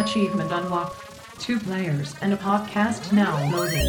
Achievement 0.00 0.50
unlocked. 0.50 1.38
Two 1.38 1.60
players 1.60 2.14
and 2.22 2.32
a 2.32 2.36
podcast 2.36 3.12
now 3.12 3.36
loading. 3.54 3.86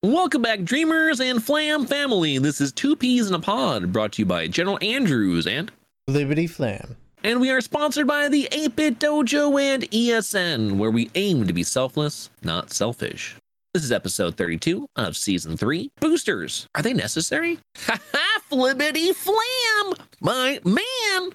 Welcome 0.00 0.42
back, 0.42 0.62
dreamers 0.62 1.20
and 1.20 1.42
flam 1.42 1.86
family. 1.86 2.38
This 2.38 2.60
is 2.60 2.72
Two 2.72 2.94
Peas 2.94 3.26
in 3.26 3.34
a 3.34 3.40
Pod, 3.40 3.92
brought 3.92 4.12
to 4.12 4.22
you 4.22 4.26
by 4.26 4.46
General 4.46 4.78
Andrews 4.80 5.48
and 5.48 5.72
Flibbity 6.08 6.48
Flam. 6.48 6.96
And 7.22 7.40
we 7.40 7.50
are 7.50 7.60
sponsored 7.60 8.06
by 8.06 8.28
the 8.28 8.48
8-Bit 8.50 8.98
Dojo 8.98 9.60
and 9.60 9.82
ESN, 9.90 10.76
where 10.76 10.90
we 10.90 11.10
aim 11.14 11.46
to 11.46 11.52
be 11.52 11.62
selfless, 11.62 12.30
not 12.42 12.72
selfish. 12.72 13.36
This 13.74 13.84
is 13.84 13.92
episode 13.92 14.36
32 14.36 14.86
of 14.96 15.16
season 15.16 15.56
3. 15.56 15.90
Boosters, 16.00 16.66
are 16.74 16.82
they 16.82 16.92
necessary? 16.92 17.58
Ha 17.86 17.98
ha, 18.12 18.40
flibbity 18.50 19.14
flam, 19.14 19.94
my 20.20 20.60
man. 20.64 21.32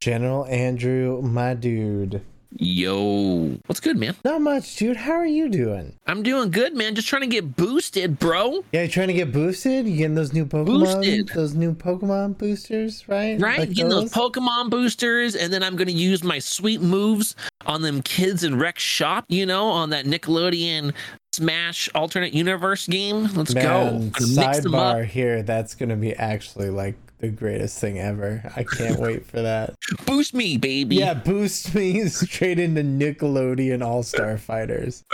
General 0.00 0.44
Andrew, 0.46 1.22
my 1.22 1.54
dude. 1.54 2.22
Yo, 2.58 3.58
what's 3.66 3.80
good, 3.80 3.96
man? 3.98 4.14
Not 4.24 4.40
much, 4.40 4.76
dude. 4.76 4.96
How 4.96 5.12
are 5.12 5.26
you 5.26 5.48
doing? 5.48 5.94
I'm 6.06 6.22
doing 6.22 6.50
good, 6.50 6.74
man. 6.74 6.94
Just 6.94 7.06
trying 7.08 7.22
to 7.22 7.26
get 7.28 7.54
boosted, 7.56 8.18
bro. 8.18 8.64
Yeah, 8.72 8.80
you're 8.82 8.88
trying 8.88 9.08
to 9.08 9.14
get 9.14 9.32
boosted? 9.32 9.86
You 9.86 9.96
getting 9.96 10.14
those 10.14 10.32
new 10.32 10.46
Pokemon? 10.46 10.66
Boosted. 10.66 11.28
Those 11.28 11.54
new 11.54 11.74
Pokemon 11.74 12.38
boosters, 12.38 13.06
right? 13.08 13.38
Right, 13.40 13.58
Like 13.60 13.68
getting 13.70 13.88
those 13.90 14.12
Pokemon 14.12 14.70
boosters, 14.70 15.36
and 15.36 15.52
then 15.52 15.62
I'm 15.62 15.76
gonna 15.76 15.90
use 15.90 16.24
my 16.24 16.38
sweet 16.38 16.80
moves 16.80 17.36
on 17.66 17.82
them 17.82 18.00
kids 18.02 18.42
in 18.44 18.58
Rex 18.58 18.82
Shop, 18.82 19.24
you 19.28 19.44
know, 19.46 19.66
on 19.68 19.90
that 19.90 20.06
Nickelodeon 20.06 20.92
Smash 21.34 21.90
alternate 21.94 22.32
universe 22.32 22.86
game. 22.86 23.24
Let's 23.34 23.52
go. 23.52 23.60
Man, 23.60 24.10
Gonna 24.10 24.26
mix 24.34 24.60
them 24.60 24.74
up. 24.74 24.96
sidebar 24.96 25.04
here. 25.04 25.42
That's 25.42 25.74
gonna 25.74 25.96
be 25.96 26.14
actually 26.14 26.70
like 26.70 26.94
the 27.18 27.28
greatest 27.28 27.78
thing 27.78 27.98
ever. 27.98 28.42
I 28.56 28.64
can't 28.64 28.98
wait 29.00 29.26
for 29.26 29.40
that. 29.42 29.74
Boost 30.04 30.34
me, 30.34 30.56
baby. 30.56 30.96
Yeah, 30.96 31.14
boost 31.14 31.74
me 31.74 32.06
straight 32.08 32.58
into 32.58 32.82
Nickelodeon 32.82 33.84
All 33.84 34.02
Star 34.02 34.38
Fighters. 34.38 35.04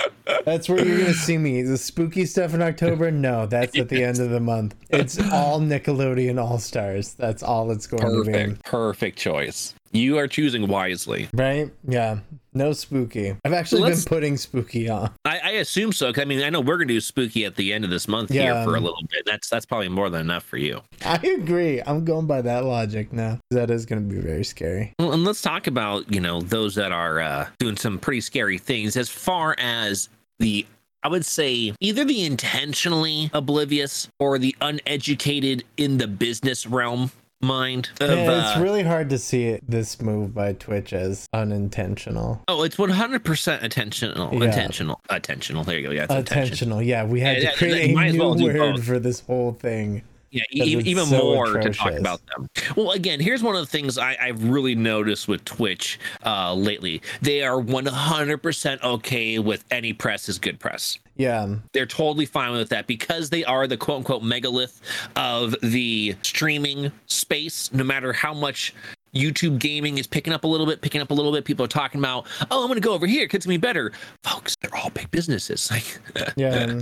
That's 0.45 0.69
where 0.69 0.85
you're 0.85 0.99
gonna 0.99 1.15
see 1.15 1.39
me. 1.39 1.63
The 1.63 1.79
spooky 1.79 2.27
stuff 2.27 2.55
in 2.55 2.63
October? 2.63 3.11
No, 3.11 3.47
that's 3.47 3.79
at 3.79 3.89
the 3.89 4.03
end 4.03 4.19
of 4.19 4.31
the 4.31 4.41
month. 4.41 4.75
It's 4.91 5.19
all 5.33 5.61
Nickelodeon 5.61 6.43
All 6.43 6.59
Stars. 6.59 7.15
That's 7.15 7.43
all 7.43 7.71
it's 7.71 7.87
going 7.87 8.03
to 8.03 8.25
be. 8.25 8.33
Perfect. 8.33 8.65
Perfect 8.65 9.19
choice. 9.19 9.75
You 9.93 10.19
are 10.19 10.27
choosing 10.27 10.69
wisely. 10.69 11.29
Right? 11.35 11.71
Yeah. 11.87 12.21
No 12.55 12.73
spooky. 12.73 13.35
I've 13.45 13.53
actually 13.53 13.83
Let's- 13.83 14.05
been 14.05 14.09
putting 14.11 14.37
spooky 14.37 14.89
on. 14.89 15.11
I, 15.25 15.39
I 15.39 15.51
assume 15.53 15.93
so. 15.93 16.13
I 16.17 16.25
mean, 16.25 16.43
I 16.43 16.51
know 16.51 16.61
we're 16.61 16.77
gonna 16.77 16.89
do 16.89 17.01
spooky 17.01 17.45
at 17.45 17.57
the 17.57 17.73
end 17.73 17.85
of 17.85 17.91
this 17.91 18.07
month 18.07 18.31
here 18.31 18.53
for 18.65 18.77
a 18.77 18.81
little 18.81 19.03
bit. 19.11 19.23
That's 19.25 19.49
that's 19.49 19.65
probably 19.65 19.89
more 19.89 20.11
than 20.11 20.21
enough 20.21 20.45
for 20.45 20.59
you. 20.59 20.81
I 21.05 21.17
agree. 21.27 21.81
I'm 21.87 22.05
going 22.05 22.27
by 22.27 22.43
that 22.43 22.65
logic 22.65 23.13
now. 23.13 23.39
That 23.51 23.71
is 23.71 23.87
going 23.87 24.07
to 24.09 24.15
be 24.15 24.21
very 24.21 24.45
scary. 24.45 24.93
Well, 24.99 25.13
and 25.13 25.25
let's 25.25 25.41
talk 25.43 25.67
about 25.67 26.13
you 26.13 26.21
know 26.21 26.41
those 26.43 26.75
that 26.75 26.93
are 26.93 27.21
uh, 27.21 27.49
doing 27.59 27.77
some 27.77 27.99
pretty 27.99 28.21
scary 28.21 28.59
things 28.59 28.97
as 28.97 29.09
far 29.09 29.55
as 29.59 30.09
the 30.39 30.67
I 31.03 31.09
would 31.09 31.25
say 31.25 31.73
either 31.81 32.05
the 32.05 32.25
intentionally 32.25 33.31
oblivious 33.33 34.09
or 34.21 34.39
the 34.39 34.55
uneducated 34.61 35.65
in 35.77 35.99
the 35.99 36.07
business 36.07 36.67
realm 36.67 37.11
mind 37.43 37.91
of 38.01 38.09
Yeah, 38.11 38.49
it's 38.51 38.57
uh, 38.57 38.61
really 38.63 38.83
hard 38.85 39.11
to 39.11 39.19
see 39.19 39.47
it, 39.47 39.63
this 39.69 40.01
move 40.01 40.33
by 40.35 40.53
Twitch 40.53 40.93
as 40.93 41.27
unintentional. 41.33 42.43
oh 42.49 42.63
it's 42.63 42.77
100% 42.77 43.63
intentional 43.63 44.29
Yeah. 44.33 44.45
intentional 44.45 45.01
intentional 45.11 45.65
there 45.65 45.79
you 45.79 45.87
go 45.89 45.93
yeah 45.93 46.05
it's 46.05 46.15
intentional 46.15 46.43
Intentional. 46.43 46.83
Yeah, 46.83 47.05
we 47.05 47.21
had 47.21 47.43
Yeah, 47.43 47.51
to 47.51 47.57
create 47.57 47.91
a 47.97 48.11
new 48.13 48.19
well 48.19 48.37
word 48.39 48.77
both. 48.77 48.85
for 48.85 48.99
this 48.99 49.21
whole 49.21 49.53
thing. 49.53 50.03
Yeah, 50.33 50.43
even, 50.51 50.87
even 50.87 51.05
so 51.05 51.19
more 51.19 51.59
to 51.59 51.71
talk 51.71 51.93
about 51.93 52.21
them. 52.27 52.49
Well, 52.75 52.93
again, 52.93 53.21
here's 53.21 53.43
one 53.43 53.55
of 53.55 53.61
the 53.61 53.67
things 53.67 53.99
I, 53.99 54.17
I've 54.19 54.43
really 54.43 54.75
noticed 54.75 55.29
with 55.29 55.45
Twitch 55.45 56.01
uh, 56.25 56.55
lately. 56.55 57.03
They 57.21 57.43
are 57.43 57.61
100% 57.61 58.83
okay 58.83 59.39
with 59.39 59.63
any 59.71 59.93
press 59.93 60.31
is 60.31 60.39
good 60.39 60.59
press. 60.59 60.99
Yeah. 61.17 61.57
They're 61.73 61.85
totally 61.85 62.25
fine 62.25 62.53
with 62.53 62.71
that 62.71 62.87
because 62.87 63.29
they 63.29 63.45
are 63.45 63.67
the 63.67 63.77
quote 63.77 63.99
unquote 63.99 64.23
megalith 64.23 64.81
of 65.17 65.55
the 65.61 66.17
streaming 66.23 66.91
space. 67.07 67.71
No 67.75 67.85
matter 67.85 68.15
how 68.15 68.33
much 68.33 68.75
YouTube 69.15 69.59
gaming 69.59 69.99
is 69.99 70.07
picking 70.07 70.33
up 70.33 70.45
a 70.45 70.47
little 70.47 70.65
bit, 70.67 70.81
picking 70.81 71.03
up 71.03 71.11
a 71.11 71.15
little 71.15 71.33
bit, 71.33 71.45
people 71.45 71.65
are 71.67 71.69
talking 71.69 72.01
about, 72.01 72.27
oh, 72.51 72.63
I'm 72.63 72.69
going 72.69 72.81
to 72.81 72.81
go 72.81 72.95
over 72.95 73.07
here. 73.07 73.25
It's 73.25 73.33
going 73.33 73.41
to 73.41 73.49
be 73.49 73.57
better. 73.59 73.93
Folks, 74.23 74.57
they're 74.63 74.75
all 74.75 74.89
big 74.89 75.11
businesses. 75.11 75.71
Like, 75.71 76.01
Yeah. 76.37 76.81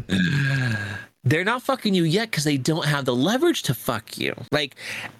They're 1.25 1.44
not 1.44 1.62
fucking 1.62 1.94
you 1.94 2.04
yet 2.04 2.31
because 2.31 2.44
they 2.44 2.56
don't 2.56 2.86
have 2.86 3.04
the 3.04 3.14
leverage 3.14 3.62
to 3.64 3.75
fuck 3.75 4.16
you. 4.16 4.34
Like 4.53 4.76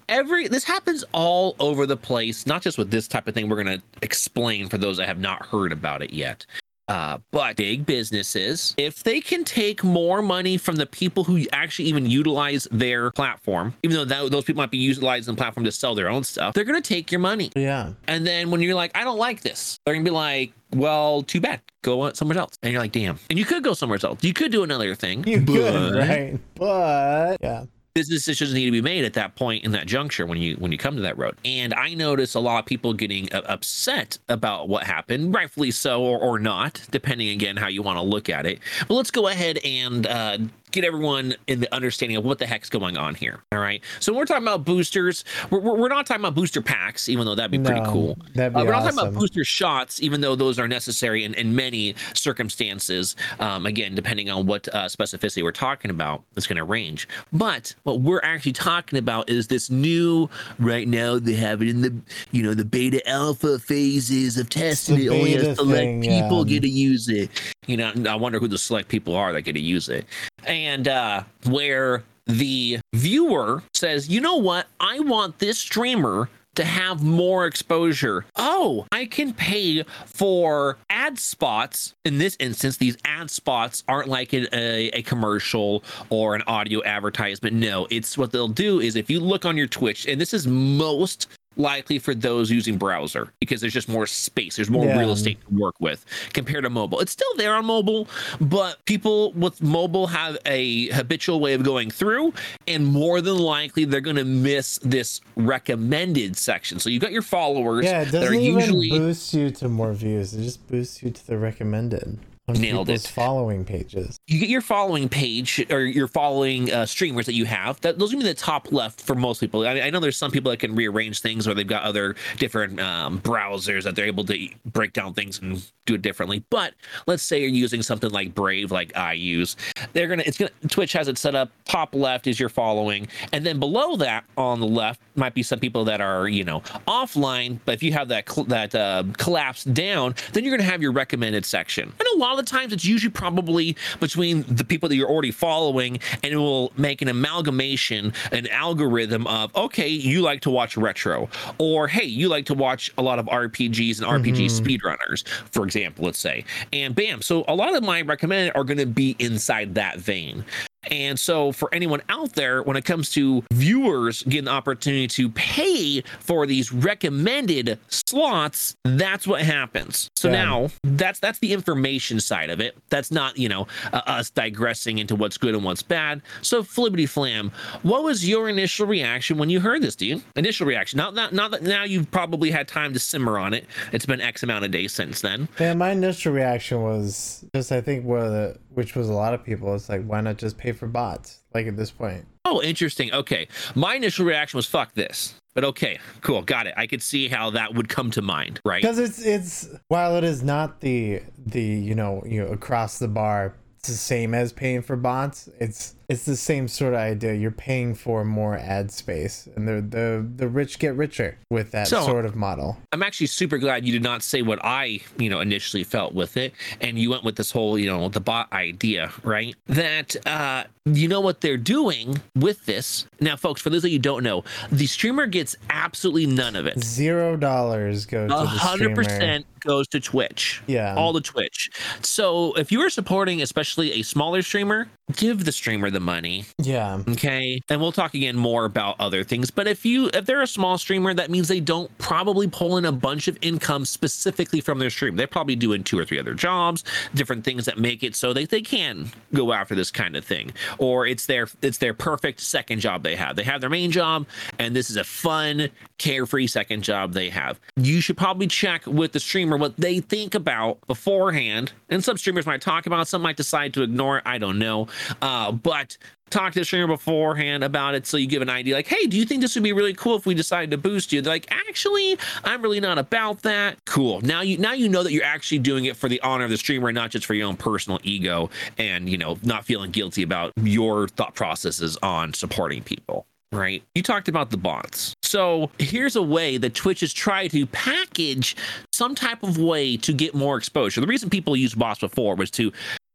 every 0.09 0.47
this 0.47 0.63
happens 0.63 1.03
all 1.11 1.55
over 1.59 1.85
the 1.85 1.97
place, 1.97 2.47
not 2.47 2.61
just 2.61 2.77
with 2.77 2.91
this 2.91 3.07
type 3.07 3.27
of 3.27 3.33
thing. 3.33 3.49
We're 3.49 3.63
gonna 3.63 3.81
explain 4.01 4.67
for 4.67 4.77
those 4.77 4.97
that 4.97 5.07
have 5.07 5.19
not 5.19 5.45
heard 5.45 5.71
about 5.71 6.01
it 6.01 6.11
yet. 6.11 6.45
Uh, 6.91 7.17
but 7.31 7.55
big 7.55 7.85
businesses, 7.85 8.75
if 8.77 9.01
they 9.01 9.21
can 9.21 9.45
take 9.45 9.81
more 9.81 10.21
money 10.21 10.57
from 10.57 10.75
the 10.75 10.85
people 10.85 11.23
who 11.23 11.45
actually 11.53 11.85
even 11.85 12.05
utilize 12.05 12.67
their 12.69 13.11
platform, 13.11 13.73
even 13.83 13.95
though 13.95 14.03
that, 14.03 14.29
those 14.29 14.43
people 14.43 14.61
might 14.61 14.71
be 14.71 14.77
utilizing 14.77 15.33
the 15.33 15.37
platform 15.37 15.63
to 15.63 15.71
sell 15.71 15.95
their 15.95 16.09
own 16.09 16.23
stuff, 16.25 16.53
they're 16.53 16.65
going 16.65 16.81
to 16.81 16.87
take 16.87 17.09
your 17.09 17.19
money. 17.19 17.49
yeah. 17.55 17.93
And 18.07 18.27
then 18.27 18.51
when 18.51 18.59
you're 18.59 18.75
like, 18.75 18.91
I 18.93 19.05
don't 19.05 19.17
like 19.17 19.39
this, 19.39 19.79
they're 19.85 19.93
gonna 19.93 20.03
be 20.03 20.11
like, 20.11 20.51
well, 20.75 21.23
too 21.23 21.39
bad. 21.39 21.61
Go 21.81 22.11
somewhere 22.11 22.37
else. 22.37 22.57
And 22.61 22.73
you're 22.73 22.81
like, 22.81 22.91
damn. 22.91 23.17
And 23.29 23.39
you 23.39 23.45
could 23.45 23.63
go 23.63 23.73
somewhere 23.73 23.99
else. 24.03 24.21
You 24.21 24.33
could 24.33 24.51
do 24.51 24.63
another 24.63 24.93
thing. 24.95 25.25
You 25.25 25.39
but 25.41 25.53
could, 25.53 25.95
right? 25.95 26.39
But 26.55 27.37
yeah. 27.41 27.65
Business 27.93 28.23
decisions 28.23 28.53
need 28.53 28.65
to 28.65 28.71
be 28.71 28.81
made 28.81 29.03
at 29.03 29.13
that 29.13 29.35
point 29.35 29.65
in 29.65 29.71
that 29.71 29.85
juncture 29.85 30.25
when 30.25 30.37
you 30.37 30.55
when 30.55 30.71
you 30.71 30.77
come 30.77 30.95
to 30.95 31.01
that 31.01 31.17
road. 31.17 31.35
And 31.43 31.73
I 31.73 31.93
notice 31.93 32.35
a 32.35 32.39
lot 32.39 32.59
of 32.59 32.65
people 32.65 32.93
getting 32.93 33.31
uh, 33.33 33.41
upset 33.45 34.17
about 34.29 34.69
what 34.69 34.85
happened, 34.85 35.33
rightfully 35.33 35.71
so 35.71 36.01
or, 36.01 36.17
or 36.17 36.39
not, 36.39 36.81
depending 36.91 37.27
again 37.29 37.57
how 37.57 37.67
you 37.67 37.81
want 37.81 37.97
to 37.97 38.03
look 38.03 38.29
at 38.29 38.45
it. 38.45 38.59
But 38.87 38.93
let's 38.93 39.11
go 39.11 39.27
ahead 39.27 39.57
and 39.65 40.07
uh, 40.07 40.37
get 40.71 40.83
everyone 40.83 41.35
in 41.47 41.59
the 41.59 41.73
understanding 41.73 42.17
of 42.17 42.25
what 42.25 42.39
the 42.39 42.47
heck's 42.47 42.69
going 42.69 42.97
on 42.97 43.15
here. 43.15 43.43
All 43.51 43.59
right. 43.59 43.83
So 43.99 44.11
when 44.11 44.19
we're 44.19 44.25
talking 44.25 44.43
about 44.43 44.65
boosters. 44.65 45.23
We're, 45.49 45.59
we're 45.59 45.77
we're 45.77 45.87
not 45.89 46.05
talking 46.05 46.21
about 46.21 46.35
booster 46.35 46.61
packs, 46.61 47.09
even 47.09 47.25
though 47.25 47.35
that'd 47.35 47.51
be 47.51 47.59
pretty 47.59 47.81
No, 47.81 47.91
cool. 47.91 48.17
That'd 48.35 48.53
be 48.53 48.59
Uh, 48.59 48.65
we're 48.65 48.71
not 48.71 48.83
talking 48.83 48.99
about 48.99 49.13
booster 49.13 49.43
shots, 49.43 50.01
even 50.01 50.21
though 50.21 50.35
those 50.35 50.59
are 50.59 50.67
necessary 50.67 51.23
in, 51.23 51.33
in 51.33 51.55
many 51.55 51.95
circumstances. 52.13 53.15
Um, 53.39 53.65
again, 53.65 53.95
depending 53.95 54.29
on 54.29 54.45
what 54.45 54.67
uh, 54.73 54.85
specificity 54.85 55.43
we're 55.43 55.51
talking 55.51 55.91
about, 55.91 56.23
it's 56.35 56.47
going 56.47 56.57
to 56.57 56.63
range. 56.63 57.07
But 57.33 57.75
what 57.83 58.01
we're 58.01 58.21
actually 58.23 58.53
talking 58.53 58.97
about 58.99 59.29
is 59.29 59.47
this 59.47 59.69
new. 59.69 60.29
Right 60.59 60.87
now, 60.87 61.19
they 61.19 61.33
have 61.33 61.61
it 61.61 61.69
in 61.69 61.81
the 61.81 61.93
you 62.31 62.43
know 62.43 62.53
the 62.53 62.65
beta 62.65 63.07
alpha 63.07 63.59
phases 63.59 64.37
of 64.37 64.49
testing. 64.49 65.01
it 65.01 65.09
only 65.09 65.33
has 65.33 65.57
select 65.57 65.79
thing, 65.79 66.01
people 66.01 66.47
yeah. 66.47 66.53
get 66.53 66.61
to 66.61 66.69
use 66.69 67.09
it. 67.09 67.29
You 67.67 67.77
know, 67.77 67.93
I 68.09 68.15
wonder 68.15 68.39
who 68.39 68.47
the 68.47 68.57
select 68.57 68.89
people 68.89 69.15
are 69.15 69.31
that 69.33 69.43
get 69.43 69.53
to 69.53 69.61
use 69.61 69.87
it, 69.87 70.05
and 70.45 70.87
uh, 70.87 71.23
where 71.45 72.03
the 72.25 72.79
viewer 72.93 73.63
says, 73.73 74.09
you 74.09 74.21
know 74.21 74.37
what, 74.37 74.67
I 74.79 74.99
want 74.99 75.39
this 75.39 75.59
streamer 75.59 76.29
to 76.55 76.65
have 76.65 77.01
more 77.01 77.45
exposure. 77.45 78.25
Oh, 78.35 78.85
I 78.91 79.05
can 79.05 79.33
pay 79.33 79.83
for 80.05 80.77
ad 80.89 81.17
spots. 81.17 81.93
In 82.03 82.17
this 82.17 82.35
instance, 82.39 82.77
these 82.77 82.97
ad 83.05 83.31
spots 83.31 83.83
aren't 83.87 84.09
like 84.09 84.33
an, 84.33 84.47
a, 84.51 84.89
a 84.89 85.01
commercial 85.03 85.83
or 86.09 86.35
an 86.35 86.41
audio 86.47 86.83
advertisement. 86.83 87.55
No, 87.55 87.87
it's 87.89 88.17
what 88.17 88.31
they'll 88.31 88.47
do 88.49 88.79
is 88.81 88.95
if 88.95 89.09
you 89.09 89.19
look 89.19 89.45
on 89.45 89.55
your 89.55 89.67
Twitch, 89.67 90.05
and 90.07 90.19
this 90.19 90.33
is 90.33 90.45
most 90.45 91.27
likely 91.57 91.99
for 91.99 92.15
those 92.15 92.49
using 92.49 92.77
browser 92.77 93.31
because 93.39 93.59
there's 93.59 93.73
just 93.73 93.89
more 93.89 94.07
space 94.07 94.55
there's 94.55 94.69
more 94.69 94.85
Yeah. 94.85 94.97
real 94.97 95.11
estate 95.11 95.37
to 95.49 95.53
work 95.55 95.75
with 95.81 96.05
compared 96.33 96.63
to 96.63 96.69
mobile 96.69 96.99
it's 97.01 97.11
still 97.11 97.35
there 97.35 97.53
on 97.55 97.65
mobile 97.65 98.07
but 98.39 98.83
people 98.85 99.33
with 99.33 99.61
mobile 99.61 100.07
have 100.07 100.37
a 100.45 100.87
habitual 100.91 101.39
way 101.41 101.53
of 101.53 101.63
going 101.63 101.91
through 101.91 102.33
and 102.67 102.85
more 102.85 103.19
than 103.19 103.37
likely 103.37 103.83
they're 103.83 103.99
going 103.99 104.15
to 104.15 104.23
miss 104.23 104.79
this 104.81 105.19
recommended 105.35 106.37
section 106.37 106.79
so 106.79 106.89
you've 106.89 107.01
got 107.01 107.11
your 107.11 107.21
followers 107.21 107.83
Yeah, 107.85 108.01
it 108.03 108.11
that 108.11 108.23
are 108.23 108.27
doesn't 108.27 108.39
even 108.41 108.59
usually 108.59 108.89
boost 108.89 109.33
you 109.33 109.51
to 109.51 109.67
more 109.67 109.93
views. 109.93 110.33
It 110.33 110.43
just 110.43 110.65
boosts 110.69 111.03
you 111.03 111.11
to 111.11 111.27
the 111.27 111.37
recommended 111.37 112.17
Nailed 112.47 112.89
it. 112.89 113.01
following 113.01 113.63
pages. 113.63 114.19
you 114.27 114.39
get 114.39 114.49
your 114.49 114.61
following 114.61 115.07
page 115.07 115.63
or 115.69 115.85
your 115.85 116.07
following 116.07 116.71
uh, 116.71 116.85
streamers 116.85 117.25
that 117.27 117.33
you 117.33 117.45
have. 117.45 117.79
That 117.81 117.99
those 117.99 118.11
are 118.11 118.15
gonna 118.15 118.25
be 118.25 118.29
the 118.31 118.35
top 118.35 118.71
left 118.71 118.99
for 119.01 119.15
most 119.15 119.39
people. 119.39 119.65
I, 119.65 119.79
I 119.81 119.89
know 119.89 119.99
there's 119.99 120.17
some 120.17 120.31
people 120.31 120.49
that 120.51 120.57
can 120.57 120.75
rearrange 120.75 121.21
things, 121.21 121.47
or 121.47 121.53
they've 121.53 121.65
got 121.67 121.83
other 121.83 122.15
different 122.39 122.79
um, 122.79 123.21
browsers 123.21 123.83
that 123.83 123.95
they're 123.95 124.05
able 124.05 124.25
to 124.25 124.49
break 124.65 124.91
down 124.93 125.13
things 125.13 125.39
and 125.39 125.63
do 125.85 125.93
it 125.93 126.01
differently. 126.01 126.43
But 126.49 126.73
let's 127.07 127.23
say 127.23 127.39
you're 127.39 127.49
using 127.49 127.81
something 127.83 128.09
like 128.09 128.33
Brave, 128.35 128.71
like 128.71 128.97
I 128.97 129.13
use. 129.13 129.55
They're 129.93 130.07
gonna. 130.07 130.23
It's 130.25 130.37
gonna. 130.37 130.51
Twitch 130.67 130.93
has 130.93 131.07
it 131.07 131.17
set 131.17 131.35
up. 131.35 131.51
Top 131.65 131.95
left 131.95 132.27
is 132.27 132.39
your 132.39 132.49
following, 132.49 133.07
and 133.31 133.45
then 133.45 133.59
below 133.59 133.95
that 133.97 134.25
on 134.35 134.59
the 134.59 134.67
left 134.67 134.99
might 135.15 135.33
be 135.33 135.43
some 135.43 135.59
people 135.59 135.85
that 135.85 136.01
are 136.01 136.27
you 136.27 136.43
know 136.43 136.61
offline. 136.87 137.59
But 137.65 137.75
if 137.75 137.83
you 137.83 137.93
have 137.93 138.09
that 138.09 138.29
cl- 138.29 138.45
that 138.45 138.75
uh, 138.75 139.03
collapse 139.17 139.63
down, 139.63 140.15
then 140.33 140.43
you're 140.43 140.57
gonna 140.57 140.69
have 140.69 140.81
your 140.81 140.91
recommended 140.91 141.45
section. 141.45 141.93
And 141.99 142.07
a 142.15 142.17
lot 142.17 142.30
of 142.37 142.45
the 142.45 142.49
times, 142.49 142.73
it's 142.73 142.85
usually 142.85 143.11
probably 143.11 143.75
between 143.99 144.43
the 144.43 144.63
people 144.63 144.89
that 144.89 144.95
you're 144.95 145.09
already 145.09 145.31
following, 145.31 145.99
and 146.23 146.33
it 146.33 146.37
will 146.37 146.71
make 146.77 147.01
an 147.01 147.07
amalgamation, 147.07 148.13
an 148.31 148.47
algorithm 148.47 149.27
of 149.27 149.55
okay, 149.55 149.87
you 149.87 150.21
like 150.21 150.41
to 150.41 150.49
watch 150.49 150.77
retro, 150.77 151.29
or 151.57 151.87
hey, 151.87 152.05
you 152.05 152.27
like 152.27 152.45
to 152.45 152.53
watch 152.53 152.91
a 152.97 153.01
lot 153.01 153.19
of 153.19 153.25
RPGs 153.25 154.01
and 154.01 154.07
RPG 154.07 154.45
mm-hmm. 154.45 154.65
speedrunners, 154.65 155.27
for 155.51 155.63
example, 155.65 156.05
let's 156.05 156.19
say, 156.19 156.45
and 156.73 156.95
bam. 156.95 157.21
So 157.21 157.43
a 157.47 157.55
lot 157.55 157.75
of 157.75 157.83
my 157.83 158.01
recommended 158.01 158.55
are 158.55 158.63
going 158.63 158.77
to 158.77 158.85
be 158.85 159.15
inside 159.19 159.75
that 159.75 159.99
vein. 159.99 160.45
And 160.89 161.19
so, 161.19 161.51
for 161.51 161.73
anyone 161.73 162.01
out 162.09 162.33
there, 162.33 162.63
when 162.63 162.75
it 162.75 162.85
comes 162.85 163.11
to 163.11 163.43
viewers 163.53 164.23
getting 164.23 164.45
the 164.45 164.51
opportunity 164.51 165.07
to 165.09 165.29
pay 165.29 166.01
for 166.19 166.47
these 166.47 166.71
recommended 166.71 167.77
slots, 167.87 168.75
that's 168.83 169.27
what 169.27 169.41
happens. 169.41 170.09
So 170.15 170.29
Yeah. 170.29 170.43
now 170.43 170.69
that's 170.83 171.19
that's 171.19 171.39
the 171.39 171.53
information 171.53 172.19
side 172.19 172.49
of 172.49 172.59
it. 172.59 172.75
That's 172.89 173.11
not 173.11 173.37
you 173.37 173.47
know 173.49 173.67
uh, 173.93 174.01
us 174.07 174.29
digressing 174.31 174.97
into 174.97 175.15
what's 175.15 175.37
good 175.37 175.53
and 175.53 175.63
what's 175.63 175.83
bad. 175.83 176.21
So, 176.41 176.63
Flibbity 176.63 177.07
Flam, 177.07 177.51
what 177.83 178.03
was 178.03 178.27
your 178.27 178.49
initial 178.49 178.87
reaction 178.87 179.37
when 179.37 179.49
you 179.49 179.59
heard 179.59 179.81
this, 179.81 179.95
dude? 179.95 180.23
Initial 180.35 180.65
reaction. 180.65 180.97
Not 180.97 181.13
not 181.13 181.31
not 181.33 181.51
that 181.51 181.61
now 181.61 181.83
you've 181.83 182.09
probably 182.09 182.49
had 182.49 182.67
time 182.67 182.93
to 182.93 182.99
simmer 182.99 183.37
on 183.37 183.53
it. 183.53 183.65
It's 183.91 184.05
been 184.07 184.21
X 184.21 184.41
amount 184.43 184.65
of 184.65 184.71
days 184.71 184.93
since 184.93 185.21
then. 185.21 185.47
Yeah, 185.59 185.73
my 185.75 185.91
initial 185.91 186.33
reaction 186.33 186.81
was 186.81 187.45
just 187.53 187.71
I 187.71 187.81
think 187.81 188.03
what 188.05 188.21
the, 188.29 188.57
which 188.73 188.95
was 188.95 189.09
a 189.09 189.13
lot 189.13 189.33
of 189.33 189.43
people. 189.43 189.73
It's 189.75 189.89
like 189.89 190.03
why 190.05 190.21
not 190.21 190.37
just 190.37 190.57
pay 190.57 190.71
for 190.71 190.87
bots? 190.87 191.39
Like 191.53 191.67
at 191.67 191.77
this 191.77 191.91
point, 191.91 192.25
Oh, 192.45 192.61
interesting. 192.61 193.13
Okay. 193.13 193.47
My 193.75 193.95
initial 193.95 194.25
reaction 194.25 194.57
was 194.57 194.65
fuck 194.65 194.93
this. 194.93 195.35
But 195.53 195.63
okay, 195.65 195.99
cool. 196.21 196.41
Got 196.41 196.67
it. 196.67 196.73
I 196.77 196.87
could 196.87 197.01
see 197.01 197.27
how 197.27 197.49
that 197.51 197.73
would 197.73 197.89
come 197.89 198.09
to 198.11 198.21
mind, 198.21 198.61
right? 198.65 198.81
because 198.81 198.99
it's 198.99 199.21
it's 199.23 199.67
while 199.89 200.15
it 200.15 200.23
is 200.23 200.41
not 200.43 200.79
the 200.79 201.21
the 201.45 201.61
you 201.61 201.93
know 201.93 202.23
you 202.25 202.41
know 202.41 202.47
across 202.51 202.99
the 202.99 203.07
bar, 203.09 203.53
it's 203.77 203.89
the 203.89 203.95
same 203.95 204.33
as 204.33 204.53
paying 204.53 204.81
for 204.81 204.95
bots. 204.95 205.49
It's 205.59 205.95
it's 206.11 206.25
the 206.25 206.35
same 206.35 206.67
sort 206.67 206.93
of 206.93 206.99
idea. 206.99 207.33
You're 207.33 207.51
paying 207.51 207.95
for 207.95 208.23
more 208.25 208.57
ad 208.57 208.91
space, 208.91 209.47
and 209.55 209.67
the 209.67 209.81
the 209.81 210.25
the 210.35 210.47
rich 210.47 210.77
get 210.79 210.95
richer 210.95 211.37
with 211.49 211.71
that 211.71 211.87
So- 211.87 212.05
sort 212.05 212.25
of 212.25 212.35
model. 212.35 212.77
I'm 212.91 213.03
actually 213.03 213.27
super 213.27 213.57
glad 213.57 213.85
you 213.85 213.91
did 213.93 214.03
not 214.03 214.21
say 214.23 214.41
what 214.41 214.59
I, 214.63 214.99
you 215.17 215.29
know, 215.29 215.39
initially 215.39 215.83
felt 215.83 216.13
with 216.13 216.35
it, 216.37 216.53
and 216.81 216.99
you 216.99 217.09
went 217.09 217.23
with 217.23 217.35
this 217.37 217.51
whole, 217.51 217.77
you 217.79 217.87
know, 217.87 218.09
the 218.09 218.19
bot 218.19 218.51
idea, 218.51 219.11
right? 219.23 219.55
That 219.67 220.15
uh, 220.27 220.65
you 220.85 221.07
know 221.07 221.21
what 221.21 221.41
they're 221.41 221.57
doing 221.57 222.21
with 222.35 222.65
this. 222.65 223.05
Now, 223.21 223.35
folks, 223.37 223.61
for 223.61 223.69
those 223.69 223.83
of 223.85 223.91
you 223.91 223.97
who 223.97 224.01
don't 224.01 224.23
know, 224.23 224.43
the 224.71 224.87
streamer 224.87 225.27
gets 225.27 225.55
absolutely 225.69 226.25
none 226.27 226.55
of 226.55 226.65
it. 226.67 226.77
Zero 226.83 227.37
dollars 227.37 228.05
go 228.05 228.27
to 228.27 228.33
A 228.35 228.39
the 228.41 228.45
hundred 228.47 228.95
percent 228.95 229.45
goes 229.61 229.87
to 229.89 229.99
Twitch. 229.99 230.61
Yeah. 230.67 230.95
all 230.95 231.13
the 231.13 231.21
Twitch. 231.21 231.69
So 232.01 232.53
if 232.53 232.71
you 232.71 232.81
are 232.81 232.89
supporting, 232.89 233.41
especially 233.41 233.93
a 233.93 234.01
smaller 234.01 234.41
streamer, 234.41 234.89
give 235.15 235.45
the 235.45 235.51
streamer 235.51 235.89
the 235.91 235.99
money. 236.01 236.45
Yeah. 236.57 237.01
Okay. 237.07 237.61
And 237.69 237.81
we'll 237.81 237.91
talk 237.91 238.13
again 238.13 238.35
more 238.35 238.65
about 238.65 238.95
other 238.99 239.23
things. 239.23 239.51
But 239.51 239.67
if 239.67 239.85
you 239.85 240.09
if 240.13 240.25
they're 240.25 240.41
a 240.41 240.47
small 240.47 240.77
streamer, 240.77 241.13
that 241.13 241.29
means 241.29 241.47
they 241.47 241.59
don't 241.59 241.95
probably 241.97 242.47
pull 242.47 242.77
in 242.77 242.85
a 242.85 242.91
bunch 242.91 243.27
of 243.27 243.37
income 243.41 243.85
specifically 243.85 244.61
from 244.61 244.79
their 244.79 244.89
stream. 244.89 245.15
They're 245.15 245.27
probably 245.27 245.55
doing 245.55 245.83
two 245.83 245.97
or 245.97 246.05
three 246.05 246.19
other 246.19 246.33
jobs, 246.33 246.83
different 247.13 247.43
things 247.43 247.65
that 247.65 247.77
make 247.77 248.03
it 248.03 248.15
so 248.15 248.33
they, 248.33 248.45
they 248.45 248.61
can 248.61 249.11
go 249.33 249.53
after 249.53 249.75
this 249.75 249.91
kind 249.91 250.15
of 250.15 250.25
thing. 250.25 250.51
Or 250.77 251.05
it's 251.05 251.25
their 251.25 251.47
it's 251.61 251.77
their 251.77 251.93
perfect 251.93 252.39
second 252.39 252.79
job 252.79 253.03
they 253.03 253.15
have. 253.15 253.35
They 253.35 253.43
have 253.43 253.61
their 253.61 253.69
main 253.69 253.91
job 253.91 254.25
and 254.59 254.75
this 254.75 254.89
is 254.89 254.97
a 254.97 255.03
fun, 255.03 255.69
carefree 255.97 256.47
second 256.47 256.83
job 256.83 257.13
they 257.13 257.29
have. 257.29 257.59
You 257.75 258.01
should 258.01 258.17
probably 258.17 258.47
check 258.47 258.85
with 258.85 259.11
the 259.11 259.19
streamer 259.19 259.57
what 259.57 259.77
they 259.77 259.99
think 259.99 260.35
about 260.35 260.85
beforehand. 260.87 261.73
And 261.89 262.03
some 262.03 262.17
streamers 262.17 262.45
might 262.45 262.61
talk 262.61 262.85
about, 262.85 263.07
some 263.07 263.21
might 263.21 263.37
decide 263.37 263.73
to 263.75 263.83
ignore 263.83 264.17
it. 264.19 264.23
I 264.25 264.37
don't 264.37 264.59
know. 264.59 264.87
Uh, 265.21 265.51
but 265.51 265.90
talk 266.29 266.53
to 266.53 266.59
the 266.59 266.65
streamer 266.65 266.87
beforehand 266.87 267.63
about 267.63 267.93
it 267.93 268.07
so 268.07 268.17
you 268.17 268.25
give 268.25 268.41
an 268.41 268.49
idea 268.49 268.73
like 268.73 268.87
hey 268.87 269.05
do 269.05 269.17
you 269.17 269.25
think 269.25 269.41
this 269.41 269.53
would 269.55 269.63
be 269.63 269.73
really 269.73 269.93
cool 269.93 270.15
if 270.15 270.25
we 270.25 270.33
decided 270.33 270.71
to 270.71 270.77
boost 270.77 271.11
you 271.11 271.21
they're 271.21 271.33
like 271.33 271.51
actually 271.67 272.17
i'm 272.45 272.61
really 272.61 272.79
not 272.79 272.97
about 272.97 273.41
that 273.41 273.77
cool 273.85 274.21
now 274.21 274.41
you 274.41 274.57
now 274.57 274.71
you 274.71 274.87
know 274.87 275.03
that 275.03 275.11
you're 275.11 275.25
actually 275.25 275.59
doing 275.59 275.85
it 275.85 275.95
for 275.95 276.07
the 276.07 276.21
honor 276.21 276.45
of 276.45 276.49
the 276.49 276.57
streamer 276.57 276.87
and 276.87 276.95
not 276.95 277.11
just 277.11 277.25
for 277.25 277.33
your 277.33 277.47
own 277.47 277.57
personal 277.57 277.99
ego 278.03 278.49
and 278.77 279.09
you 279.09 279.17
know 279.17 279.37
not 279.43 279.65
feeling 279.65 279.91
guilty 279.91 280.23
about 280.23 280.53
your 280.61 281.07
thought 281.09 281.35
processes 281.35 281.97
on 282.01 282.33
supporting 282.33 282.81
people 282.81 283.25
right? 283.53 283.83
You 283.95 284.03
talked 284.03 284.27
about 284.27 284.49
the 284.49 284.57
bots. 284.57 285.13
So 285.23 285.69
here's 285.77 286.15
a 286.15 286.21
way 286.21 286.57
that 286.57 286.73
Twitch 286.73 287.01
has 287.01 287.13
tried 287.13 287.49
to 287.49 287.65
package 287.67 288.55
some 288.93 289.15
type 289.15 289.43
of 289.43 289.57
way 289.57 289.97
to 289.97 290.13
get 290.13 290.33
more 290.33 290.57
exposure. 290.57 291.01
The 291.01 291.07
reason 291.07 291.29
people 291.29 291.55
used 291.55 291.77
bots 291.77 291.99
before 291.99 292.35
was 292.35 292.49
to 292.51 292.71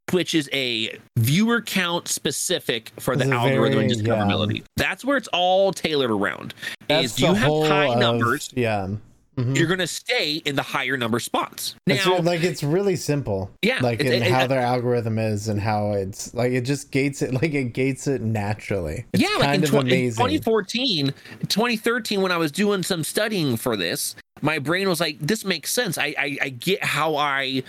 Twitch 0.06 0.35
is 0.35 0.49
a 0.53 0.99
viewer 1.19 1.61
count 1.61 2.06
specific 2.08 2.93
for 3.00 3.17
the 3.17 3.25
It's 3.25 3.32
algorithm 3.32 3.81
and 3.81 3.91
discoverability. 3.91 4.62
That's 4.76 5.05
where 5.05 5.17
it's 5.17 5.29
all 5.29 5.73
tailored 5.73 6.11
around. 6.12 6.55
That's 6.88 7.14
is 7.14 7.20
you 7.20 7.35
have 7.35 7.69
high 7.69 7.93
of- 7.93 7.99
numbers, 7.99 8.50
Yeah. 8.55 8.88
Mhm. 9.37 9.55
you're 9.58 9.67
going 9.67 9.81
to 9.81 9.87
stay 9.87 10.37
in 10.47 10.56
the 10.56 10.62
higher 10.62 10.97
number 10.97 11.19
spots. 11.20 11.75
It's 11.87 12.06
Now, 12.06 12.14
re- 12.14 12.20
like 12.23 12.43
it's 12.43 12.62
really 12.62 12.97
simple. 12.97 13.50
Yeah, 13.62 13.81
Like 13.82 14.00
it- 14.00 14.06
in 14.06 14.23
it- 14.23 14.31
how 14.31 14.44
it- 14.44 14.49
their 14.49 14.61
algorithm 14.62 15.19
is 15.19 15.49
and 15.49 15.61
how 15.61 15.93
it's 15.93 16.32
like 16.32 16.53
it 16.53 16.62
just 16.62 16.91
gates 16.91 17.20
it 17.20 17.35
like 17.35 17.53
it 17.53 17.75
gates 17.75 18.06
it 18.06 18.23
naturally. 18.23 19.05
It's 19.12 19.23
yeah, 19.23 19.37
like 19.38 19.56
in, 19.56 19.62
tw- 19.62 19.75
in 19.93 20.11
2014, 20.12 21.12
2013, 21.49 22.23
when 22.23 22.32
I 22.32 22.37
was 22.38 22.50
doing 22.53 22.82
some 22.82 23.05
studying 23.05 23.56
for 23.58 23.76
this, 23.76 24.14
my 24.41 24.58
brain 24.58 24.88
was 24.88 25.00
like, 25.00 25.19
"This 25.20 25.44
makes 25.44 25.70
sense. 25.73 25.99
I 25.99 26.14
I, 26.19 26.38
I 26.43 26.49
get 26.50 26.82
how 26.85 27.17
I." 27.17 27.62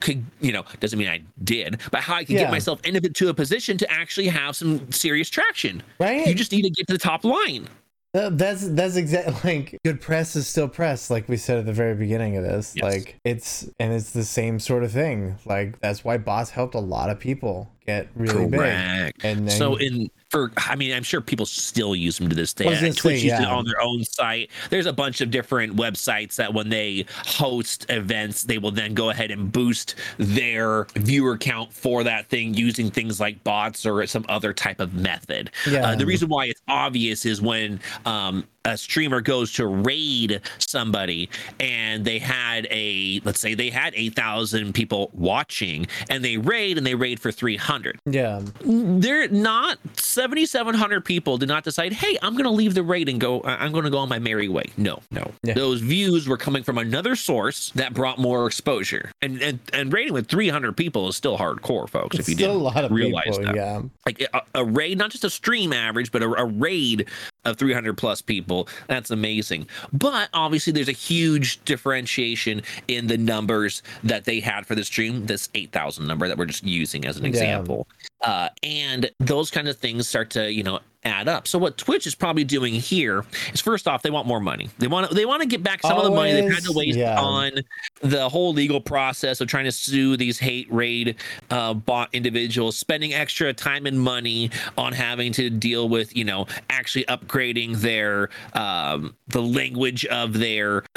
Could 0.00 0.24
you 0.40 0.52
know? 0.52 0.64
Doesn't 0.80 0.98
mean 0.98 1.08
I 1.08 1.22
did, 1.44 1.80
but 1.90 2.00
how 2.00 2.14
I 2.14 2.24
could 2.24 2.34
Yeah. 2.34 2.42
get 2.42 2.50
myself 2.50 2.80
into 2.84 3.28
a 3.28 3.34
position 3.34 3.76
to 3.78 3.90
actually 3.90 4.28
have 4.28 4.56
some 4.56 4.90
serious 4.92 5.28
traction. 5.28 5.82
right? 5.98 6.26
You 6.26 6.34
just 6.34 6.52
need 6.52 6.62
to 6.62 6.70
get 6.70 6.86
to 6.86 6.92
the 6.94 6.98
top 6.98 7.24
line. 7.24 7.68
Uh, 8.12 8.28
that's 8.32 8.66
that's 8.70 8.96
exactly 8.96 9.34
like 9.44 9.78
good 9.84 10.00
press 10.00 10.34
is 10.34 10.46
still 10.48 10.66
press, 10.68 11.10
like 11.10 11.28
we 11.28 11.36
said 11.36 11.58
at 11.58 11.66
the 11.66 11.72
very 11.72 11.94
beginning 11.94 12.36
of 12.36 12.42
this. 12.42 12.72
Yes. 12.74 12.82
Like 12.82 13.16
it's 13.24 13.68
and 13.78 13.92
it's 13.92 14.10
the 14.10 14.24
same 14.24 14.58
sort 14.58 14.82
of 14.82 14.90
thing. 14.90 15.36
Like 15.44 15.78
that's 15.80 16.02
why 16.04 16.18
bots 16.18 16.50
helped 16.50 16.74
a 16.74 16.80
lot 16.80 17.08
of 17.10 17.20
people 17.20 17.70
get 17.98 18.08
really 18.16 18.50
Correct. 18.50 19.22
big. 19.22 19.24
And 19.24 19.48
then, 19.48 19.56
So 19.56 19.76
in 19.76 20.10
for 20.30 20.52
I 20.56 20.76
mean 20.76 20.92
I'm 20.92 21.02
sure 21.02 21.20
people 21.20 21.44
still 21.46 21.94
use 21.94 22.18
them 22.18 22.28
to 22.28 22.34
this 22.36 22.52
day. 22.54 22.66
I 22.66 22.70
was 22.70 22.78
gonna 22.78 22.88
And 22.88 22.96
Twitch 22.96 23.20
say, 23.20 23.24
uses 23.26 23.40
it 23.40 23.46
on 23.46 23.64
their 23.64 23.80
own 23.82 24.04
site. 24.04 24.50
There's 24.70 24.86
a 24.86 24.92
bunch 24.92 25.20
of 25.20 25.30
different 25.30 25.76
websites 25.76 26.36
that 26.36 26.54
when 26.54 26.68
they 26.68 27.04
host 27.26 27.86
events, 27.88 28.44
they 28.44 28.58
will 28.58 28.70
then 28.70 28.94
go 28.94 29.10
ahead 29.10 29.30
and 29.30 29.50
boost 29.50 29.96
their 30.18 30.86
viewer 30.94 31.36
count 31.36 31.72
for 31.72 32.04
that 32.04 32.26
thing 32.28 32.54
using 32.54 32.90
things 32.90 33.18
like 33.20 33.42
bots 33.44 33.84
or 33.84 34.06
some 34.06 34.24
other 34.28 34.52
type 34.52 34.80
of 34.80 34.94
method. 34.94 35.50
Yeah. 35.68 35.88
Uh, 35.90 35.96
the 35.96 36.06
reason 36.06 36.28
why 36.28 36.46
it's 36.46 36.62
obvious 36.68 37.26
is 37.26 37.42
when 37.42 37.80
um, 38.06 38.44
a 38.64 38.76
streamer 38.76 39.20
goes 39.20 39.52
to 39.54 39.66
raid 39.66 40.40
somebody 40.58 41.28
and 41.58 42.04
they 42.04 42.18
had 42.18 42.66
a 42.70 43.20
let's 43.24 43.40
say 43.40 43.54
they 43.54 43.70
had 43.70 43.94
8,000 43.96 44.74
people 44.74 45.10
watching 45.14 45.86
and 46.08 46.24
they 46.24 46.36
raid 46.36 46.76
and 46.78 46.86
they 46.86 46.94
raid 46.94 47.20
for 47.20 47.32
300 47.32 47.98
yeah, 48.06 48.40
they're 48.62 49.28
not 49.28 49.78
7700 49.94 51.04
people 51.04 51.38
did 51.38 51.48
not 51.48 51.64
decide 51.64 51.92
hey 51.92 52.18
i'm 52.22 52.36
gonna 52.36 52.50
leave 52.50 52.74
the 52.74 52.82
raid 52.82 53.08
and 53.08 53.20
go 53.20 53.42
i'm 53.44 53.72
gonna 53.72 53.90
go 53.90 53.98
on 53.98 54.08
my 54.08 54.18
merry 54.18 54.48
way. 54.48 54.64
No. 54.76 55.00
No. 55.10 55.30
Yeah. 55.42 55.54
those 55.54 55.80
views 55.80 56.28
were 56.28 56.36
coming 56.36 56.62
from 56.62 56.78
another 56.78 57.16
source 57.16 57.70
that 57.74 57.94
brought 57.94 58.18
more 58.18 58.46
exposure. 58.46 59.10
And 59.22 59.40
and, 59.40 59.58
and 59.72 59.92
raiding 59.92 60.12
with 60.12 60.28
300 60.28 60.76
people 60.76 61.08
is 61.08 61.16
still 61.16 61.38
hardcore 61.38 61.88
folks 61.88 62.18
it's 62.18 62.28
if 62.28 62.30
you 62.30 62.34
still 62.36 62.50
a 62.50 62.52
didn't 62.54 62.62
lot 62.74 62.84
of 62.84 62.90
realize 62.92 63.38
people. 63.38 63.44
that. 63.44 63.54
Yeah, 63.56 63.82
like 64.06 64.28
a, 64.34 64.42
a 64.56 64.64
raid 64.64 64.98
not 64.98 65.10
just 65.10 65.24
a 65.24 65.30
stream 65.30 65.72
average 65.72 66.12
but 66.12 66.22
a, 66.22 66.26
a 66.32 66.44
raid 66.44 67.08
of 67.44 67.56
300 67.56 67.96
plus 67.96 68.20
people. 68.20 68.68
That's 68.86 69.10
amazing. 69.10 69.66
But 69.92 70.28
obviously 70.34 70.72
there's 70.72 70.88
a 70.88 70.92
huge 70.92 71.64
differentiation 71.64 72.62
in 72.88 73.06
the 73.06 73.16
numbers 73.16 73.82
that 74.04 74.24
they 74.24 74.40
had 74.40 74.66
for 74.66 74.74
the 74.74 74.84
stream 74.84 75.26
this 75.26 75.48
8000 75.54 76.06
number 76.06 76.28
that 76.28 76.36
we're 76.36 76.46
just 76.46 76.64
using 76.64 77.04
as 77.06 77.16
an 77.16 77.24
Yeah. 77.24 77.28
example. 77.30 77.86
Uh, 78.22 78.48
and 78.62 79.10
those 79.18 79.50
kind 79.50 79.68
of 79.68 79.76
things 79.78 80.06
start 80.08 80.30
to 80.30 80.52
you 80.52 80.62
know 80.62 80.80
add 81.04 81.28
up. 81.28 81.48
So 81.48 81.58
what 81.58 81.76
Twitch 81.76 82.06
is 82.06 82.14
probably 82.14 82.44
doing 82.44 82.74
here 82.74 83.24
is 83.52 83.60
first 83.60 83.88
off, 83.88 84.02
they 84.02 84.10
want 84.10 84.26
more 84.26 84.40
money. 84.40 84.68
They 84.78 84.86
want 84.86 85.10
they 85.12 85.24
want 85.24 85.42
to 85.42 85.48
get 85.48 85.62
back 85.62 85.82
some 85.82 85.96
of 85.96 86.04
the 86.04 86.10
money 86.10 86.32
they've 86.32 86.52
had 86.52 86.64
to 86.64 86.72
waste 86.72 86.98
yeah. 86.98 87.20
on 87.20 87.52
the 88.00 88.28
whole 88.28 88.52
legal 88.52 88.80
process 88.80 89.40
of 89.40 89.48
trying 89.48 89.64
to 89.64 89.72
sue 89.72 90.16
these 90.16 90.38
hate 90.38 90.70
raid 90.72 91.16
uh, 91.50 91.74
bot 91.74 92.10
individuals, 92.12 92.76
spending 92.76 93.14
extra 93.14 93.52
time 93.52 93.86
and 93.86 94.00
money 94.00 94.50
on 94.76 94.92
having 94.92 95.32
to 95.32 95.50
deal 95.50 95.88
with 95.88 96.14
you 96.16 96.24
know 96.24 96.46
actually 96.68 97.04
upgrading 97.04 97.76
their 97.76 98.28
um, 98.54 99.14
the 99.28 99.42
language 99.42 100.04
of 100.06 100.34
their 100.34 100.84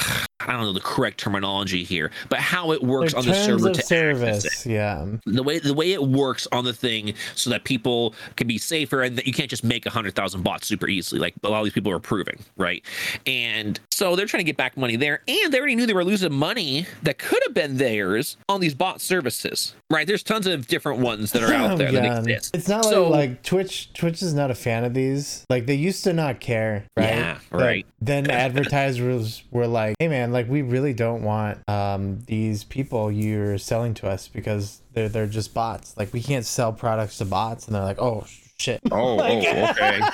I 0.48 0.52
don't 0.52 0.62
know 0.62 0.74
the 0.74 0.82
correct 0.82 1.20
terminology 1.20 1.86
here, 1.86 2.12
but 2.28 2.40
how 2.40 2.74
it 2.74 2.84
works 2.84 3.14
Their 3.14 3.20
on 3.20 3.28
the 3.28 3.34
server 3.34 3.72
to 3.72 3.82
service. 3.82 4.66
Yeah. 4.66 5.08
the 5.26 5.44
way 5.44 5.60
the 5.60 5.74
way 5.74 5.94
it 5.94 6.04
works 6.04 6.48
on 6.52 6.66
the 6.66 6.74
thing 6.74 7.14
so 7.36 7.50
that 7.50 7.64
people 7.64 8.14
can 8.36 8.48
be 8.48 8.58
safer 8.58 9.04
and 9.04 9.18
that 9.18 9.26
you 9.26 9.32
can't 9.32 9.50
just 9.50 9.64
make 9.64 9.86
a 9.86 9.90
hundred 9.94 10.16
thousand 10.16 10.42
bots 10.44 10.68
super 10.68 10.88
easily 10.88 11.20
like 11.22 11.34
a 11.44 11.50
lot 11.50 11.60
of 11.60 11.64
these 11.66 11.74
people 11.74 11.92
are 11.92 12.00
proving 12.00 12.38
right 12.58 12.84
and 13.28 13.80
so 13.92 14.16
they're 14.16 14.26
trying 14.26 14.40
to 14.40 14.46
get 14.46 14.58
back 14.58 14.76
money 14.76 14.96
there 14.96 15.22
and 15.28 15.54
they 15.54 15.58
already 15.58 15.76
knew 15.76 15.86
they 15.86 15.94
were 15.94 16.04
losing 16.04 16.34
money 16.34 16.86
that 17.04 17.18
could 17.18 17.40
have 17.46 17.54
been 17.54 17.78
theirs 17.78 18.38
on 18.50 18.60
these 18.60 18.74
bot 18.74 19.00
services 19.02 19.76
right 19.92 20.08
there's 20.08 20.24
tons 20.24 20.48
of 20.48 20.68
different 20.68 21.00
ones 21.00 21.32
that 21.32 21.44
are 21.44 21.54
out 21.54 21.78
there 21.78 21.92
that 21.92 22.04
Yeah. 22.04 22.20
exist 22.20 22.56
It's 22.56 22.68
not 22.68 22.84
So- 22.86 23.10
like, 23.10 23.30
like 23.30 23.44
Twitch. 23.44 23.94
Twitch 23.94 24.22
is 24.22 24.34
not 24.34 24.50
a 24.52 24.56
fan 24.56 24.84
of 24.84 24.94
these. 24.94 25.46
Like 25.50 25.66
they 25.66 25.76
used 25.76 26.04
to 26.06 26.14
not 26.14 26.40
care, 26.40 26.86
right? 26.98 27.10
Yeah, 27.10 27.38
But 27.52 27.62
right. 27.62 27.86
Then 28.02 28.30
advertisers 28.74 29.44
were 29.52 29.68
like, 29.68 29.96
"Hey, 30.00 30.08
man, 30.08 30.32
like 30.32 30.50
we 30.50 30.62
really 30.62 30.94
don't 30.94 31.22
want 31.24 31.58
um 31.70 32.20
these 32.28 32.64
people 32.64 33.12
you're 33.12 33.58
selling 33.58 33.94
to 33.96 34.08
us 34.10 34.28
because 34.28 34.82
they're 34.94 35.10
they're 35.10 35.28
just 35.28 35.54
bots. 35.54 35.96
Like 35.98 36.12
we 36.14 36.22
can't 36.22 36.46
sell 36.46 36.74
products 36.74 37.18
to 37.20 37.26
bots." 37.26 37.66
And 37.68 37.76
they're 37.76 37.84
like, 37.84 38.02
"Oh 38.02 38.26
shit." 38.63 38.79
oh, 38.91 39.20
oh 39.20 39.24
okay 39.70 40.01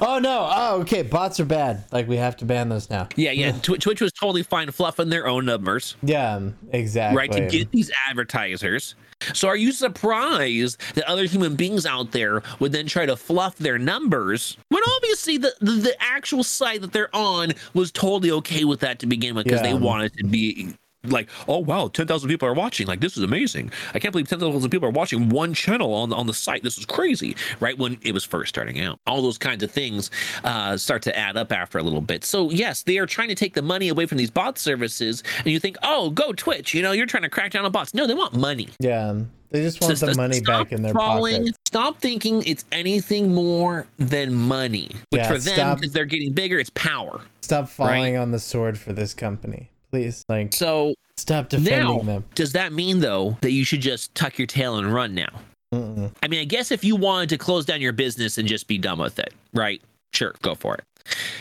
Oh 0.00 0.20
no. 0.20 0.48
Oh 0.48 0.80
okay. 0.82 1.02
Bots 1.02 1.40
are 1.40 1.44
bad. 1.44 1.82
Like 1.90 2.06
we 2.06 2.16
have 2.16 2.36
to 2.36 2.44
ban 2.44 2.68
those 2.68 2.88
now. 2.90 3.08
yeah 3.16 3.32
yeah 3.32 3.50
Tw- 3.50 3.80
twitch 3.80 4.00
was 4.00 4.12
totally 4.12 4.44
fine 4.44 4.70
fluffing 4.70 5.08
their 5.08 5.26
own 5.26 5.44
numbers 5.44 5.96
Yeah. 6.02 6.40
Exactly. 6.72 7.16
right 7.18 7.32
to 7.32 7.46
get 7.48 7.72
these 7.72 7.90
advertisers 8.08 8.94
so 9.34 9.48
are 9.48 9.56
you 9.56 9.72
surprised 9.72 10.80
that 10.94 11.04
other 11.08 11.24
human 11.24 11.54
beings 11.56 11.84
out 11.86 12.12
there 12.12 12.42
would 12.60 12.70
then 12.72 12.86
try 12.86 13.04
to 13.04 13.16
fluff 13.16 13.56
their 13.56 13.78
numbers 13.78 14.56
when 14.68 14.82
obviously 14.96 15.36
the, 15.38 15.52
the, 15.60 15.72
the 15.72 15.96
actual 16.02 16.42
site 16.44 16.80
that 16.82 16.92
they're 16.92 17.14
on 17.14 17.52
was 17.74 17.90
totally 17.90 18.30
okay 18.30 18.64
with 18.64 18.80
that 18.80 18.98
to 19.00 19.06
begin 19.06 19.34
with 19.34 19.44
because 19.44 19.60
they 19.60 19.74
wanted 19.74 20.12
to 20.16 20.24
be 20.24 20.72
like 21.04 21.28
oh 21.48 21.58
wow 21.58 21.88
10,000 21.88 22.28
people 22.28 22.48
are 22.48 22.54
watching. 22.54 22.86
Like 22.86 23.00
this 23.00 23.16
is 23.16 23.22
amazing. 23.22 23.70
I 23.94 23.98
can't 23.98 24.12
believe 24.12 24.28
10,000 24.28 24.70
people 24.70 24.88
are 24.88 24.92
watching 24.92 25.28
one 25.28 25.54
channel 25.54 25.94
on, 25.94 26.12
on 26.12 26.26
the 26.26 26.34
site. 26.34 26.62
This 26.62 26.78
is 26.78 26.84
crazy 26.84 27.36
right? 27.60 27.76
When 27.78 27.98
it 28.02 28.12
was 28.12 28.24
first 28.24 28.50
starting 28.50 28.80
out. 28.80 28.98
All 29.06 29.22
those 29.22 29.38
kinds 29.38 29.62
of 29.62 29.70
things 29.70 30.10
uh, 30.44 30.76
start 30.76 31.02
to 31.02 31.18
add 31.18 31.36
up 31.36 31.52
after 31.52 31.78
a 31.78 31.82
little 31.82 32.00
bit. 32.00 32.24
So 32.24 32.50
yes 32.50 32.82
they 32.82 32.98
are 32.98 33.06
trying 33.06 33.28
to 33.28 33.34
take 33.34 33.54
the 33.54 33.62
money 33.62 33.88
away 33.88 34.06
from 34.06 34.18
these 34.18 34.30
bot 34.30 34.58
services 34.58 35.22
and 35.38 35.46
you 35.46 35.60
think 35.60 35.76
oh 35.82 36.10
go 36.10 36.32
twitch. 36.32 36.74
You 36.74 36.82
know 36.82 36.92
you're 36.92 37.06
trying 37.06 37.22
to 37.22 37.30
crack 37.30 37.52
down 37.52 37.64
on 37.64 37.72
bots. 37.72 37.94
No 37.94 38.06
they 38.06 38.14
want 38.14 38.34
money. 38.34 38.68
Yeah. 38.78 39.20
They 39.50 39.62
just 39.62 39.80
want 39.80 39.98
so 39.98 40.06
the 40.06 40.14
money 40.14 40.40
back 40.40 40.70
in 40.72 40.82
their 40.82 40.94
pocket. 40.94 41.56
Stop 41.66 42.00
thinking 42.00 42.42
it's 42.46 42.64
anything 42.70 43.34
more 43.34 43.86
than 43.98 44.32
money. 44.32 44.90
Which 45.10 45.20
Yeah, 45.20 45.28
for 45.28 45.38
them, 45.38 45.74
because 45.74 45.92
they're 45.92 46.04
getting 46.04 46.32
bigger, 46.32 46.58
it's 46.58 46.70
power. 46.70 47.20
Stop 47.40 47.68
falling 47.68 48.16
on 48.16 48.30
the 48.30 48.38
sword 48.38 48.78
for 48.78 48.92
this 48.92 49.12
company, 49.12 49.69
please. 49.90 50.24
Like, 50.28 50.52
So 50.54 50.94
stop 51.16 51.48
defending 51.48 51.78
now, 51.78 51.98
them. 52.02 52.24
does 52.34 52.52
that 52.52 52.72
mean 52.72 53.00
though 53.00 53.36
that 53.42 53.52
you 53.52 53.64
should 53.64 53.80
just 53.80 54.14
tuck 54.14 54.38
your 54.38 54.46
tail 54.46 54.76
and 54.76 54.92
run 54.92 55.14
now? 55.14 55.30
Mm-mm. 55.74 56.10
I 56.22 56.28
mean, 56.28 56.40
I 56.40 56.44
guess 56.44 56.70
if 56.72 56.82
you 56.82 56.96
wanted 56.96 57.28
to 57.30 57.38
close 57.38 57.64
down 57.64 57.80
your 57.80 57.92
business 57.92 58.38
and 58.38 58.48
just 58.48 58.66
be 58.66 58.76
done 58.78 58.98
with 58.98 59.18
it, 59.20 59.32
right? 59.54 59.80
Sure, 60.12 60.34
go 60.42 60.54
for 60.56 60.74
it. 60.74 60.84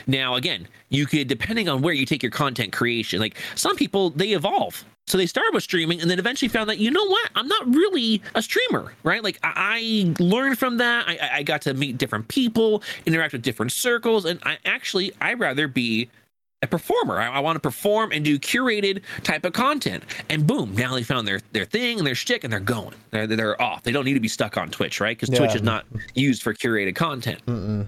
Now, 0.07 0.35
again, 0.35 0.67
you 0.89 1.05
could, 1.07 1.27
depending 1.27 1.67
on 1.67 1.81
where 1.81 1.93
you 1.93 2.05
take 2.05 2.21
your 2.21 2.31
content 2.31 2.71
creation, 2.71 3.19
like 3.19 3.37
some 3.55 3.75
people, 3.75 4.11
they 4.11 4.29
evolve. 4.33 4.85
So 5.07 5.17
they 5.17 5.25
started 5.25 5.55
with 5.55 5.63
streaming 5.63 5.99
and 6.01 6.09
then 6.11 6.19
eventually 6.19 6.49
found 6.49 6.69
that, 6.69 6.77
you 6.77 6.91
know 6.91 7.03
what? 7.07 7.31
I'm 7.35 7.47
not 7.47 7.67
really 7.73 8.21
a 8.35 8.43
streamer, 8.43 8.93
right? 9.01 9.23
Like 9.23 9.39
I, 9.41 10.13
I 10.19 10.23
learned 10.23 10.59
from 10.59 10.77
that. 10.77 11.07
I, 11.07 11.13
I- 11.17 11.37
I 11.37 11.43
got 11.43 11.61
to 11.63 11.73
meet 11.73 11.97
different 11.97 12.27
people, 12.27 12.83
interact 13.07 13.33
with 13.33 13.41
different 13.41 13.71
circles. 13.71 14.25
And 14.25 14.39
I 14.43 14.59
actually, 14.65 15.11
I'd 15.19 15.39
rather 15.39 15.67
be 15.67 16.09
a 16.61 16.67
performer. 16.67 17.19
I, 17.19 17.29
I 17.29 17.39
want 17.39 17.55
to 17.55 17.59
perform 17.59 18.11
and 18.11 18.23
do 18.23 18.37
curated 18.37 19.01
type 19.23 19.45
of 19.45 19.53
content. 19.53 20.03
And 20.29 20.45
boom, 20.45 20.75
now 20.75 20.93
they 20.95 21.03
found 21.03 21.27
their 21.27 21.39
their 21.51 21.65
thing 21.65 21.97
and 21.97 22.07
their 22.07 22.15
shtick, 22.15 22.43
and 22.43 22.51
they're 22.51 22.59
going. 22.59 22.95
They're, 23.11 23.27
they're 23.27 23.61
off. 23.61 23.83
They 23.83 23.91
don't 23.91 24.05
need 24.05 24.15
to 24.15 24.19
be 24.19 24.27
stuck 24.27 24.57
on 24.57 24.69
Twitch, 24.69 24.99
right? 24.99 25.17
Because 25.17 25.35
Twitch 25.35 25.55
is 25.55 25.61
not 25.61 25.85
used 26.15 26.43
for 26.43 26.53
curated 26.53 26.95
content. 26.95 27.41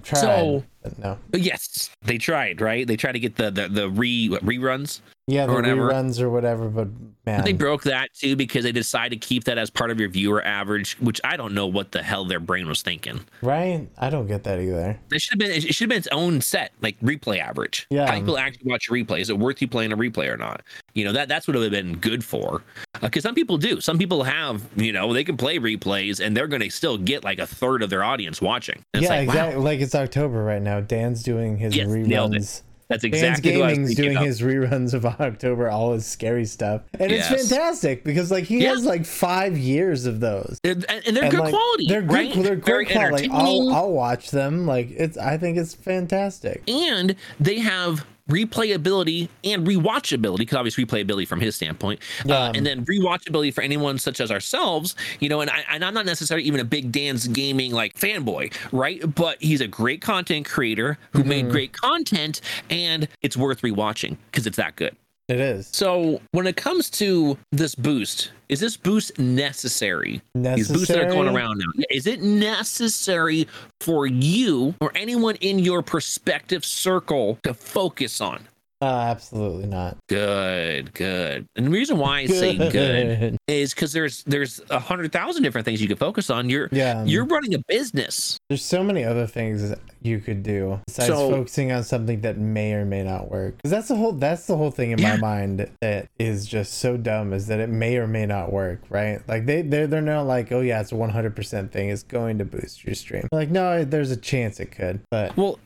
Tried, 0.03 0.19
So- 0.21 0.63
but 0.83 0.97
no. 0.97 1.17
Yes, 1.33 1.91
they 2.03 2.17
tried, 2.17 2.59
right? 2.59 2.87
They 2.87 2.95
tried 2.97 3.11
to 3.13 3.19
get 3.19 3.35
the 3.35 3.51
the, 3.51 3.67
the 3.67 3.89
re 3.89 4.29
what, 4.29 4.43
reruns. 4.43 5.01
Yeah, 5.27 5.45
the 5.45 5.53
or 5.53 5.55
whatever. 5.57 5.81
reruns 5.89 6.19
or 6.19 6.29
whatever, 6.29 6.67
but 6.67 6.87
man, 7.25 7.43
They 7.45 7.53
broke 7.53 7.83
that 7.83 8.09
too 8.13 8.35
because 8.35 8.63
they 8.63 8.71
decided 8.71 9.21
to 9.21 9.25
keep 9.27 9.43
that 9.45 9.57
as 9.57 9.69
part 9.69 9.91
of 9.91 9.99
your 9.99 10.09
viewer 10.09 10.43
average, 10.43 10.97
which 10.99 11.21
I 11.23 11.37
don't 11.37 11.53
know 11.53 11.67
what 11.67 11.91
the 11.91 12.01
hell 12.03 12.25
their 12.25 12.39
brain 12.39 12.67
was 12.67 12.81
thinking. 12.81 13.21
right? 13.41 13.87
I 13.97 14.09
don't 14.09 14.27
get 14.27 14.43
that 14.43 14.59
either. 14.59 14.99
It 15.11 15.21
should 15.21 15.33
have 15.33 15.39
been 15.39 15.51
it 15.51 15.61
should 15.73 15.85
have 15.85 15.89
been 15.89 15.97
its 15.99 16.07
own 16.11 16.41
set, 16.41 16.71
like 16.81 16.99
replay 17.01 17.39
average. 17.39 17.85
Yeah. 17.89 18.07
How 18.07 18.15
people 18.15 18.37
actually 18.37 18.69
watch 18.69 18.89
a 18.89 18.91
replay. 18.91 19.19
Is 19.19 19.29
it 19.29 19.37
worth 19.37 19.61
you 19.61 19.67
playing 19.67 19.93
a 19.93 19.97
replay 19.97 20.27
or 20.27 20.37
not? 20.37 20.63
You 20.95 21.05
know, 21.05 21.13
that 21.13 21.29
that's 21.29 21.47
what 21.47 21.55
it 21.55 21.59
would 21.59 21.71
have 21.71 21.85
been 21.85 21.97
good 21.97 22.23
for. 22.25 22.63
Uh, 22.95 22.99
because 23.01 23.23
some 23.23 23.35
people 23.35 23.57
do. 23.57 23.79
Some 23.79 23.97
people 23.97 24.23
have, 24.23 24.63
you 24.75 24.91
know, 24.91 25.13
they 25.13 25.23
can 25.23 25.37
play 25.37 25.59
replays 25.59 26.19
and 26.19 26.35
they're 26.35 26.47
gonna 26.47 26.69
still 26.71 26.97
get 26.97 27.23
like 27.23 27.39
a 27.39 27.47
third 27.47 27.83
of 27.83 27.89
their 27.89 28.03
audience 28.03 28.41
watching. 28.41 28.83
And 28.93 29.03
yeah, 29.03 29.13
it's 29.13 29.27
like, 29.27 29.27
wow, 29.27 29.33
exactly. 29.43 29.63
Like 29.63 29.79
it's 29.79 29.95
October 29.95 30.43
right 30.43 30.61
now. 30.61 30.81
Dan's 30.81 31.23
doing 31.23 31.57
his 31.57 31.75
Yes, 31.75 31.87
nailed 31.87 32.35
it. 32.35 32.41
reruns. 32.41 32.61
That's 32.91 33.03
exactly 33.03 33.57
was 33.57 33.71
Gaming's 33.73 33.95
doing 33.95 34.17
of. 34.17 34.23
his 34.23 34.41
reruns 34.41 34.93
of 34.93 35.05
October, 35.05 35.69
all 35.69 35.93
his 35.93 36.05
scary 36.05 36.45
stuff, 36.45 36.81
and 36.99 37.09
Yes. 37.11 37.31
it's 37.31 37.49
fantastic 37.49 38.03
because 38.03 38.29
like 38.31 38.43
he 38.43 38.63
Yeah. 38.63 38.69
has 38.71 38.85
like 38.85 39.05
five 39.05 39.57
years 39.57 40.05
of 40.05 40.19
those. 40.19 40.59
And, 40.63 40.85
and 40.89 41.15
they're 41.15 41.23
And, 41.25 41.31
good 41.31 41.39
like, 41.39 41.53
quality. 41.53 41.85
They're 41.87 42.01
good. 42.01 42.11
right? 42.13 42.33
They're 42.35 42.55
Very 42.55 42.85
quality. 42.85 43.29
I'll. 43.31 43.69
I'll 43.71 43.91
watch 43.91 44.31
them. 44.31 44.65
Like 44.67 44.89
it's. 44.91 45.17
I 45.17 45.37
think 45.37 45.57
it's 45.57 45.73
fantastic. 45.73 46.63
and 46.69 47.15
they 47.39 47.59
have 47.59 48.05
replayability 48.31 49.29
and 49.43 49.67
rewatchability 49.67 50.37
because 50.39 50.57
obviously 50.57 50.85
replayability 50.85 51.27
from 51.27 51.39
his 51.39 51.55
standpoint 51.55 51.99
uh, 52.29 52.51
and 52.55 52.65
then 52.65 52.85
rewatchability 52.85 53.53
for 53.53 53.61
anyone 53.61 53.97
such 53.97 54.19
as 54.21 54.31
ourselves 54.31 54.95
you 55.19 55.27
know 55.29 55.41
and, 55.41 55.49
I, 55.49 55.63
and 55.69 55.83
i'm 55.83 55.93
not 55.93 56.05
necessarily 56.05 56.47
even 56.47 56.59
a 56.59 56.65
big 56.65 56.91
dan's 56.91 57.27
gaming 57.27 57.71
like 57.71 57.93
fanboy 57.95 58.53
right? 58.71 59.01
But 59.15 59.41
he's 59.41 59.61
a 59.61 59.67
great 59.67 60.01
content 60.01 60.45
creator 60.45 60.97
who 61.11 61.23
made 61.23 61.41
Mm-hmm. 61.41 61.51
great 61.51 61.73
content 61.73 62.41
and 62.69 63.07
it's 63.21 63.35
worth 63.35 63.61
rewatching 63.61 64.15
because 64.29 64.45
it's 64.45 64.57
that 64.57 64.75
good. 64.75 64.95
It 65.27 65.39
is. 65.39 65.67
So 65.71 66.21
when 66.31 66.45
it 66.45 66.55
comes 66.55 66.89
to 66.91 67.37
this 67.51 67.73
boost 67.73 68.31
is 68.51 68.59
this 68.59 68.75
boost 68.75 69.17
necessary? 69.17 70.21
These 70.35 70.67
boosts 70.67 70.89
that 70.89 70.99
are 70.99 71.09
going 71.09 71.33
around 71.33 71.57
now. 71.59 71.83
Is 71.89 72.05
it 72.05 72.21
necessary 72.21 73.47
for 73.79 74.05
you 74.05 74.75
or 74.81 74.91
anyone 74.93 75.37
in 75.37 75.57
your 75.57 75.81
perspective 75.81 76.65
circle 76.65 77.39
to 77.43 77.53
focus 77.53 78.19
on 78.19 78.45
Uh, 78.81 78.85
absolutely 78.85 79.67
not. 79.67 79.97
good 80.09 80.93
good 80.93 81.45
and 81.55 81.65
the 81.67 81.69
reason 81.69 81.97
why 81.97 82.19
i 82.19 82.25
say 82.25 82.57
good 82.71 83.37
is 83.47 83.73
because 83.73 83.93
there's 83.93 84.23
there's 84.23 84.59
a 84.69 84.79
hundred 84.79 85.11
thousand 85.11 85.43
different 85.43 85.65
things 85.65 85.81
you 85.81 85.87
can 85.87 85.97
focus 85.97 86.29
on 86.29 86.49
you're 86.49 86.67
Yeah. 86.71 87.03
you're 87.05 87.25
running 87.25 87.53
a 87.53 87.59
business 87.67 88.37
There's 88.49 88.63
so 88.65 88.83
many 88.83 89.03
other 89.03 89.27
things 89.27 89.73
you 90.01 90.19
could 90.19 90.41
do 90.43 90.79
besides 90.87 91.07
So- 91.09 91.29
focusing 91.29 91.71
on 91.71 91.83
something 91.83 92.21
that 92.21 92.37
may 92.37 92.73
or 92.73 92.85
may 92.85 93.03
not 93.03 93.29
work. 93.29 93.57
Because 93.57 93.69
that's 93.71 93.87
the 93.87 93.95
whole 93.95 94.13
that's 94.13 94.47
the 94.47 94.57
whole 94.57 94.71
thing 94.71 94.91
in 94.91 94.97
Yeah. 94.99 95.15
my 95.17 95.17
mind 95.17 95.69
that 95.81 96.07
is 96.17 96.47
just 96.47 96.79
so 96.79 96.97
dumb 96.97 97.33
is 97.33 97.45
that 97.47 97.59
it 97.59 97.69
may 97.69 97.97
or 97.97 98.07
may 98.07 98.25
not 98.25 98.51
work, 98.51 98.79
right? 98.89 99.21
Like 99.27 99.45
they 99.45 99.61
they're 99.61 99.85
they're 99.87 100.01
not 100.01 100.23
like, 100.25 100.51
oh 100.51 100.61
yeah, 100.61 100.81
it's 100.81 100.91
a 100.91 100.95
100% 100.95 101.71
thing. 101.71 101.89
It's 101.89 102.01
going 102.03 102.39
to 102.39 102.45
boost 102.45 102.83
your 102.83 102.95
stream. 102.95 103.27
Like 103.31 103.49
no, 103.51 103.83
there's 103.83 104.09
a 104.11 104.17
chance 104.17 104.59
it 104.59 104.71
could, 104.71 105.01
but 105.11 105.37
well 105.37 105.59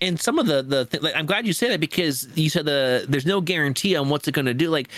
and 0.00 0.20
some 0.20 0.38
of 0.38 0.46
the 0.46 0.62
the 0.62 0.84
th- 0.86 1.02
like, 1.02 1.14
i'm 1.16 1.26
glad 1.26 1.46
you 1.46 1.52
say 1.52 1.68
that 1.68 1.80
because 1.80 2.28
you 2.36 2.48
said 2.48 2.64
the 2.64 3.04
there's 3.08 3.26
no 3.26 3.40
guarantee 3.40 3.96
on 3.96 4.08
what's 4.08 4.28
it 4.28 4.32
going 4.32 4.46
to 4.46 4.54
do 4.54 4.70
like 4.70 4.88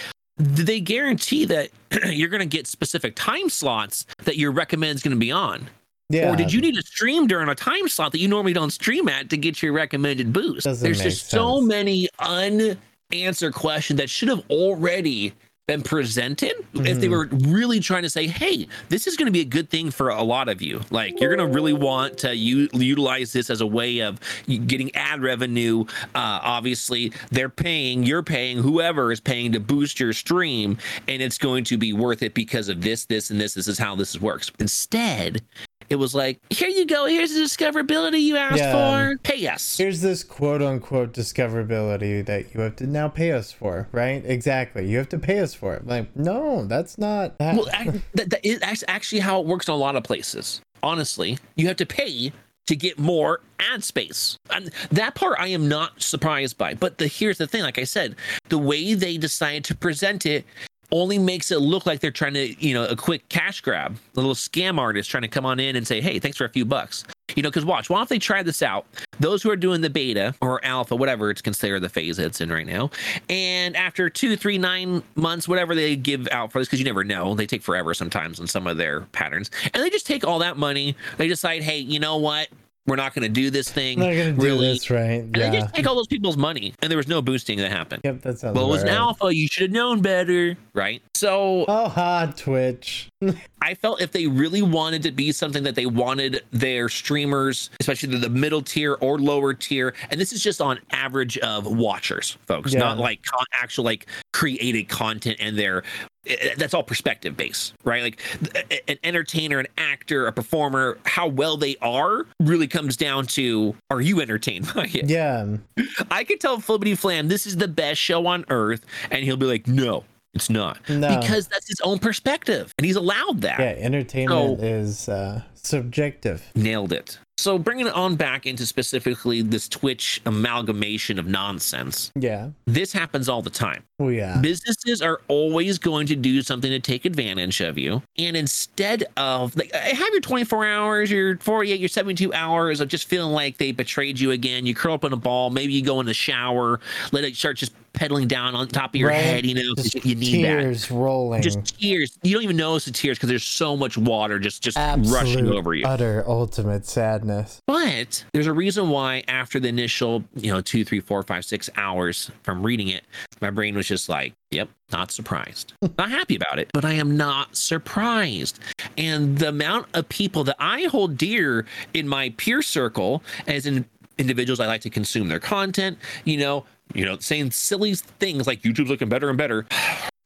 do 0.55 0.63
they 0.63 0.81
guarantee 0.81 1.45
that 1.45 1.71
you're 2.07 2.29
going 2.29 2.41
to 2.41 2.47
get 2.47 2.67
specific 2.67 3.15
time 3.17 3.49
slots 3.49 4.07
that 4.25 4.37
your 4.37 4.53
recommend 4.53 4.97
is 4.97 5.03
going 5.03 5.15
to 5.15 5.21
be 5.21 5.33
on 5.33 5.69
yeah. 6.11 6.33
Or 6.33 6.37
did 6.37 6.53
you 6.53 6.61
need 6.63 6.75
to 6.75 6.83
stream 6.83 7.27
during 7.27 7.49
a 7.51 7.55
time 7.55 7.87
slot 7.87 8.13
that 8.13 8.19
you 8.19 8.29
normally 8.29 8.55
don't 8.55 8.71
stream 8.71 9.09
at 9.09 9.29
to 9.29 9.37
get 9.37 9.63
your 9.63 9.73
recommended 9.73 10.33
boost? 10.33 10.65
Doesn't 10.65 10.83
There's 10.83 11.03
just 11.03 11.29
so 11.29 11.61
many 11.61 12.09
unanswered 12.19 13.53
questions 13.53 13.99
that 13.99 14.09
should 14.09 14.29
have 14.29 14.43
already 14.49 15.35
been 15.69 15.83
presented 15.83 16.55
if 16.77 16.99
they 16.99 17.09
Mhm. 17.09 17.11
were 17.11 17.29
really 17.51 17.79
trying 17.79 18.03
to 18.03 18.09
say, 18.09 18.27
hey, 18.27 18.67
this 18.89 19.07
is 19.07 19.17
going 19.19 19.27
to 19.27 19.31
be 19.33 19.41
a 19.43 19.45
good 19.45 19.69
thing 19.69 19.91
for 19.91 20.09
a 20.09 20.23
lot 20.23 20.49
of 20.49 20.63
you. 20.63 20.81
Like, 20.91 21.21
you're 21.21 21.37
going 21.37 21.47
to 21.47 21.55
really 21.55 21.75
want 21.75 22.17
to 22.19 22.35
u- 22.35 22.71
utilize 22.73 23.35
this 23.35 23.51
as 23.51 23.61
a 23.61 23.67
way 23.67 23.99
of 23.99 24.19
getting 24.49 24.93
ad 24.95 25.21
revenue. 25.23 25.85
Uh, 26.15 26.41
obviously, 26.43 27.13
they're 27.31 27.51
paying, 27.51 28.03
you're 28.03 28.23
paying, 28.23 28.57
whoever 28.57 29.13
is 29.13 29.21
paying 29.21 29.53
to 29.53 29.61
boost 29.61 30.01
your 30.01 30.15
stream, 30.15 30.79
and 31.07 31.21
it's 31.21 31.37
going 31.37 31.65
to 31.65 31.77
be 31.77 31.93
worth 31.93 32.23
it 32.23 32.33
because 32.33 32.71
of 32.71 32.81
this, 32.81 33.05
this, 33.05 33.29
and 33.29 33.39
this. 33.39 33.53
This 33.53 33.69
is 33.69 33.79
how 33.79 33.95
this 33.95 34.19
works. 34.19 34.51
Instead, 34.59 35.43
it 35.91 35.97
was 35.97 36.15
like, 36.15 36.41
here 36.51 36.69
you 36.69 36.87
go, 36.87 37.07
here's 37.07 37.33
the 37.35 37.41
discoverability 37.41 38.21
you 38.21 38.37
asked 38.37 38.59
Yeah. 38.59 38.73
for. 39.13 39.19
Pay 39.19 39.47
us. 39.49 39.77
Here's 39.79 40.01
this 40.01 40.23
quote 40.23 40.63
unquote 40.63 41.13
discoverability 41.13 42.25
that 42.27 42.55
you 42.55 42.61
have 42.61 42.77
to 42.77 42.87
now 42.87 43.09
pay 43.09 43.33
us 43.33 43.53
for, 43.53 43.89
right? 43.93 44.23
Exactly. 44.25 44.89
You 44.89 44.99
have 44.99 45.09
to 45.11 45.19
pay 45.19 45.39
us 45.41 45.55
for 45.55 45.75
it. 45.75 45.87
Like, 45.87 46.15
no, 46.17 46.65
that's 46.67 46.99
not. 46.99 47.39
That. 47.39 47.57
Well, 47.57 47.67
that, 48.15 48.31
that 48.31 48.47
is 48.47 48.59
act- 48.63 48.85
actually 48.89 49.21
how 49.21 49.41
it 49.41 49.47
works 49.47 49.69
in 49.69 49.75
a 49.75 49.77
lot 49.77 49.97
of 49.97 50.05
places. 50.05 50.61
Honestly, 50.83 51.39
you 51.57 51.67
have 51.69 51.77
to 51.79 51.87
pay 51.87 52.33
to 52.67 52.77
get 52.77 52.99
more 52.99 53.41
ad 53.59 53.83
space. 53.83 54.37
And 54.51 54.71
that 54.91 55.15
part 55.15 55.39
I 55.41 55.49
am 55.49 55.69
not 55.69 56.03
surprised 56.03 56.59
by. 56.59 56.75
But 56.75 56.99
the 56.99 57.07
here's 57.07 57.39
the 57.39 57.47
thing, 57.47 57.63
like 57.63 57.79
I 57.79 57.85
said, 57.85 58.15
the 58.51 58.59
way 58.59 58.93
they 58.95 59.17
decided 59.17 59.65
to 59.65 59.75
present 59.75 60.27
it 60.27 60.45
only 60.91 61.19
makes 61.19 61.51
it 61.51 61.61
look 61.61 61.87
like 61.87 62.01
they're 62.01 62.11
trying 62.11 62.35
to, 62.35 62.47
you 62.65 62.75
know, 62.75 62.87
a 62.87 62.97
quick 62.97 63.29
cash 63.29 63.61
grab, 63.61 63.97
a 64.15 64.17
little 64.17 64.35
scam 64.35 64.79
artist 64.79 65.11
trying 65.11 65.23
to 65.23 65.29
come 65.29 65.45
on 65.45 65.61
in 65.61 65.77
and 65.77 65.87
say, 65.87 66.01
hey, 66.01 66.19
thanks 66.19 66.37
for 66.37 66.45
a 66.45 66.49
few 66.49 66.65
bucks. 66.65 67.05
You 67.37 67.43
know, 67.43 67.51
because 67.51 67.65
watch, 67.65 67.91
why 67.91 67.99
don't 67.99 68.09
they 68.09 68.19
try 68.19 68.43
this 68.43 68.63
out? 68.63 68.87
Those 69.21 69.43
who 69.43 69.51
are 69.51 69.57
doing 69.57 69.83
the 69.83 69.91
beta 69.91 70.35
or 70.41 70.65
alpha, 70.65 70.97
whatever 70.97 71.31
it's 71.31 71.43
considered 71.43 71.81
the 71.81 71.89
phase 71.89 72.19
it's 72.19 72.41
in 72.41 72.51
right 72.51 72.67
now, 72.67 72.91
and 73.29 73.77
after 73.77 74.09
two, 74.09 74.35
three, 74.35 74.57
nine 74.57 75.03
months, 75.15 75.47
whatever 75.47 75.75
they 75.75 75.95
give 75.95 76.27
out 76.29 76.51
for 76.51 76.59
this, 76.59 76.69
because 76.69 76.79
you 76.79 76.87
never 76.87 77.05
know, 77.05 77.35
they 77.35 77.47
take 77.47 77.63
forever 77.63 77.93
sometimes 77.93 78.41
on 78.41 78.47
some 78.47 78.67
of 78.67 78.79
their 78.79 79.03
patterns, 79.13 79.51
and 79.75 79.83
they 79.83 79.91
just 79.91 80.07
take 80.07 80.25
all 80.25 80.39
that 80.39 80.57
money. 80.57 80.97
They 81.19 81.29
decide, 81.29 81.63
hey, 81.63 81.79
you 81.79 82.01
know 82.01 82.17
what? 82.17 82.49
We're 82.89 82.97
not 82.97 83.15
going 83.15 83.23
to 83.23 83.29
do 83.29 83.51
this 83.51 83.71
thing. 83.71 83.99
Not 84.01 84.07
gonna 84.07 84.33
do 84.33 84.41
really. 84.43 84.67
this, 84.73 84.91
right? 84.91 85.21
And 85.23 85.35
they 85.35 85.61
just 85.61 85.75
take 85.75 85.87
all 85.87 85.95
those 85.95 86.07
people's 86.07 86.39
money, 86.39 86.73
and 86.81 86.91
there 86.91 86.97
was 86.97 87.07
no 87.07 87.21
boosting 87.21 87.59
that 87.59 87.71
happened. 87.71 88.01
Yep, 88.05 88.23
that 88.23 88.39
sounds. 88.39 88.57
Well, 88.57 88.67
it 88.67 88.71
was 88.71 88.83
an 88.83 88.89
right. 88.89 88.97
alpha. 88.97 89.35
You 89.35 89.47
should 89.47 89.65
have 89.65 89.71
known 89.73 90.01
better, 90.01 90.57
right? 90.73 91.03
So 91.15 91.67
Oh, 91.69 91.89
ha, 91.89 92.33
Twitch. 92.37 93.11
I 93.61 93.75
felt 93.75 94.01
if 94.01 94.13
they 94.13 94.27
really 94.27 94.63
wanted 94.63 95.03
to 95.03 95.11
be 95.11 95.33
something 95.33 95.65
that 95.65 95.75
they 95.75 95.87
wanted 95.87 96.45
their 96.53 96.89
streamers, 96.89 97.71
especially 97.81 98.17
the, 98.17 98.29
middle 98.29 98.63
tier 98.63 98.95
or 99.01 99.19
lower 99.19 99.55
tier, 99.55 99.95
and 100.11 100.21
this 100.21 100.33
is 100.33 100.43
just 100.43 100.61
on 100.61 100.79
average 100.93 101.37
of 101.39 101.67
watchers, 101.67 102.39
folks, 102.47 102.73
Yeah. 102.73 102.81
not 102.81 102.99
like 102.99 103.23
con- 103.25 103.45
actual 103.61 103.85
like 103.85 104.07
created 104.33 104.89
content 104.89 105.39
and 105.41 105.59
their 105.59 105.83
eh, 106.27 106.37
eh 106.41 106.55
that's 106.57 106.75
all 106.75 106.85
perspective 106.85 107.37
based, 107.37 107.75
right? 107.85 108.03
Like 108.03 108.21
eh, 108.55 108.63
eh, 108.71 108.79
an 108.87 108.99
entertainer, 109.03 109.59
an 109.59 109.67
actor, 109.77 110.29
a 110.29 110.33
performer, 110.33 110.99
how 111.05 111.27
well 111.27 111.57
they 111.57 111.77
are 111.83 112.27
really 112.39 112.69
comes 112.69 112.97
down 112.97 113.27
to 113.29 113.75
are 113.91 114.01
you 114.01 114.21
entertained 114.21 114.73
by 114.75 114.85
it? 114.95 115.11
Yeah. 115.11 115.57
I 116.11 116.23
could 116.23 116.41
tell 116.41 116.59
Flibbity 116.59 116.97
Flam 116.97 117.27
this 117.27 117.47
is 117.47 117.57
the 117.57 117.69
best 117.69 118.01
show 118.01 118.27
on 118.27 118.45
earth, 118.51 118.85
and 119.11 119.25
he'll 119.25 119.37
be 119.37 119.47
like, 119.47 119.67
no, 119.67 120.05
it's 120.39 120.51
not, 120.51 120.79
No. 120.89 121.19
because 121.21 121.49
that's 121.49 121.69
his 121.69 121.81
own 121.83 121.99
perspective, 121.99 122.73
and 122.79 122.85
he's 122.87 122.97
allowed 122.97 123.41
that. 123.43 123.59
Yeah. 123.59 123.75
Entertainment 123.85 124.61
So- 124.61 124.65
is 124.65 125.09
uh, 125.09 125.43
subjective. 125.55 126.43
Nailed 126.55 126.93
it. 126.93 127.19
So 127.39 127.57
bringing 127.57 127.87
it 127.87 127.95
on 127.95 128.17
back 128.17 128.47
into 128.47 128.67
specifically 128.67 129.43
this 129.43 129.69
Twitch 129.69 130.21
amalgamation 130.27 131.21
of 131.21 131.27
nonsense. 131.29 132.11
Yeah. 132.17 132.51
This 132.67 132.93
happens 132.93 133.29
all 133.29 133.43
the 133.43 133.49
time. 133.51 133.85
Oh, 134.01 134.09
yeah. 134.09 134.41
Businesses 134.41 135.01
are 135.01 135.21
always 135.29 135.79
going 135.79 136.09
to 136.09 136.17
do 136.17 136.43
something 136.43 136.71
to 136.71 136.81
take 136.81 137.05
advantage 137.05 137.61
of 137.61 137.79
you. 137.79 138.03
And 138.19 138.37
instead 138.37 139.05
of 139.17 139.55
like 139.57 139.73
have 139.73 140.09
your 140.11 140.21
24 140.21 140.67
hours, 140.67 141.11
your 141.13 141.37
48, 141.39 141.79
your 141.79 141.89
72 141.89 142.35
hours 142.35 142.81
of 142.81 142.89
just 142.89 143.09
feeling 143.09 143.33
like 143.33 143.57
they 143.59 143.71
betrayed 143.71 144.19
you 144.19 144.33
again, 144.33 144.67
you 144.67 144.75
curl 144.75 144.95
up 144.95 145.05
in 145.05 145.13
a 145.13 145.17
ball, 145.17 145.51
maybe 145.51 145.73
you 145.73 145.83
go 145.83 146.01
in 146.01 146.07
the 146.07 146.15
shower, 146.15 146.81
let 147.13 147.23
it 147.23 147.37
start 147.37 147.57
just 147.57 147.73
pedaling 147.93 148.29
down 148.29 148.55
on 148.55 148.69
top 148.69 148.91
of 148.91 148.97
your 149.01 149.09
Right. 149.11 149.19
head, 149.21 149.47
you 149.47 149.55
know, 149.55 149.75
you 150.05 150.15
need 150.15 150.45
that 150.45 150.61
tears 150.61 150.91
rolling. 150.91 151.43
just 151.43 151.79
tears. 151.81 152.17
You 152.23 152.35
don't 152.35 152.45
even 152.45 152.57
notice 152.57 152.85
the 152.85 152.93
tears 152.93 153.17
because 153.17 153.29
there's 153.31 153.43
so 153.45 153.77
much 153.77 153.97
water 153.97 154.39
just 154.39 154.63
just 154.63 154.77
rushing 155.11 155.49
over 155.49 155.75
you. 155.75 155.87
utter, 155.87 156.23
ultimate 156.27 156.85
sadness. 156.87 157.28
But 157.67 158.25
there's 158.33 158.47
a 158.47 158.53
reason 158.53 158.91
why 158.91 159.23
after 159.29 159.61
the 159.61 159.69
initial, 159.69 160.25
you 160.35 160.53
know, 160.53 160.61
two, 160.61 160.85
three, 160.85 161.01
four, 161.01 161.23
five, 161.23 161.45
six 161.45 161.71
hours 161.77 162.31
from 162.43 162.63
reading 162.65 162.89
it, 162.89 163.05
my 163.41 163.51
brain 163.51 163.77
was 163.77 163.87
just 163.87 164.09
like, 164.09 164.35
yep, 164.51 164.69
not 164.93 165.11
surprised. 165.11 165.75
not 165.99 166.11
happy 166.11 166.37
about 166.37 166.59
it, 166.59 166.71
but 166.73 166.85
I 166.85 166.95
am 166.95 167.17
not 167.17 167.57
surprised. 167.57 168.59
And 168.97 169.39
the 169.39 169.49
amount 169.49 169.87
of 169.95 170.09
people 170.09 170.45
that 170.45 170.57
I 170.59 170.83
hold 170.85 171.17
dear 171.17 171.67
in 171.95 172.09
my 172.09 172.31
peer 172.37 172.63
circle 172.63 173.23
as 173.47 173.67
in 173.67 173.85
individuals 174.19 174.61
I 174.61 174.67
like 174.67 174.81
to 174.83 174.91
consume 174.91 175.29
their 175.29 175.41
content, 175.41 175.99
you 176.25 176.37
know, 176.37 176.65
you 176.95 177.05
know, 177.05 177.19
saying 177.19 177.51
silly 177.51 177.95
things 177.95 178.47
like 178.47 178.63
YouTube's 178.63 178.91
looking 178.91 179.09
better 179.09 179.29
and 179.29 179.39
better. 179.39 179.67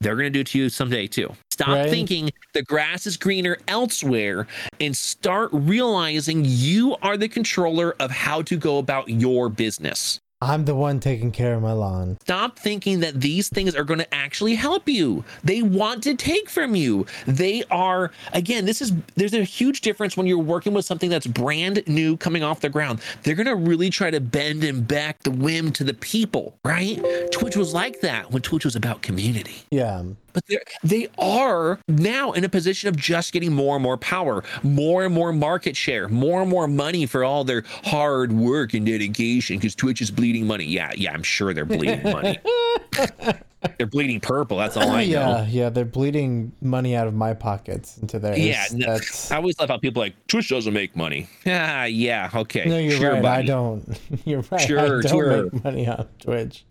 They're 0.02 0.16
going 0.16 0.32
to 0.32 0.38
do 0.38 0.42
to 0.42 0.58
you 0.58 0.68
someday 0.68 1.06
too. 1.06 1.32
Stop 1.52 1.68
Right. 1.68 1.90
thinking 1.90 2.30
the 2.54 2.62
grass 2.62 3.06
is 3.06 3.16
greener 3.16 3.56
elsewhere 3.68 4.48
and 4.80 4.96
start 4.96 5.50
realizing 5.52 6.44
you 6.44 6.96
are 7.02 7.16
the 7.16 7.28
controller 7.28 7.94
of 8.00 8.10
how 8.10 8.42
to 8.42 8.56
go 8.56 8.78
about 8.78 9.08
your 9.08 9.48
business. 9.48 10.18
I'm 10.42 10.64
the 10.64 10.74
one 10.74 10.98
taking 10.98 11.30
care 11.30 11.54
of 11.54 11.62
my 11.62 11.72
lawn. 11.72 12.18
Stop 12.22 12.58
thinking 12.58 12.98
that 13.00 13.20
these 13.20 13.48
things 13.48 13.76
are 13.76 13.84
going 13.84 14.00
to 14.00 14.14
actually 14.14 14.56
help 14.56 14.88
you. 14.88 15.24
They 15.44 15.62
want 15.62 16.02
to 16.02 16.16
take 16.16 16.50
from 16.50 16.74
you. 16.74 17.06
They 17.28 17.62
are, 17.70 18.10
again, 18.32 18.64
this 18.64 18.82
is, 18.82 18.92
there's 19.14 19.34
a 19.34 19.44
huge 19.44 19.82
difference 19.82 20.16
when 20.16 20.26
you're 20.26 20.38
working 20.38 20.74
with 20.74 20.84
something 20.84 21.10
that's 21.10 21.28
brand 21.28 21.84
new 21.86 22.16
coming 22.16 22.42
off 22.42 22.60
the 22.60 22.68
ground. 22.68 23.00
They're 23.22 23.36
going 23.36 23.46
to 23.46 23.54
really 23.54 23.88
try 23.88 24.10
to 24.10 24.20
bend 24.20 24.64
and 24.64 24.86
back 24.86 25.22
the 25.22 25.30
whim 25.30 25.70
to 25.74 25.84
the 25.84 25.94
people, 25.94 26.58
right? 26.64 27.00
Twitch 27.30 27.56
was 27.56 27.72
like 27.72 28.00
that 28.00 28.32
when 28.32 28.42
Twitch 28.42 28.64
was 28.64 28.74
about 28.74 29.02
community 29.02 29.62
Yeah. 29.70 30.02
But 30.32 30.44
they're, 30.46 31.78
now 31.88 32.32
in 32.32 32.44
a 32.44 32.48
position 32.48 32.88
of 32.88 32.96
just 32.96 33.32
getting 33.32 33.52
more 33.52 33.76
and 33.76 33.82
more 33.82 33.96
power, 33.96 34.44
more 34.62 35.04
and 35.04 35.14
more 35.14 35.32
market 35.32 35.76
share, 35.76 36.08
more 36.08 36.42
and 36.42 36.50
more 36.50 36.66
money 36.68 37.06
for 37.06 37.24
all 37.24 37.44
their 37.44 37.64
hard 37.84 38.32
work 38.32 38.74
and 38.74 38.86
dedication 38.86 39.56
because 39.56 39.74
Twitch 39.74 40.00
is 40.00 40.10
bleeding 40.10 40.46
money. 40.46 40.64
Yeah, 40.64 40.90
yeah, 40.96 41.12
I'm 41.12 41.22
sure 41.22 41.54
they're 41.54 41.64
bleeding 41.64 42.02
money. 42.02 42.38
they're 43.78 43.86
bleeding 43.86 44.20
purple. 44.20 44.58
That's 44.58 44.76
all 44.76 44.90
I 44.90 45.04
know. 45.04 45.10
yeah, 45.10 45.46
yeah, 45.46 45.68
they're 45.70 45.84
bleeding 45.84 46.52
money 46.60 46.96
out 46.96 47.06
of 47.06 47.14
my 47.14 47.34
pockets 47.34 47.98
into 47.98 48.18
theirs. 48.18 48.38
Yeah, 48.38 48.64
no, 48.72 48.86
that's 48.86 49.30
I 49.30 49.36
always 49.36 49.56
thought 49.56 49.64
about 49.64 49.82
people 49.82 50.02
like 50.02 50.14
Twitch 50.26 50.48
doesn't 50.48 50.72
make 50.72 50.96
money. 50.96 51.28
Yeah, 51.44 51.84
yeah, 51.86 52.30
okay. 52.34 52.64
no, 52.66 52.78
you're 52.78 52.98
sure, 52.98 53.12
right. 53.14 53.24
I 53.24 53.42
don't. 53.42 53.98
You're 54.24 54.44
right. 54.50 54.60
Sure, 54.60 54.78
I 54.78 54.88
don't 54.88 55.08
sure. 55.08 55.44
make 55.44 55.64
money 55.64 55.88
on 55.88 56.08
Twitch. 56.20 56.64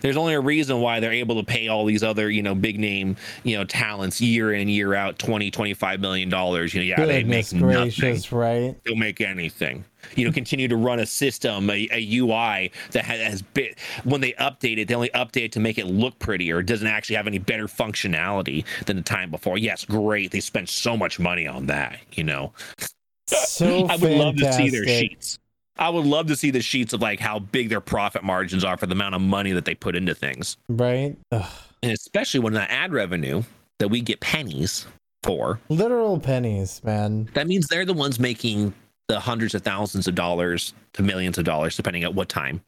There's 0.00 0.16
only 0.16 0.34
a 0.34 0.40
reason 0.40 0.80
why 0.80 1.00
they're 1.00 1.12
able 1.12 1.36
to 1.36 1.44
pay 1.44 1.68
all 1.68 1.84
these 1.84 2.02
other, 2.02 2.30
you 2.30 2.42
know, 2.42 2.54
big 2.54 2.78
name, 2.78 3.16
you 3.42 3.56
know, 3.56 3.64
talents 3.64 4.20
year 4.20 4.52
in 4.52 4.68
year 4.68 4.94
out 4.94 5.18
20, 5.18 5.50
25 5.50 6.00
million 6.00 6.28
dollars. 6.28 6.74
You 6.74 6.80
know, 6.80 6.86
yeah, 6.86 7.06
they 7.06 7.24
make 7.24 7.50
Goodness 7.50 7.98
nothing. 8.00 8.38
right? 8.38 8.76
They'll 8.84 8.96
make 8.96 9.20
anything. 9.20 9.84
You 10.16 10.26
know, 10.26 10.32
continue 10.32 10.68
to 10.68 10.76
run 10.76 10.98
a 10.98 11.06
system, 11.06 11.70
a, 11.70 11.88
a 11.92 12.18
UI 12.18 12.72
that 12.90 13.04
has, 13.04 13.20
has 13.20 13.42
been, 13.42 13.74
when 14.04 14.20
they 14.20 14.32
update 14.32 14.78
it, 14.78 14.88
they 14.88 14.94
only 14.94 15.10
update 15.10 15.44
it 15.44 15.52
to 15.52 15.60
make 15.60 15.78
it 15.78 15.86
look 15.86 16.18
prettier. 16.18 16.60
It 16.60 16.66
doesn't 16.66 16.86
actually 16.86 17.16
have 17.16 17.26
any 17.26 17.38
better 17.38 17.66
functionality 17.66 18.64
than 18.86 18.96
the 18.96 19.02
time 19.02 19.30
before. 19.30 19.58
Yes, 19.58 19.84
great. 19.84 20.30
They 20.30 20.40
spent 20.40 20.68
so 20.68 20.96
much 20.96 21.18
money 21.18 21.46
on 21.46 21.66
that, 21.66 21.98
you 22.12 22.24
know. 22.24 22.52
So 23.26 23.86
I 23.90 23.96
would 23.96 24.10
love 24.12 24.36
to 24.36 24.52
see 24.52 24.70
their 24.70 24.86
sheets. 24.86 25.38
I 25.78 25.88
would 25.88 26.04
love 26.04 26.26
to 26.28 26.36
see 26.36 26.50
the 26.50 26.60
sheets 26.60 26.92
of 26.92 27.00
like 27.00 27.18
how 27.20 27.38
big 27.38 27.68
their 27.68 27.80
profit 27.80 28.22
margins 28.22 28.64
are 28.64 28.76
for 28.76 28.86
the 28.86 28.92
amount 28.92 29.14
of 29.14 29.20
money 29.20 29.52
that 29.52 29.64
they 29.64 29.74
put 29.74 29.96
into 29.96 30.14
things. 30.14 30.56
Right? 30.68 31.16
Ugh. 31.32 31.50
And 31.82 31.92
especially 31.92 32.40
when 32.40 32.52
that 32.54 32.70
ad 32.70 32.92
revenue 32.92 33.42
that 33.78 33.88
we 33.88 34.00
get 34.00 34.20
pennies 34.20 34.86
for, 35.22 35.60
Literal 35.68 36.20
pennies, 36.20 36.80
man. 36.84 37.28
that 37.34 37.46
means 37.46 37.66
they're 37.68 37.84
the 37.84 37.94
ones 37.94 38.20
making 38.20 38.74
the 39.08 39.18
hundreds 39.18 39.54
of 39.54 39.62
thousands 39.62 40.06
of 40.06 40.14
dollars 40.14 40.74
to 40.92 41.02
millions 41.02 41.38
of 41.38 41.44
dollars, 41.44 41.76
depending 41.76 42.04
on 42.04 42.14
what 42.14 42.28
time 42.28 42.60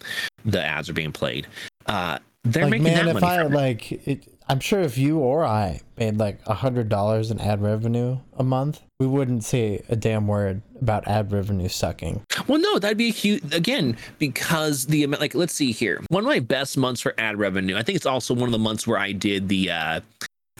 the 0.44 0.62
ads 0.62 0.88
are 0.88 0.92
being 0.94 1.12
played. 1.12 1.46
Uh, 1.86 2.18
they're 2.42 2.64
like 2.64 2.72
making 2.72 2.84
man, 2.84 3.06
that 3.06 3.16
if 3.16 3.20
money. 3.22 3.26
I 3.38 3.42
from 3.44 3.52
like, 3.52 3.92
it, 4.08 4.28
I'm 4.48 4.60
sure 4.60 4.80
if 4.80 4.98
you 4.98 5.18
or 5.18 5.44
I 5.44 5.80
made 5.96 6.18
like 6.18 6.40
a 6.46 6.54
hundred 6.54 6.88
dollars 6.88 7.30
in 7.30 7.40
ad 7.40 7.62
revenue 7.62 8.18
a 8.36 8.44
month, 8.44 8.82
we 9.00 9.06
wouldn't 9.06 9.42
say 9.42 9.82
a 9.88 9.96
damn 9.96 10.26
word 10.26 10.60
about 10.80 11.08
ad 11.08 11.32
revenue 11.32 11.68
sucking. 11.68 12.22
Well, 12.46 12.58
no, 12.58 12.78
that'd 12.78 12.98
be 12.98 13.08
a 13.08 13.12
huge 13.12 13.54
again 13.54 13.96
because 14.18 14.86
the. 14.86 15.06
Like, 15.06 15.34
let's 15.34 15.54
see 15.54 15.72
here. 15.72 16.02
One 16.08 16.24
of 16.24 16.28
my 16.28 16.40
best 16.40 16.76
months 16.76 17.00
for 17.00 17.14
ad 17.16 17.38
revenue. 17.38 17.76
I 17.76 17.82
think 17.82 17.96
it's 17.96 18.06
also 18.06 18.34
one 18.34 18.44
of 18.44 18.52
the 18.52 18.58
months 18.58 18.86
where 18.86 18.98
I 18.98 19.12
did 19.12 19.48
the. 19.48 19.70
uh 19.70 20.00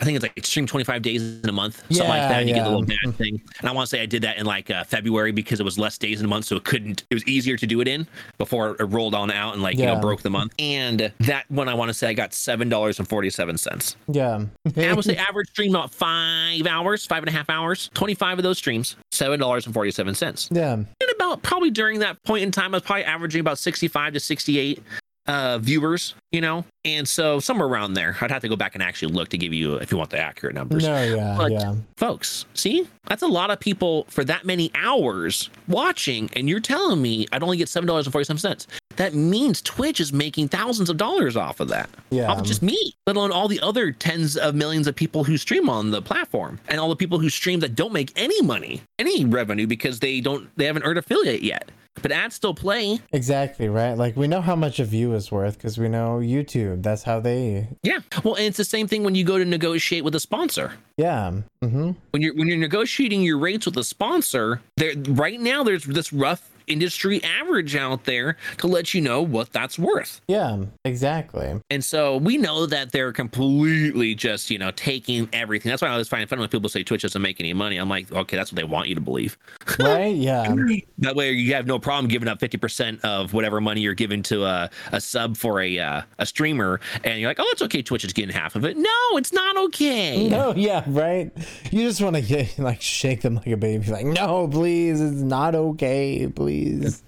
I 0.00 0.04
think 0.04 0.16
it's 0.16 0.24
like 0.24 0.44
stream 0.44 0.66
25 0.66 1.02
days 1.02 1.22
in 1.22 1.48
a 1.48 1.52
month, 1.52 1.76
something 1.88 2.08
like 2.08 2.28
that. 2.28 2.40
And 2.40 2.48
you 2.48 2.54
get 2.56 2.66
a 2.66 2.68
little 2.68 3.12
thing. 3.12 3.40
And 3.60 3.68
I 3.68 3.72
want 3.72 3.86
to 3.88 3.90
say 3.90 4.02
I 4.02 4.06
did 4.06 4.22
that 4.22 4.38
in 4.38 4.44
like 4.44 4.68
uh, 4.68 4.82
February 4.82 5.30
because 5.30 5.60
it 5.60 5.62
was 5.62 5.78
less 5.78 5.96
days 5.98 6.18
in 6.18 6.26
a 6.26 6.28
month, 6.28 6.46
so 6.46 6.56
it 6.56 6.64
couldn't. 6.64 7.04
It 7.10 7.14
was 7.14 7.24
easier 7.28 7.56
to 7.56 7.66
do 7.66 7.80
it 7.80 7.86
in 7.86 8.08
before 8.36 8.76
it 8.80 8.84
rolled 8.86 9.14
on 9.14 9.30
out 9.30 9.54
and 9.54 9.62
like 9.62 9.78
you 9.78 9.86
know 9.86 10.00
broke 10.00 10.22
the 10.22 10.30
month. 10.30 10.52
And 10.58 11.12
that 11.20 11.48
one 11.48 11.68
I 11.68 11.74
want 11.74 11.90
to 11.90 11.94
say 11.94 12.08
I 12.08 12.12
got 12.12 12.34
seven 12.34 12.68
dollars 12.68 12.98
and 12.98 13.08
forty 13.08 13.30
seven 13.30 13.56
cents. 13.56 13.96
Yeah. 14.08 14.44
And 14.76 14.86
I 14.90 14.94
would 14.94 15.04
say 15.04 15.16
average 15.16 15.50
stream 15.50 15.72
about 15.74 15.94
five 15.94 16.66
hours, 16.66 17.06
five 17.06 17.22
and 17.22 17.28
a 17.28 17.32
half 17.32 17.48
hours. 17.48 17.90
25 17.94 18.38
of 18.38 18.42
those 18.42 18.58
streams, 18.58 18.96
seven 19.12 19.38
dollars 19.38 19.66
and 19.66 19.74
forty 19.74 19.92
seven 19.92 20.14
cents. 20.16 20.48
yeah. 20.50 20.72
And 20.72 20.88
about 21.14 21.42
probably 21.42 21.70
during 21.70 22.00
that 22.00 22.20
point 22.24 22.42
in 22.42 22.50
time, 22.50 22.74
I 22.74 22.78
was 22.78 22.82
probably 22.82 23.04
averaging 23.04 23.40
about 23.40 23.58
65 23.58 24.14
to 24.14 24.20
68 24.20 24.82
uh, 25.26 25.58
viewers, 25.58 26.14
you 26.32 26.40
know, 26.40 26.64
and 26.84 27.08
so 27.08 27.40
somewhere 27.40 27.66
around 27.66 27.94
there. 27.94 28.16
I'd 28.20 28.30
have 28.30 28.42
to 28.42 28.48
go 28.48 28.56
back 28.56 28.74
and 28.74 28.82
actually 28.82 29.12
look 29.12 29.28
to 29.30 29.38
give 29.38 29.52
you 29.52 29.76
if 29.76 29.90
you 29.90 29.96
want 29.98 30.10
the 30.10 30.18
accurate 30.18 30.54
numbers. 30.54 30.84
No, 30.84 31.02
yeah, 31.02 31.34
But- 31.36 31.52
yeah. 31.52 31.74
Folks, 31.96 32.44
see, 32.54 32.86
that's 33.06 33.22
a 33.22 33.26
lot 33.26 33.50
of 33.50 33.58
people 33.60 34.04
for 34.10 34.24
that 34.24 34.44
many 34.44 34.70
hours 34.74 35.48
watching, 35.68 36.28
and 36.34 36.48
you're 36.48 36.60
telling 36.60 37.00
me 37.00 37.26
I'd 37.32 37.42
only 37.42 37.56
get 37.56 37.68
seven 37.68 37.86
dollars 37.86 38.06
and 38.06 38.12
forty 38.12 38.24
seven 38.26 38.38
cents. 38.38 38.66
That 38.96 39.14
means 39.14 39.60
Twitch 39.62 39.98
is 39.98 40.12
making 40.12 40.48
thousands 40.48 40.88
of 40.88 40.96
dollars 40.96 41.36
off 41.36 41.58
of 41.58 41.68
that. 41.68 41.90
Yeah. 42.10 42.30
Off 42.30 42.38
of 42.40 42.44
just 42.46 42.62
me, 42.62 42.94
let 43.08 43.16
alone 43.16 43.32
all 43.32 43.48
the 43.48 43.58
other 43.60 43.90
tens 43.90 44.36
of 44.36 44.54
millions 44.54 44.86
of 44.86 44.94
people 44.94 45.24
who 45.24 45.36
stream 45.36 45.68
on 45.68 45.90
the 45.90 46.00
platform, 46.02 46.60
and 46.68 46.78
all 46.78 46.88
the 46.90 46.96
people 46.96 47.18
who 47.18 47.28
stream 47.30 47.60
that 47.60 47.74
don't 47.74 47.92
make 47.92 48.12
any 48.16 48.40
money, 48.42 48.82
any 48.98 49.24
revenue 49.24 49.66
because 49.66 49.98
they 50.00 50.20
don't, 50.20 50.48
they 50.56 50.66
haven't 50.66 50.82
earned 50.84 50.98
affiliate 50.98 51.42
yet. 51.42 51.70
But 52.02 52.12
ads 52.12 52.34
still 52.34 52.54
play. 52.54 53.00
Exactly, 53.12 53.68
right? 53.68 53.94
Like 53.94 54.16
we 54.16 54.26
know 54.26 54.40
how 54.40 54.56
much 54.56 54.78
a 54.80 54.84
view 54.84 55.14
is 55.14 55.30
worth 55.30 55.56
because 55.56 55.78
we 55.78 55.88
know 55.88 56.18
YouTube. 56.18 56.82
That's 56.82 57.02
how 57.02 57.20
they 57.20 57.68
Yeah. 57.82 58.00
Well, 58.22 58.34
and 58.34 58.44
it's 58.46 58.56
the 58.56 58.64
same 58.64 58.88
thing 58.88 59.04
when 59.04 59.14
you 59.14 59.24
go 59.24 59.38
to 59.38 59.44
negotiate 59.44 60.04
with 60.04 60.14
a 60.14 60.20
sponsor. 60.20 60.72
Yeah. 60.96 61.32
Mm-hmm. 61.62 61.92
when 62.10 62.22
you're 62.22 62.34
when 62.34 62.48
you're 62.48 62.58
negotiating 62.58 63.22
your 63.22 63.38
rates 63.38 63.64
with 63.66 63.76
a 63.78 63.84
sponsor 63.84 64.60
there 64.76 64.92
right 65.08 65.40
now 65.40 65.64
there's 65.64 65.84
this 65.84 66.12
rough 66.12 66.50
industry 66.66 67.22
average 67.24 67.76
out 67.76 68.04
there 68.04 68.36
to 68.58 68.66
let 68.66 68.94
you 68.94 69.00
know 69.00 69.22
what 69.22 69.52
that's 69.52 69.78
worth 69.78 70.20
Yeah, 70.28 70.64
exactly. 70.84 71.60
and 71.70 71.84
so 71.84 72.16
we 72.16 72.36
know 72.38 72.66
that 72.66 72.92
they're 72.92 73.12
completely 73.12 74.14
just 74.14 74.50
you 74.50 74.58
know 74.58 74.70
taking 74.72 75.28
everything 75.32 75.70
that's 75.70 75.82
why 75.82 75.88
i 75.88 75.92
always 75.92 76.08
find 76.08 76.28
fun 76.28 76.38
when 76.38 76.48
people 76.48 76.68
say 76.68 76.82
twitch 76.82 77.02
doesn't 77.02 77.20
make 77.22 77.40
any 77.40 77.52
money 77.52 77.76
i'm 77.76 77.88
like 77.88 78.10
okay 78.12 78.36
that's 78.36 78.50
what 78.52 78.56
they 78.56 78.64
want 78.64 78.88
you 78.88 78.94
to 78.94 79.00
believe 79.00 79.36
Right? 79.78 80.14
Yeah. 80.14 80.54
that 80.98 81.16
way 81.16 81.32
you 81.32 81.54
have 81.54 81.66
no 81.66 81.78
problem 81.78 82.08
giving 82.08 82.28
up 82.28 82.38
50% 82.38 83.00
of 83.02 83.32
whatever 83.32 83.60
money 83.60 83.80
you're 83.80 83.94
giving 83.94 84.22
to 84.24 84.44
a, 84.44 84.70
a 84.92 85.00
sub 85.00 85.36
for 85.36 85.60
a 85.60 85.78
uh, 85.78 86.02
a 86.18 86.26
streamer 86.26 86.80
and 87.02 87.18
you're 87.20 87.30
like 87.30 87.40
oh 87.40 87.48
it's 87.52 87.62
okay 87.62 87.82
twitch 87.82 88.04
is 88.04 88.12
getting 88.12 88.34
half 88.34 88.56
of 88.56 88.64
it 88.64 88.76
no 88.76 88.90
it's 89.16 89.32
not 89.32 89.56
okay 89.56 90.28
No, 90.28 90.54
yeah, 90.56 90.84
right. 90.86 91.30
You 91.70 91.82
just 91.88 92.00
want 92.00 92.16
to 92.16 92.46
like 92.58 92.80
shake 92.80 93.22
them 93.22 93.36
like 93.36 93.46
a 93.46 93.56
baby, 93.56 93.86
like, 93.90 94.06
no, 94.06 94.48
please, 94.48 95.00
it's 95.00 95.20
not 95.20 95.54
okay, 95.54 96.26
please. 96.34 96.53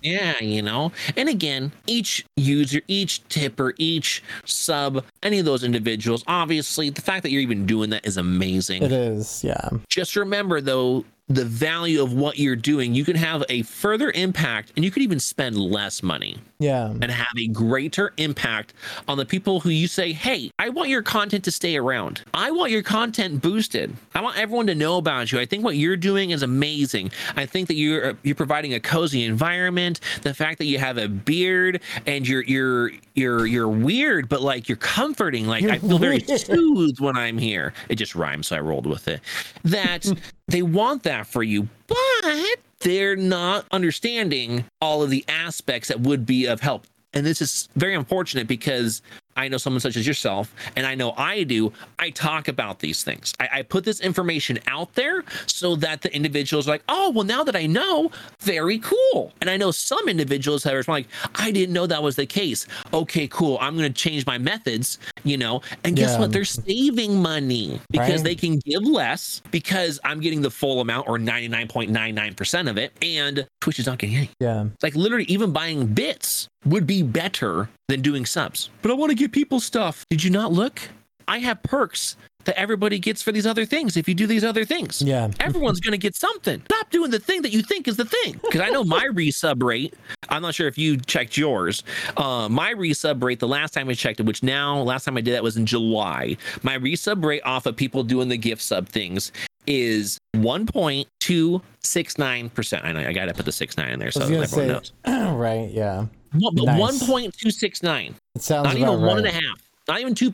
Yeah, 0.02 0.38
you 0.40 0.62
know. 0.62 0.92
And 1.16 1.28
again, 1.28 1.72
each 1.86 2.24
user, 2.36 2.80
each 2.88 3.26
tipper, 3.28 3.74
each 3.78 4.22
sub, 4.44 5.04
any 5.22 5.38
of 5.38 5.44
those 5.44 5.64
individuals, 5.64 6.24
obviously, 6.26 6.90
the 6.90 7.00
fact 7.00 7.22
that 7.22 7.30
you're 7.30 7.42
even 7.42 7.66
doing 7.66 7.90
that 7.90 8.06
is 8.06 8.16
amazing. 8.16 8.82
It 8.82 8.92
is, 8.92 9.42
yeah, 9.44 9.70
Just 9.88 10.16
remember, 10.16 10.60
though, 10.60 11.04
the 11.28 11.44
value 11.44 12.02
of 12.02 12.12
what 12.12 12.38
you're 12.38 12.56
doing. 12.56 12.94
You 12.94 13.04
can 13.04 13.16
have 13.16 13.44
a 13.48 13.62
further 13.62 14.12
impact 14.12 14.72
and 14.76 14.84
you 14.84 14.90
could 14.90 15.02
even 15.02 15.18
spend 15.18 15.58
less 15.58 16.02
money 16.02 16.38
yeah, 16.58 16.86
and 16.88 17.10
have 17.10 17.36
a 17.36 17.48
greater 17.48 18.12
impact 18.16 18.74
on 19.08 19.18
the 19.18 19.26
people 19.26 19.60
who 19.60 19.70
you 19.70 19.88
say, 19.88 20.12
Hey, 20.12 20.50
I 20.58 20.68
want 20.68 20.88
your 20.88 21.02
content 21.02 21.44
to 21.44 21.50
stay 21.50 21.76
around. 21.76 22.22
I 22.32 22.50
want 22.52 22.70
your 22.70 22.82
content 22.82 23.42
boosted. 23.42 23.94
I 24.14 24.20
want 24.20 24.38
everyone 24.38 24.68
to 24.68 24.74
know 24.74 24.98
about 24.98 25.32
you. 25.32 25.40
I 25.40 25.46
think 25.46 25.64
what 25.64 25.76
you're 25.76 25.96
doing 25.96 26.30
is 26.30 26.42
amazing. 26.42 27.10
I 27.34 27.44
think 27.44 27.68
that 27.68 27.74
you're 27.74 28.16
you're 28.22 28.36
providing 28.36 28.74
a 28.74 28.80
cozy 28.80 29.24
environment. 29.24 30.00
The 30.22 30.32
fact 30.32 30.58
that 30.58 30.66
you 30.66 30.78
have 30.78 30.96
a 30.96 31.08
beard 31.08 31.82
and 32.06 32.26
you're 32.26 32.44
you're 32.44 32.92
you're 33.14 33.46
you're 33.46 33.68
weird, 33.68 34.28
but 34.28 34.42
like 34.42 34.68
you're 34.68 34.76
comforting. 34.76 35.46
Like 35.46 35.64
I 35.64 35.78
feel 35.78 35.98
very 35.98 36.20
soothed 36.38 37.00
when 37.00 37.16
I'm 37.16 37.36
here. 37.36 37.74
It 37.88 37.96
just 37.96 38.14
rhymes, 38.14 38.46
so 38.46 38.56
I 38.56 38.60
rolled 38.60 38.86
with 38.86 39.08
it. 39.08 39.20
That 39.64 40.06
they 40.48 40.62
want 40.62 41.02
that 41.04 41.26
for 41.26 41.42
you, 41.42 41.68
but 41.86 42.56
they're 42.80 43.16
not 43.16 43.66
understanding 43.72 44.64
all 44.80 45.02
of 45.02 45.10
the 45.10 45.24
aspects 45.28 45.88
that 45.88 46.00
would 46.00 46.26
be 46.26 46.46
of 46.46 46.60
help. 46.60 46.86
And 47.12 47.24
this 47.24 47.40
is 47.40 47.68
very 47.76 47.94
unfortunate 47.94 48.46
because 48.46 49.02
I 49.36 49.48
know 49.48 49.56
someone 49.58 49.80
such 49.80 49.96
as 49.96 50.06
yourself, 50.06 50.54
and 50.76 50.86
I 50.86 50.94
know 50.94 51.12
I 51.16 51.42
do. 51.44 51.72
I 51.98 52.10
talk 52.10 52.48
about 52.48 52.78
these 52.78 53.04
things. 53.04 53.32
I, 53.40 53.48
I 53.52 53.62
put 53.62 53.84
this 53.84 54.00
information 54.00 54.58
out 54.66 54.94
there 54.94 55.24
so 55.46 55.76
that 55.76 56.02
the 56.02 56.14
individuals 56.14 56.66
are 56.68 56.72
like, 56.72 56.84
oh, 56.88 57.10
well, 57.10 57.24
now 57.24 57.44
that 57.44 57.56
I 57.56 57.66
know, 57.66 58.10
very 58.40 58.78
cool. 58.78 59.32
And 59.40 59.50
I 59.50 59.56
know 59.56 59.70
some 59.70 60.08
individuals 60.08 60.62
that 60.64 60.74
are 60.74 60.82
like, 60.88 61.06
I 61.34 61.50
didn't 61.50 61.72
know 61.72 61.86
that 61.86 62.02
was 62.02 62.16
the 62.16 62.26
case. 62.26 62.66
Okay, 62.92 63.26
cool. 63.28 63.58
I'm 63.60 63.76
going 63.76 63.92
to 63.92 63.98
change 63.98 64.24
my 64.26 64.38
methods, 64.38 64.98
you 65.24 65.36
know. 65.36 65.60
And 65.84 65.96
guess 65.96 66.12
Yeah. 66.12 66.20
what? 66.20 66.32
They're 66.32 66.44
saving 66.44 67.20
money 67.20 67.80
because 67.90 68.16
Right. 68.16 68.24
they 68.24 68.34
can 68.34 68.58
give 68.58 68.82
less 68.82 69.42
because 69.50 69.98
I'm 70.04 70.20
getting 70.20 70.40
the 70.42 70.50
full 70.50 70.80
amount 70.80 71.08
or 71.08 71.18
99.99% 71.18 72.68
of 72.70 72.78
it. 72.78 72.92
And 73.02 73.46
Twitch 73.60 73.78
is 73.78 73.86
not 73.86 73.98
getting 73.98 74.16
any. 74.16 74.30
yeah. 74.40 74.64
It's 74.74 74.82
like 74.82 74.94
literally 74.96 75.24
even 75.24 75.52
buying 75.52 75.86
bits 75.86 76.48
would 76.66 76.86
be 76.86 77.02
better 77.02 77.70
than 77.88 78.02
doing 78.02 78.26
subs. 78.26 78.68
But 78.82 78.90
I 78.90 78.94
want 78.94 79.10
to 79.10 79.16
give 79.16 79.32
people 79.32 79.60
stuff. 79.60 80.04
Did 80.10 80.22
you 80.22 80.30
not 80.30 80.52
look? 80.52 80.80
I 81.28 81.38
have 81.38 81.62
perks 81.62 82.16
that 82.46 82.58
everybody 82.58 82.98
gets 82.98 83.22
for 83.22 83.30
these 83.32 83.46
other 83.46 83.66
things 83.66 83.96
if 83.96 84.08
you 84.08 84.14
do 84.14 84.26
these 84.26 84.44
other 84.44 84.64
things. 84.64 85.02
Yeah. 85.02 85.28
Everyone's 85.40 85.80
going 85.80 85.92
to 85.92 85.98
get 85.98 86.14
something. 86.14 86.62
Stop 86.64 86.90
doing 86.90 87.10
the 87.10 87.18
thing 87.18 87.42
that 87.42 87.50
you 87.50 87.62
think 87.62 87.88
is 87.88 87.96
the 87.96 88.04
thing. 88.04 88.40
Because 88.42 88.60
I 88.60 88.70
know 88.70 88.84
my 88.84 89.04
resub 89.12 89.62
rate, 89.62 89.94
I'm 90.28 90.42
not 90.42 90.54
sure 90.54 90.68
if 90.68 90.78
you 90.78 90.96
checked 90.96 91.36
yours. 91.36 91.82
Uh, 92.16 92.48
my 92.48 92.72
resub 92.72 93.22
rate, 93.22 93.40
the 93.40 93.48
last 93.48 93.74
time 93.74 93.88
I 93.88 93.94
checked 93.94 94.20
it, 94.20 94.26
which 94.26 94.42
now, 94.42 94.80
last 94.80 95.04
time 95.04 95.16
I 95.16 95.20
did 95.20 95.34
that 95.34 95.42
was 95.42 95.56
in 95.56 95.66
July, 95.66 96.36
my 96.62 96.78
resub 96.78 97.24
rate 97.24 97.42
off 97.44 97.66
of 97.66 97.76
people 97.76 98.04
doing 98.04 98.28
the 98.28 98.38
gift 98.38 98.62
sub 98.62 98.88
things 98.88 99.32
is 99.66 100.18
1.269%. 100.36 102.84
I 102.84 102.92
know 102.92 103.00
I 103.00 103.12
got 103.12 103.24
to 103.26 103.34
put 103.34 103.44
the 103.44 103.52
69 103.52 103.92
in 103.92 103.98
there 103.98 104.12
so 104.12 104.22
everyone 104.22 104.46
say, 104.46 104.68
knows. 104.68 104.92
right? 105.06 105.68
Yeah. 105.68 106.06
One- 106.38 106.54
but 106.54 106.64
Nice. 106.64 107.02
1.269 107.02 108.14
It 108.34 108.42
sounds 108.42 108.64
not 108.64 108.76
even 108.76 108.88
right. 108.88 108.98
one 108.98 109.18
and 109.18 109.26
a 109.26 109.32
half 109.32 109.62
not 109.88 110.00
even 110.00 110.14
2% 110.14 110.32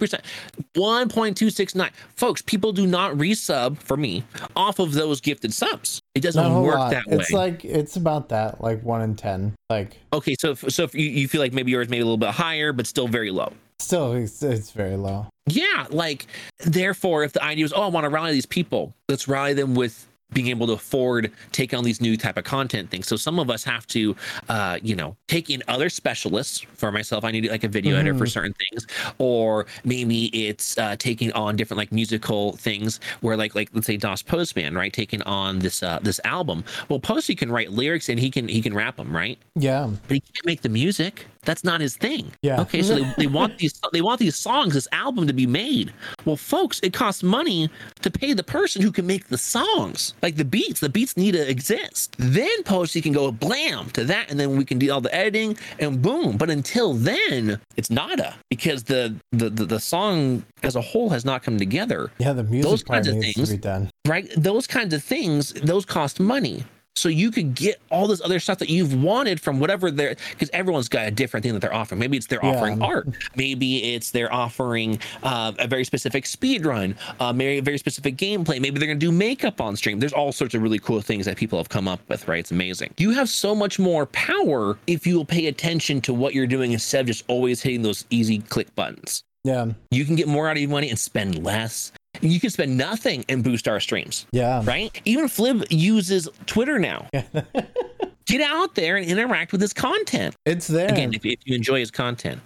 1.269 0.75 1.91
folks 2.17 2.41
people 2.43 2.73
do 2.73 2.87
not 2.87 3.13
resub 3.15 3.77
for 3.79 3.97
me 3.97 4.25
off 4.57 4.79
of 4.79 4.93
those 4.93 5.21
gifted 5.21 5.53
subs 5.53 6.01
it 6.15 6.21
doesn't 6.21 6.63
work 6.63 6.77
lot. 6.77 6.91
that 6.91 7.07
way 7.07 7.17
It's 7.17 7.31
like 7.33 7.65
it's 7.65 7.97
about 7.97 8.29
that, 8.31 8.61
like 8.63 8.83
one 8.83 9.03
in 9.03 9.15
ten. 9.17 9.55
Like 9.71 9.99
okay 10.13 10.35
so 10.39 10.53
if, 10.53 10.65
so 10.73 10.85
if 10.85 10.95
you, 10.95 11.05
you 11.09 11.29
feel 11.29 11.41
like 11.41 11.53
maybe 11.53 11.71
yours 11.71 11.89
maybe 11.89 12.01
a 12.01 12.05
little 12.05 12.17
bit 12.17 12.31
higher 12.31 12.73
but 12.73 12.87
still 12.87 13.09
very 13.09 13.31
low 13.31 13.53
still, 13.79 14.13
it's, 14.13 14.43
it's 14.43 14.71
very 14.71 14.97
low. 14.97 15.27
yeah 15.49 15.87
like 15.91 16.27
therefore 16.61 17.25
if 17.25 17.33
the 17.33 17.43
idea 17.43 17.65
was 17.65 17.73
oh 17.75 17.83
i 17.83 17.87
want 17.89 18.05
to 18.05 18.09
rally 18.11 18.33
these 18.33 18.47
people 18.47 18.95
let's 19.09 19.27
rally 19.29 19.53
them 19.55 19.75
with 19.75 20.07
being 20.33 20.49
able 20.49 20.67
to 20.67 20.73
afford 20.73 21.31
taking 21.53 21.79
on 21.79 21.85
these 21.85 22.01
new 22.01 22.17
type 22.17 22.37
of 22.37 22.45
content 22.45 22.91
things. 22.91 23.07
So 23.07 23.17
some 23.17 23.39
of 23.39 23.51
us 23.51 23.65
have 23.65 23.87
to 23.89 24.17
uh 24.49 24.79
you 24.83 24.95
know 24.97 25.17
take 25.29 25.51
in 25.51 25.63
other 25.69 25.89
specialists. 25.89 26.61
For 26.75 26.91
myself 26.91 27.25
i 27.25 27.31
need 27.31 27.49
like 27.49 27.65
a 27.65 27.69
video 27.69 27.97
editor 27.97 28.17
for 28.17 28.27
certain 28.27 28.55
things. 28.55 28.87
Or 29.19 29.67
maybe 29.85 30.27
it's 30.49 30.77
uh 30.79 30.97
taking 30.99 31.33
on 31.33 31.57
different 31.57 31.79
like 31.79 31.93
musical 31.93 32.53
things 32.57 33.01
where 33.21 33.37
like 33.37 33.55
like 33.55 33.71
let's 33.73 33.87
say 33.87 33.97
dos 33.97 34.23
postman 34.23 34.75
right? 34.75 34.93
Taking 34.93 35.23
on 35.23 35.59
this 35.61 35.83
uh 35.83 35.99
this 36.03 36.21
album. 36.25 36.65
Well 36.89 37.01
posty 37.01 37.35
can 37.35 37.51
write 37.51 37.73
lyrics 37.73 38.09
and 38.09 38.19
he 38.19 38.31
can 38.31 38.49
he 38.49 38.63
can 38.63 38.75
rap 38.75 38.97
them 38.97 39.15
right? 39.15 39.39
Yeah. 39.55 39.91
but 40.09 40.15
he 40.15 40.21
can't 40.21 40.47
make 40.47 40.63
the 40.63 40.69
music. 40.69 41.27
That's 41.45 41.65
not 41.65 41.81
his 41.81 41.97
thing. 41.97 42.33
Yeah. 42.43 42.61
Okay, 42.61 42.83
so 42.83 42.95
they, 42.97 43.15
they 43.19 43.27
want 43.27 43.59
these 43.59 43.81
they 43.93 44.01
want 44.01 44.21
these 44.21 44.37
songs, 44.37 44.75
this 44.75 44.89
album 44.93 45.27
to 45.27 45.33
be 45.33 45.47
made. 45.47 45.93
Well, 46.25 46.37
folks, 46.37 46.79
it 46.83 46.93
costs 46.93 47.23
money 47.23 47.69
to 48.03 48.11
pay 48.11 48.33
the 48.33 48.45
person 48.45 48.81
who 48.83 48.93
can 48.93 49.07
make 49.07 49.29
the 49.29 49.39
songs, 49.39 50.15
like 50.23 50.37
the 50.37 50.45
beats. 50.45 50.81
The 50.81 50.89
beats 50.89 51.17
need 51.17 51.33
to 51.33 51.49
exist. 51.51 52.15
Then 52.19 52.63
Posty 52.65 53.01
can 53.01 53.13
go 53.13 53.33
blam 53.33 53.91
to 53.91 54.05
that, 54.05 54.31
and 54.31 54.39
then 54.39 54.57
we 54.57 54.65
can 54.65 54.79
do 54.79 54.93
all 54.93 55.01
the 55.01 55.15
editing 55.15 55.57
and 55.81 56.01
boom. 56.01 56.37
But 56.37 56.49
until 56.51 56.95
then, 56.95 57.61
it's 57.77 57.91
nada 57.91 58.37
because 58.51 58.85
the 58.85 59.15
the 59.33 59.51
the, 59.51 59.65
the 59.67 59.81
song 59.81 60.45
as 60.63 60.77
a 60.77 60.81
whole 60.81 61.11
has 61.11 61.25
not 61.25 61.43
come 61.43 61.59
together 61.59 62.11
Yeah. 62.19 62.33
The 62.35 62.45
music 62.45 62.71
Those 62.71 62.83
kinds 62.85 63.09
of 63.09 63.19
things. 63.19 63.49
to 63.49 63.57
be 63.57 63.59
done. 63.59 63.91
right? 64.07 64.29
Those 64.37 64.67
kinds 64.69 64.95
of 64.95 65.03
things, 65.03 65.53
those 65.55 65.85
cost 65.85 66.21
money. 66.21 66.65
So 66.95 67.09
you 67.09 67.31
could 67.31 67.55
get 67.55 67.81
all 67.91 68.07
this 68.07 68.21
other 68.21 68.39
stuff 68.39 68.59
that 68.59 68.69
you've 68.69 69.03
wanted 69.03 69.41
from 69.41 69.59
whatever 69.61 69.91
they're 69.91 70.15
because 70.31 70.51
everyone's 70.53 70.89
got 70.91 71.07
a 71.09 71.11
different 71.11 71.43
thing 71.43 71.55
that 71.55 71.61
they're 71.61 71.73
offering. 71.73 71.99
Maybe 71.99 72.19
it's 72.19 72.27
they're 72.27 72.41
Yeah. 72.43 72.51
offering 72.55 72.83
art. 72.83 73.09
Maybe 73.35 73.95
it's 73.95 74.11
they're 74.11 74.33
offering 74.33 74.99
uh, 75.23 75.53
a 75.59 75.67
very 75.67 75.85
specific 75.85 76.27
speed 76.27 76.67
run, 76.67 76.95
uh, 77.19 77.33
maybe 77.33 77.59
a 77.59 77.63
very 77.63 77.79
specific 77.79 78.17
gameplay. 78.17 78.61
Maybe 78.61 78.79
they're 78.79 78.87
gonna 78.89 78.99
do 78.99 79.11
makeup 79.11 79.61
on 79.61 79.75
stream. 79.75 80.01
There's 80.01 80.13
all 80.13 80.33
sorts 80.33 80.55
of 80.55 80.63
really 80.63 80.79
cool 80.79 81.01
things 81.01 81.25
that 81.25 81.37
people 81.39 81.59
have 81.59 81.71
come 81.71 81.89
up 81.89 82.01
with. 82.09 82.29
Right? 82.29 82.41
It's 82.41 82.51
amazing. 82.51 82.93
You 82.99 83.13
have 83.13 83.29
so 83.31 83.55
much 83.55 83.79
more 83.79 84.05
power 84.07 84.77
if 84.87 85.07
you 85.07 85.17
will 85.17 85.25
pay 85.25 85.47
attention 85.47 86.01
to 86.03 86.13
what 86.13 86.35
you're 86.35 86.47
doing 86.47 86.73
instead 86.73 87.01
of 87.01 87.07
just 87.07 87.25
always 87.27 87.63
hitting 87.63 87.83
those 87.83 88.05
easy 88.11 88.39
click 88.41 88.73
buttons 88.75 89.23
Yeah. 89.45 89.67
you 89.91 90.05
can 90.05 90.15
get 90.15 90.29
more 90.29 90.47
out 90.49 90.57
of 90.57 90.61
your 90.61 90.71
money 90.71 90.91
and 90.91 90.99
spend 90.99 91.43
less. 91.43 91.91
You 92.23 92.41
can 92.41 92.51
spend 92.51 92.79
nothing 92.79 93.25
and 93.29 93.43
boost 93.45 93.67
our 93.69 93.81
streams, 93.81 94.27
Yeah. 94.33 94.63
right? 94.65 94.99
Even 95.05 95.27
Flib 95.27 95.67
uses 95.71 96.29
Twitter 96.47 96.79
now. 96.79 97.09
Get 98.27 98.41
out 98.41 98.75
there 98.77 98.97
and 98.97 99.05
interact 99.07 99.53
with 99.53 99.61
his 99.61 99.73
content. 99.73 100.35
It's 100.47 100.69
there. 100.69 100.89
Again, 100.89 101.13
if, 101.13 101.27
if 101.27 101.41
you 101.45 101.55
enjoy 101.57 101.81
his 101.81 101.91
content. 101.91 102.41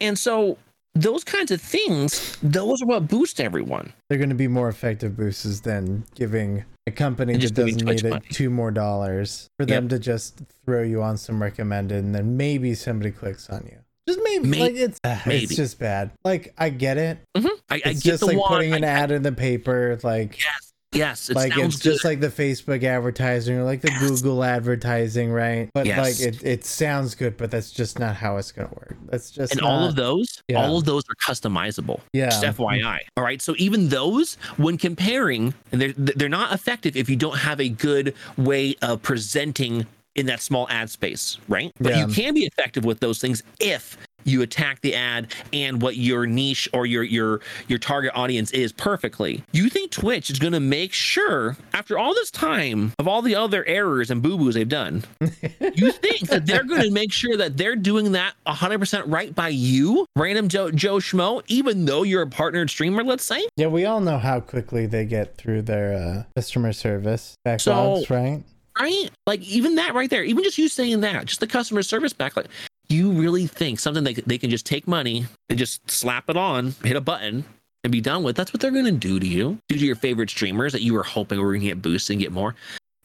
And 0.00 0.18
so 0.18 0.58
those 0.94 1.24
kinds 1.24 1.50
of 1.50 1.60
things, 1.60 2.36
those 2.42 2.82
are 2.82 2.86
what 2.86 3.08
boost 3.08 3.40
everyone. 3.40 3.92
They're 4.08 4.18
going 4.18 4.28
to 4.28 4.34
be 4.34 4.46
more 4.48 4.68
effective 4.68 5.16
boosts 5.16 5.60
than 5.60 6.04
giving 6.14 6.64
a 6.86 6.90
company 6.90 7.36
that 7.36 7.54
doesn't 7.54 7.82
need 7.84 8.04
it 8.04 8.22
two 8.30 8.50
more 8.50 8.70
dollars 8.70 9.48
for 9.58 9.64
them 9.64 9.88
to 9.88 9.98
just 9.98 10.42
throw 10.66 10.82
you 10.82 11.02
on 11.02 11.16
some 11.16 11.42
recommended 11.42 12.04
and 12.04 12.14
then 12.14 12.36
maybe 12.36 12.74
somebody 12.74 13.10
clicks 13.10 13.48
on 13.48 13.64
you. 13.64 13.78
Just 14.06 14.20
maybe, 14.22 14.48
May- 14.48 14.60
like 14.60 14.74
it's 14.74 15.00
uh, 15.04 15.18
maybe. 15.26 15.44
it's 15.44 15.56
just 15.56 15.78
bad. 15.78 16.10
Like 16.24 16.52
I 16.58 16.68
get 16.70 16.98
it. 16.98 17.18
Mhm. 17.36 17.48
I, 17.70 17.76
I 17.76 17.80
It's 17.90 18.02
get 18.02 18.10
just 18.10 18.22
like 18.22 18.36
one. 18.38 18.48
putting 18.48 18.72
an 18.74 18.84
I- 18.84 18.88
ad 18.88 19.10
in 19.10 19.22
the 19.22 19.32
paper. 19.32 19.98
Like 20.02 20.38
yes, 20.40 20.72
yes. 20.92 21.30
It 21.30 21.36
like 21.36 21.56
it's 21.56 21.78
just 21.78 22.04
like 22.04 22.20
the 22.20 22.28
Facebook 22.28 22.82
advertising 22.84 23.56
or 23.56 23.64
like 23.64 23.80
the 23.80 23.90
Yes. 23.90 24.20
Google 24.20 24.44
advertising, 24.44 25.30
right? 25.32 25.70
But 25.72 25.86
Yes. 25.86 25.98
like 26.20 26.28
it, 26.34 26.44
it 26.44 26.64
sounds 26.66 27.14
good, 27.14 27.38
but 27.38 27.50
that's 27.50 27.70
just 27.70 27.98
not 27.98 28.14
how 28.16 28.36
it's 28.36 28.52
gonna 28.52 28.68
work. 28.68 28.94
That's 29.06 29.30
just 29.30 29.52
and 29.52 29.62
not, 29.62 29.70
all 29.70 29.84
of 29.88 29.96
those, 29.96 30.42
yeah. 30.48 30.62
all 30.62 30.76
of 30.76 30.84
those 30.84 31.02
are 31.08 31.14
customizable. 31.32 32.00
Yeah. 32.12 32.28
Just 32.28 32.42
FYI. 32.44 32.98
All 33.16 33.24
right. 33.24 33.40
So 33.40 33.54
even 33.56 33.88
those, 33.88 34.34
when 34.58 34.76
comparing, 34.76 35.54
they're 35.70 35.94
they're 35.96 36.28
not 36.28 36.52
effective 36.52 36.94
if 36.94 37.08
you 37.08 37.16
don't 37.16 37.38
have 37.38 37.58
a 37.58 37.70
good 37.70 38.14
way 38.36 38.76
of 38.82 39.00
presenting 39.02 39.86
in 40.14 40.26
that 40.26 40.40
small 40.40 40.68
ad 40.70 40.90
space, 40.90 41.38
right? 41.48 41.70
But 41.80 41.92
Yeah. 41.92 42.06
you 42.06 42.12
can 42.12 42.34
be 42.34 42.44
effective 42.44 42.84
with 42.84 43.00
those 43.00 43.18
things 43.20 43.42
if 43.60 43.96
you 44.26 44.40
attack 44.40 44.80
the 44.80 44.94
ad 44.94 45.26
and 45.52 45.82
what 45.82 45.96
your 45.96 46.24
niche 46.24 46.66
or 46.72 46.86
your 46.86 47.02
your 47.02 47.40
your 47.68 47.78
target 47.78 48.10
audience 48.14 48.50
is 48.52 48.72
perfectly. 48.72 49.42
You 49.52 49.68
think 49.68 49.90
Twitch 49.90 50.30
is 50.30 50.38
going 50.38 50.54
to 50.54 50.60
make 50.60 50.94
sure 50.94 51.58
after 51.74 51.98
all 51.98 52.14
this 52.14 52.30
time 52.30 52.94
of 52.98 53.06
all 53.06 53.20
the 53.20 53.34
other 53.34 53.66
errors 53.66 54.10
and 54.10 54.22
boo-boos 54.22 54.54
they've 54.54 54.66
done, 54.66 55.04
you 55.20 55.92
think 55.92 56.20
that 56.28 56.46
they're 56.46 56.64
going 56.64 56.80
to 56.84 56.90
make 56.90 57.12
sure 57.12 57.36
that 57.36 57.58
they're 57.58 57.76
doing 57.76 58.12
that 58.12 58.32
100% 58.46 59.02
right 59.08 59.34
by 59.34 59.48
you, 59.48 60.06
random 60.16 60.48
Joe 60.48 60.70
Joe 60.70 60.96
Schmo, 60.96 61.42
even 61.48 61.84
though 61.84 62.02
you're 62.02 62.22
a 62.22 62.26
partnered 62.26 62.70
streamer, 62.70 63.04
let's 63.04 63.24
say? 63.26 63.46
Yeah, 63.58 63.66
we 63.66 63.84
all 63.84 64.00
know 64.00 64.16
how 64.16 64.40
quickly 64.40 64.86
they 64.86 65.04
get 65.04 65.36
through 65.36 65.62
their 65.62 65.92
uh, 65.92 66.22
customer 66.34 66.72
service 66.72 67.34
backlogs, 67.46 68.08
right? 68.08 68.42
Right? 68.78 69.10
Like 69.26 69.40
even 69.42 69.76
that 69.76 69.94
right 69.94 70.10
there, 70.10 70.24
even 70.24 70.44
just 70.44 70.58
you 70.58 70.68
saying 70.68 71.00
that, 71.00 71.26
just 71.26 71.40
the 71.40 71.46
customer 71.46 71.82
service 71.82 72.12
backlog. 72.12 72.46
You 72.88 73.10
really 73.12 73.46
think 73.46 73.80
something 73.80 74.04
they 74.04 74.14
they 74.14 74.38
can 74.38 74.50
just 74.50 74.66
take 74.66 74.86
money 74.86 75.26
and 75.48 75.58
just 75.58 75.90
slap 75.90 76.28
it 76.28 76.36
on, 76.36 76.74
hit 76.84 76.96
a 76.96 77.00
button, 77.00 77.44
and 77.82 77.92
be 77.92 78.00
done 78.00 78.22
with? 78.22 78.36
That's 78.36 78.52
what 78.52 78.60
they're 78.60 78.70
going 78.70 78.84
to 78.86 78.92
do 78.92 79.20
to 79.20 79.26
you. 79.26 79.58
Do 79.68 79.76
to 79.76 79.84
your 79.84 79.96
favorite 79.96 80.30
streamers 80.30 80.72
that 80.72 80.82
you 80.82 80.94
were 80.94 81.02
hoping 81.02 81.40
were 81.40 81.52
going 81.52 81.60
to 81.60 81.68
get 81.68 81.82
boosted 81.82 82.14
and 82.14 82.20
get 82.20 82.32
more. 82.32 82.54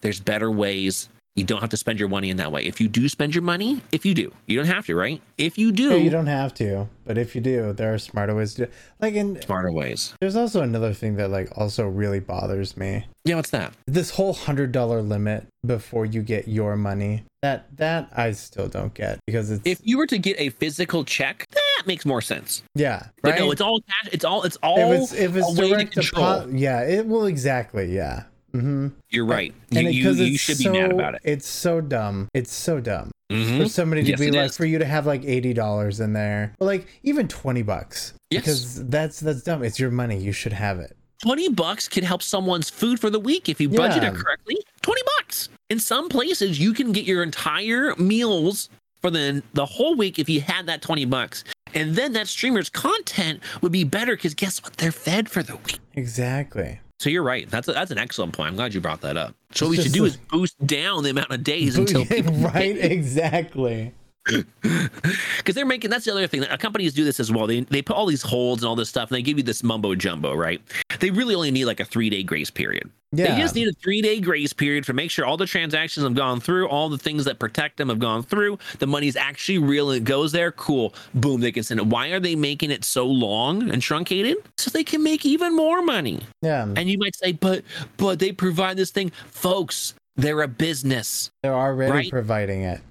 There's 0.01 0.19
better 0.19 0.51
ways. 0.51 1.09
You 1.35 1.45
don't 1.45 1.61
have 1.61 1.69
to 1.69 1.77
spend 1.77 1.99
your 1.99 2.09
money 2.09 2.29
in 2.29 2.37
that 2.37 2.51
way. 2.51 2.63
If 2.65 2.81
you 2.81 2.89
do 2.89 3.07
spend 3.07 3.33
your 3.33 3.43
money, 3.43 3.81
if 3.93 4.05
you 4.05 4.13
do, 4.13 4.31
you 4.47 4.57
don't 4.57 4.65
have 4.65 4.85
to, 4.87 4.95
right? 4.95 5.21
If 5.37 5.57
you 5.57 5.71
do, 5.71 5.91
Yeah, 5.91 5.95
you 5.97 6.09
don't 6.09 6.27
have 6.27 6.53
to, 6.55 6.89
but 7.05 7.17
if 7.17 7.33
you 7.33 7.39
do, 7.39 7.71
there 7.71 7.93
are 7.93 7.97
smarter 7.99 8.35
ways 8.35 8.55
to 8.55 8.65
do. 8.65 8.71
Like, 8.99 9.13
in 9.13 9.41
smarter 9.41 9.71
ways. 9.71 10.13
there's 10.19 10.35
also 10.35 10.61
another 10.61 10.93
thing 10.93 11.15
that 11.15 11.29
like 11.29 11.49
also 11.55 11.87
really 11.87 12.19
bothers 12.19 12.75
me. 12.75 13.05
Yeah, 13.23 13.35
what's 13.35 13.51
that? 13.51 13.73
This 13.85 14.09
whole 14.11 14.33
hundred 14.33 14.71
dollar 14.73 15.01
limit 15.01 15.47
before 15.65 16.05
you 16.05 16.21
get 16.23 16.47
your 16.49 16.75
money. 16.75 17.23
That 17.41 17.67
that 17.77 18.09
I 18.17 18.31
still 18.31 18.67
don't 18.67 18.93
get 18.93 19.19
because 19.25 19.49
it's 19.49 19.61
If 19.65 19.79
you 19.83 19.97
were 19.97 20.07
to 20.07 20.17
get 20.17 20.37
a 20.39 20.49
physical 20.49 21.05
check, 21.05 21.45
that 21.53 21.83
makes 21.85 22.05
more 22.05 22.21
sense. 22.21 22.63
yeah 22.75 23.07
But 23.21 23.31
right. 23.31 23.39
no, 23.39 23.51
it's 23.51 23.61
all 23.61 23.79
cash. 23.79 24.09
It's 24.11 24.25
all. 24.25 24.43
It's 24.43 24.57
all. 24.57 24.77
if 24.91 25.01
it's 25.03 25.13
if 25.13 25.35
it's 25.37 25.47
a 25.57 25.61
way 25.61 25.69
to 25.69 25.75
direct 25.75 25.91
control. 25.93 26.39
deposit, 26.41 26.57
yeah, 26.57 26.81
it 26.81 27.07
will 27.07 27.27
exactly 27.27 27.95
yeah. 27.95 28.23
Mm-hmm. 28.53 28.87
You're 29.09 29.25
right. 29.25 29.53
And 29.75 29.93
you, 29.93 30.11
you 30.11 30.33
it's 30.33 30.41
should 30.41 30.57
so, 30.57 30.71
be 30.71 30.79
mad 30.79 30.91
about 30.91 31.15
it. 31.15 31.21
It's 31.23 31.47
so 31.47 31.81
dumb. 31.81 32.27
It's 32.33 32.51
so 32.53 32.79
dumb. 32.79 33.11
Mhm. 33.31 33.61
for 33.61 33.69
somebody 33.69 34.01
to 34.03 34.09
Yes, 34.09 34.19
be 34.19 34.31
like 34.31 34.49
is. 34.49 34.57
for 34.57 34.65
you 34.65 34.79
to 34.79 34.85
have 34.85 35.05
like 35.05 35.23
eighty 35.23 35.53
dollars 35.53 35.99
in 35.99 36.13
there, 36.13 36.55
or 36.59 36.65
like 36.65 36.87
even 37.03 37.27
twenty 37.27 37.61
bucks. 37.61 38.13
Yes. 38.31 38.41
Because 38.41 38.87
that's 38.89 39.19
that's 39.19 39.43
dumb. 39.43 39.63
It's 39.63 39.79
your 39.79 39.91
money. 39.91 40.17
You 40.19 40.31
should 40.31 40.53
have 40.53 40.79
it. 40.79 40.95
20 41.21 41.49
bucks 41.49 41.89
could 41.89 42.05
help 42.05 42.23
someone's 42.23 42.69
food 42.69 42.97
for 42.97 43.09
the 43.09 43.19
week 43.19 43.49
if 43.49 43.59
you 43.59 43.67
budget 43.67 44.03
Yeah. 44.03 44.09
it 44.11 44.15
correctly. 44.15 44.55
20 44.81 45.01
bucks. 45.17 45.49
In 45.69 45.77
some 45.77 46.07
places, 46.07 46.59
you 46.61 46.73
can 46.73 46.93
get 46.93 47.03
your 47.03 47.21
entire 47.23 47.93
meals 47.97 48.69
for 49.01 49.11
the 49.11 49.43
the 49.53 49.65
whole 49.65 49.95
week 49.95 50.17
if 50.17 50.27
you 50.29 50.39
had 50.41 50.65
that 50.67 50.81
20 50.81 51.05
bucks. 51.05 51.43
And 51.75 51.95
then 51.95 52.13
that 52.13 52.27
streamer's 52.29 52.69
content 52.69 53.41
would 53.61 53.71
be 53.71 53.83
better 53.83 54.15
because 54.15 54.33
guess 54.33 54.63
what? 54.63 54.77
They're 54.77 54.91
fed 54.93 55.29
for 55.29 55.43
the 55.43 55.57
week. 55.57 55.79
Exactly. 55.93 56.79
So 56.99 57.09
you're 57.09 57.23
right. 57.23 57.49
That's 57.49 57.67
a, 57.67 57.71
that's 57.71 57.91
an 57.91 57.97
excellent 57.97 58.33
point. 58.33 58.49
I'm 58.49 58.55
glad 58.55 58.73
you 58.73 58.81
brought 58.81 59.01
that 59.01 59.15
up. 59.15 59.33
So 59.53 59.65
what 59.65 59.71
we 59.71 59.81
should 59.81 59.93
do 59.93 60.03
is 60.03 60.17
boost 60.17 60.65
down 60.65 61.03
the 61.03 61.09
amount 61.09 61.31
of 61.31 61.43
days 61.43 61.77
until 61.77 62.05
people 62.05 62.33
right. 62.33 62.77
Exactly. 62.77 63.93
because 64.61 65.55
they're 65.55 65.65
making 65.65 65.89
that's 65.89 66.05
the 66.05 66.11
other 66.11 66.27
thing. 66.27 66.43
Uh, 66.43 66.57
Companies 66.57 66.93
do 66.93 67.03
this 67.03 67.19
as 67.19 67.31
well. 67.31 67.47
They 67.47 67.61
they 67.61 67.81
put 67.81 67.95
all 67.95 68.05
these 68.05 68.21
holds 68.21 68.63
and 68.63 68.69
all 68.69 68.75
this 68.75 68.89
stuff, 68.89 69.09
and 69.09 69.15
they 69.17 69.21
give 69.21 69.37
you 69.37 69.43
this 69.43 69.63
mumbo 69.63 69.95
jumbo, 69.95 70.33
right? 70.35 70.61
They 70.99 71.11
really 71.11 71.35
only 71.35 71.51
need 71.51 71.65
like 71.65 71.79
a 71.79 71.85
three 71.85 72.09
day 72.09 72.23
grace 72.23 72.49
period. 72.49 72.89
Yeah. 73.11 73.33
They 73.33 73.41
just 73.41 73.55
need 73.55 73.67
a 73.67 73.73
three 73.73 74.01
day 74.01 74.19
grace 74.19 74.53
period 74.53 74.83
to 74.85 74.93
make 74.93 75.09
sure 75.09 75.25
all 75.25 75.37
the 75.37 75.45
transactions 75.45 76.03
have 76.03 76.13
gone 76.15 76.39
through, 76.39 76.67
all 76.67 76.89
the 76.89 76.97
things 76.97 77.25
that 77.25 77.39
protect 77.39 77.77
them 77.77 77.89
have 77.89 77.99
gone 77.99 78.21
through. 78.23 78.59
The 78.77 78.87
money's 78.87 79.15
actually 79.15 79.57
real 79.57 79.89
and 79.89 79.97
it 79.97 80.03
goes 80.03 80.31
there. 80.31 80.51
Cool. 80.51 80.93
Boom. 81.15 81.41
They 81.41 81.51
can 81.51 81.63
send 81.63 81.79
it. 81.79 81.87
Why 81.87 82.09
are 82.09 82.19
they 82.19 82.35
making 82.35 82.69
it 82.69 82.83
so 82.83 83.05
long 83.07 83.69
and 83.71 83.81
truncated? 83.81 84.37
So 84.57 84.69
they 84.69 84.83
can 84.83 85.01
make 85.01 85.25
even 85.25 85.55
more 85.55 85.81
money. 85.81 86.21
yeah. 86.41 86.67
And 86.75 86.89
you 86.89 86.97
might 86.99 87.15
say, 87.15 87.31
but 87.31 87.63
but 87.97 88.19
they 88.19 88.31
provide 88.31 88.77
this 88.77 88.91
thing, 88.91 89.11
folks. 89.31 89.95
They're 90.15 90.41
a 90.41 90.49
business. 90.49 91.31
They're 91.43 91.55
already 91.55 91.91
right? 91.91 92.11
providing 92.11 92.63
it. 92.63 92.81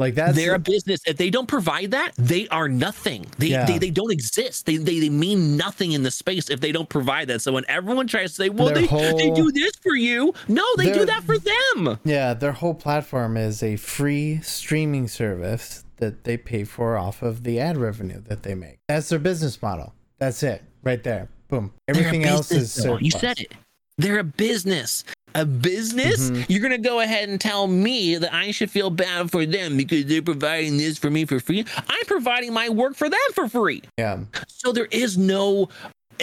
Like 0.00 0.14
that's 0.14 0.34
they're 0.34 0.54
a 0.54 0.58
business. 0.58 1.00
If 1.06 1.18
they 1.18 1.28
don't 1.28 1.46
provide 1.46 1.90
that, 1.92 2.12
they 2.16 2.48
are 2.48 2.68
nothing. 2.68 3.26
They 3.38 3.48
Yeah. 3.48 3.66
they, 3.66 3.78
they 3.78 3.90
don't 3.90 4.10
exist. 4.10 4.64
They, 4.66 4.78
they 4.78 4.98
they 4.98 5.10
mean 5.10 5.56
nothing 5.58 5.92
in 5.92 6.02
the 6.02 6.10
space 6.10 6.48
if 6.48 6.60
they 6.60 6.72
don't 6.72 6.88
provide 6.88 7.28
that. 7.28 7.42
So 7.42 7.52
when 7.52 7.64
everyone 7.68 8.06
tries 8.06 8.30
to 8.30 8.34
say, 8.36 8.48
well, 8.48 8.68
Their 8.72 8.86
they, 8.86 9.12
they 9.12 9.30
do 9.30 9.52
this 9.52 9.72
for 9.82 9.94
you, 9.94 10.32
no, 10.48 10.64
they 10.78 10.90
do 10.90 11.04
that 11.04 11.22
for 11.24 11.36
them. 11.38 11.98
yeah. 12.04 12.32
Their 12.34 12.52
whole 12.52 12.74
platform 12.74 13.36
is 13.36 13.62
a 13.62 13.76
free 13.76 14.40
streaming 14.42 15.06
service 15.06 15.84
that 15.98 16.24
they 16.24 16.38
pay 16.38 16.64
for 16.64 16.96
off 16.96 17.20
of 17.20 17.44
the 17.44 17.60
ad 17.60 17.76
revenue 17.76 18.22
that 18.28 18.42
they 18.42 18.54
make. 18.54 18.78
That's 18.88 19.10
their 19.10 19.18
business 19.18 19.60
model. 19.60 19.92
That's 20.18 20.42
it. 20.42 20.62
Right 20.82 21.02
there. 21.04 21.28
Boom. 21.48 21.74
Everything 21.88 22.24
else 22.24 22.50
is 22.50 22.58
business, 22.60 22.74
though. 22.76 22.82
surplus. 22.94 23.02
You 23.02 23.10
said 23.10 23.38
it. 23.40 23.52
They're 23.98 24.18
a 24.20 24.24
business. 24.24 25.04
A 25.34 25.44
business? 25.46 26.30
Mhm. 26.30 26.46
You're 26.48 26.60
gonna 26.62 26.78
go 26.78 27.00
ahead 27.00 27.28
and 27.28 27.40
tell 27.40 27.66
me 27.66 28.16
that 28.16 28.32
I 28.34 28.50
should 28.50 28.70
feel 28.70 28.90
bad 28.90 29.30
for 29.30 29.46
them 29.46 29.76
because 29.76 30.06
they're 30.06 30.22
providing 30.22 30.76
this 30.76 30.98
for 30.98 31.10
me 31.10 31.24
for 31.24 31.38
free. 31.40 31.64
I'm 31.88 32.04
providing 32.06 32.52
my 32.52 32.68
work 32.68 32.96
for 32.96 33.08
them 33.08 33.18
for 33.34 33.48
free. 33.48 33.82
Yeah. 33.98 34.18
So 34.48 34.72
there 34.72 34.88
is 34.90 35.16
no. 35.18 35.68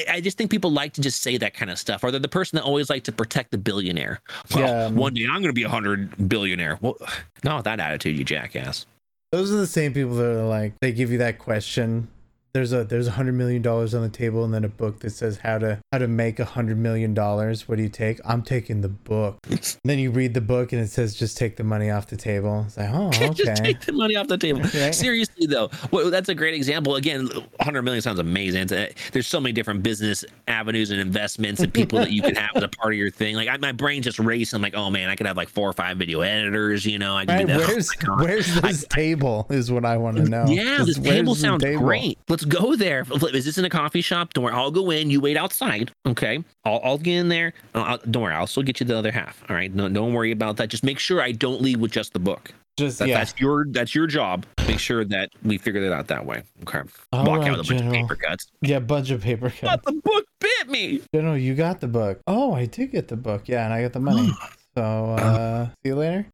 I- 0.09 0.21
just 0.21 0.37
think 0.37 0.51
people 0.51 0.71
like 0.71 0.93
to 0.93 1.01
just 1.01 1.23
say 1.23 1.37
that 1.37 1.55
kind 1.55 1.71
of 1.71 1.79
stuff, 1.79 2.03
or 2.03 2.11
they're 2.11 2.19
the 2.19 2.27
person 2.27 2.57
that 2.57 2.63
always 2.63 2.87
like 2.89 3.03
to 3.05 3.11
protect 3.11 3.49
the 3.51 3.57
billionaire. 3.57 4.19
Well, 4.53 4.63
Yeah, 4.63 4.89
one 4.89 5.15
day 5.15 5.23
I'm 5.25 5.41
going 5.41 5.45
to 5.45 5.53
be 5.53 5.63
a 5.63 5.69
hundred 5.69 6.29
billionaire. 6.29 6.77
Well, 6.81 6.97
not 7.43 7.55
with 7.57 7.63
that 7.65 7.79
attitude, 7.79 8.15
you 8.17 8.23
jackass. 8.23 8.85
Those 9.31 9.51
are 9.51 9.55
the 9.57 9.65
same 9.67 9.93
people 9.93 10.15
that 10.15 10.25
are 10.25 10.45
like 10.47 10.73
they 10.81 10.91
give 10.91 11.11
you 11.11 11.17
that 11.17 11.39
question. 11.39 12.09
There's 12.57 12.73
a 12.73 12.83
there's 12.83 13.05
a 13.05 13.11
hundred 13.11 13.35
million 13.35 13.61
dollars 13.61 13.93
on 13.93 14.01
the 14.01 14.09
table 14.09 14.43
and 14.43 14.51
then 14.51 14.63
a 14.65 14.67
book 14.67 15.01
that 15.01 15.11
says 15.11 15.37
how 15.37 15.59
to 15.59 15.77
how 15.91 15.99
to 15.99 16.07
make 16.07 16.39
a 16.39 16.45
hundred 16.45 16.79
million 16.79 17.13
dollars. 17.13 17.67
What 17.67 17.77
do 17.77 17.83
you 17.83 17.89
take? 17.89 18.19
I'm 18.25 18.41
taking 18.41 18.81
the 18.81 18.89
book. 18.89 19.37
Then 19.83 19.99
you 19.99 20.11
read 20.11 20.33
the 20.33 20.41
book 20.41 20.73
and 20.73 20.81
it 20.81 20.89
says 20.89 21.13
just 21.15 21.37
take 21.37 21.55
the 21.55 21.63
money 21.63 21.89
off 21.91 22.07
the 22.07 22.17
table. 22.17 22.63
It's 22.65 22.77
like, 22.77 22.89
oh 22.91 23.07
okay. 23.13 23.33
just 23.33 23.63
take 23.63 23.81
the 23.81 23.91
money 23.93 24.15
off 24.15 24.27
the 24.27 24.37
table. 24.37 24.61
Right. 24.77 24.93
Seriously 24.93 25.45
though, 25.45 25.69
well, 25.91 26.09
that's 26.11 26.29
a 26.29 26.35
great 26.35 26.53
example. 26.55 26.95
Again, 26.95 27.27
100 27.27 27.81
million 27.83 28.01
sounds 28.01 28.19
amazing. 28.19 28.71
Uh, 28.73 28.87
there's 29.11 29.27
so 29.27 29.39
many 29.39 29.53
different 29.53 29.81
business 29.83 30.25
avenues 30.47 30.91
and 30.91 30.99
investments 30.99 31.61
and 31.61 31.73
people 31.73 31.99
that 31.99 32.11
you 32.11 32.21
can 32.21 32.35
have 32.35 32.55
as 32.55 32.63
a 32.63 32.67
part 32.67 32.93
of 32.93 32.97
your 32.97 33.09
thing. 33.09 33.35
Like 33.35 33.47
I, 33.47 33.57
my 33.57 33.71
brain 33.71 34.01
just 34.01 34.19
racing. 34.19 34.57
I'm 34.57 34.61
like, 34.63 34.75
oh 34.75 34.89
man, 34.89 35.09
I 35.09 35.15
could 35.15 35.27
have 35.27 35.37
like 35.37 35.49
four 35.49 35.69
or 35.69 35.73
five 35.73 35.97
video 35.97 36.21
editors. 36.21 36.85
You 36.85 36.99
know, 36.99 37.15
I 37.15 37.25
could 37.25 37.35
Right, 37.35 37.47
that. 37.47 37.57
where's 37.59 37.91
oh 38.07 38.15
where's 38.17 38.61
this 38.61 38.85
table 38.89 39.45
is 39.49 39.71
what 39.71 39.85
I 39.85 39.97
want 39.97 40.17
to 40.17 40.23
mm, 40.23 40.29
know. 40.29 40.45
Yeah, 40.47 40.77
Just 40.77 40.87
this 40.87 40.99
table 40.99 41.35
sounds 41.35 41.63
table? 41.63 41.83
great. 41.83 42.17
Let's 42.27 42.45
go 42.47 42.75
there. 42.75 43.05
Is 43.33 43.45
this 43.45 43.57
in 43.57 43.65
a 43.65 43.69
coffee 43.69 44.01
shop? 44.01 44.33
Don't 44.33 44.43
worry. 44.43 44.53
I'll 44.53 44.71
go 44.71 44.91
in. 44.91 45.09
You 45.09 45.21
wait 45.21 45.37
outside. 45.37 45.91
Okay. 46.05 46.43
I'll, 46.65 46.79
I'll 46.83 46.97
get 46.97 47.17
in 47.17 47.29
there. 47.29 47.53
Uh, 47.75 47.81
I'll, 47.81 47.97
don't 48.09 48.23
worry. 48.23 48.33
I'll 48.33 48.47
still 48.47 48.63
get 48.63 48.79
you 48.79 48.85
the 48.85 48.97
other 48.97 49.11
half. 49.11 49.43
All 49.49 49.55
right. 49.55 49.73
No, 49.73 49.89
don't 49.89 50.13
worry 50.13 50.31
about 50.31 50.57
that. 50.57 50.69
Just 50.69 50.83
make 50.83 50.99
sure 50.99 51.21
I 51.21 51.31
don't 51.31 51.61
leave 51.61 51.79
with 51.79 51.91
just 51.91 52.13
the 52.13 52.19
book. 52.19 52.53
Just 52.77 52.99
That, 52.99 53.07
yeah. 53.07 53.17
That's 53.17 53.33
your 53.39 53.65
that's 53.69 53.95
your 53.95 54.05
job. 54.05 54.45
Make 54.67 54.77
sure 54.79 55.03
that 55.05 55.31
we 55.43 55.57
figure 55.57 55.81
that 55.89 55.93
out 55.95 56.07
that 56.09 56.25
way. 56.25 56.43
Okay. 56.61 56.81
All 57.11 57.25
Walk 57.25 57.39
right, 57.39 57.49
out 57.49 57.57
with 57.57 57.67
a 57.67 57.73
bunch 57.73 57.85
of 57.85 57.91
paper 57.91 58.15
cuts. 58.15 58.47
Yeah, 58.61 58.79
bunch 58.79 59.09
of 59.09 59.21
paper 59.21 59.49
cuts. 59.49 59.61
But 59.61 59.83
the 59.83 59.99
book 60.03 60.25
bit 60.39 60.69
me. 60.69 61.01
General, 61.13 61.37
you 61.37 61.55
got 61.55 61.79
the 61.81 61.87
book. 61.87 62.21
Oh, 62.27 62.53
I 62.53 62.65
did 62.65 62.91
get 62.91 63.07
the 63.07 63.17
book. 63.17 63.47
Yeah, 63.47 63.65
and 63.65 63.73
I 63.73 63.81
got 63.81 63.93
the 63.93 63.99
money. 63.99 64.31
So 64.77 64.83
uh 64.83 65.65
see 65.65 65.89
you 65.89 65.95
later. 65.95 66.27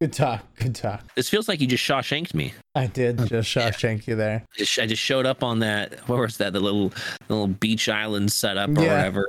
Good 0.00 0.12
talk. 0.12 0.44
Good 0.60 0.76
talk. 0.76 1.02
This 1.16 1.28
feels 1.28 1.48
like 1.48 1.60
you 1.60 1.66
just 1.66 1.82
Shawshanked 1.82 2.32
me. 2.32 2.54
I 2.76 2.86
did 2.86 3.18
just 3.26 3.52
Shawshank 3.52 4.06
you 4.06 4.14
there. 4.14 4.44
I 4.54 4.58
just, 4.58 4.78
I 4.78 4.86
just 4.86 5.02
showed 5.02 5.26
up 5.26 5.42
on 5.42 5.58
that. 5.58 5.98
What 6.08 6.20
was 6.20 6.36
that? 6.36 6.52
The 6.52 6.60
little 6.60 6.92
little 7.28 7.48
beach 7.48 7.88
island 7.88 8.30
setup 8.30 8.68
or 8.70 8.82
Yeah. 8.82 8.96
whatever. 8.96 9.26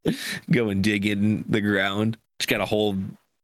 Go 0.52 0.68
and 0.68 0.84
dig 0.84 1.04
in 1.06 1.44
the 1.48 1.60
ground. 1.60 2.16
Just 2.38 2.48
got 2.48 2.60
a 2.60 2.64
whole 2.64 2.96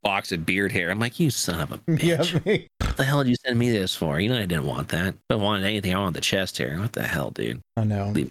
box 0.05 0.31
of 0.31 0.47
beard 0.47 0.71
hair. 0.71 0.91
I'm 0.93 1.01
like, 1.01 1.19
you 1.19 1.31
son 1.31 1.61
of 1.61 1.73
a 1.73 1.79
bitch. 1.91 2.03
Yeah, 2.35 2.41
me. 2.45 2.69
What 2.81 2.97
the 2.97 3.05
hell 3.05 3.25
did 3.25 3.31
you 3.31 3.37
send 3.45 3.59
me 3.59 3.71
this 3.71 3.97
for? 3.97 4.21
You 4.21 4.29
know 4.29 4.37
I 4.37 4.47
didn't 4.47 4.67
want 4.67 4.91
that. 4.91 5.09
If 5.15 5.21
I 5.31 5.35
wanted 5.35 5.65
anything. 5.67 5.93
I 5.93 5.99
wanted 5.99 6.15
the 6.15 6.21
chest 6.21 6.57
hair. 6.59 6.79
What 6.79 6.93
the 6.93 7.03
hell, 7.03 7.33
dude? 7.33 7.61
I 7.77 7.83
know. 7.83 8.13
beard 8.13 8.31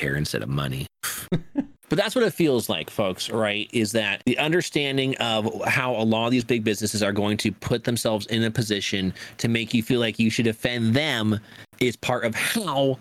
hair 0.00 0.16
instead 0.16 0.42
of 0.42 0.48
money. 0.48 0.88
But 1.88 1.98
that's 1.98 2.14
what 2.14 2.24
it 2.24 2.32
feels 2.32 2.68
like, 2.68 2.90
folks, 2.90 3.30
right? 3.30 3.70
Is 3.72 3.92
that 3.92 4.22
the 4.26 4.38
understanding 4.38 5.16
of 5.18 5.64
how 5.66 5.94
a 5.94 6.02
lot 6.02 6.26
of 6.26 6.32
these 6.32 6.44
big 6.44 6.64
businesses 6.64 7.02
are 7.02 7.12
going 7.12 7.36
to 7.38 7.52
put 7.52 7.84
themselves 7.84 8.26
in 8.26 8.42
a 8.42 8.50
position 8.50 9.14
to 9.38 9.48
make 9.48 9.72
you 9.72 9.82
feel 9.82 10.00
like 10.00 10.18
you 10.18 10.30
should 10.30 10.46
offend 10.48 10.94
them 10.94 11.38
is 11.78 11.96
part 11.96 12.24
of 12.24 12.34
how 12.34 12.98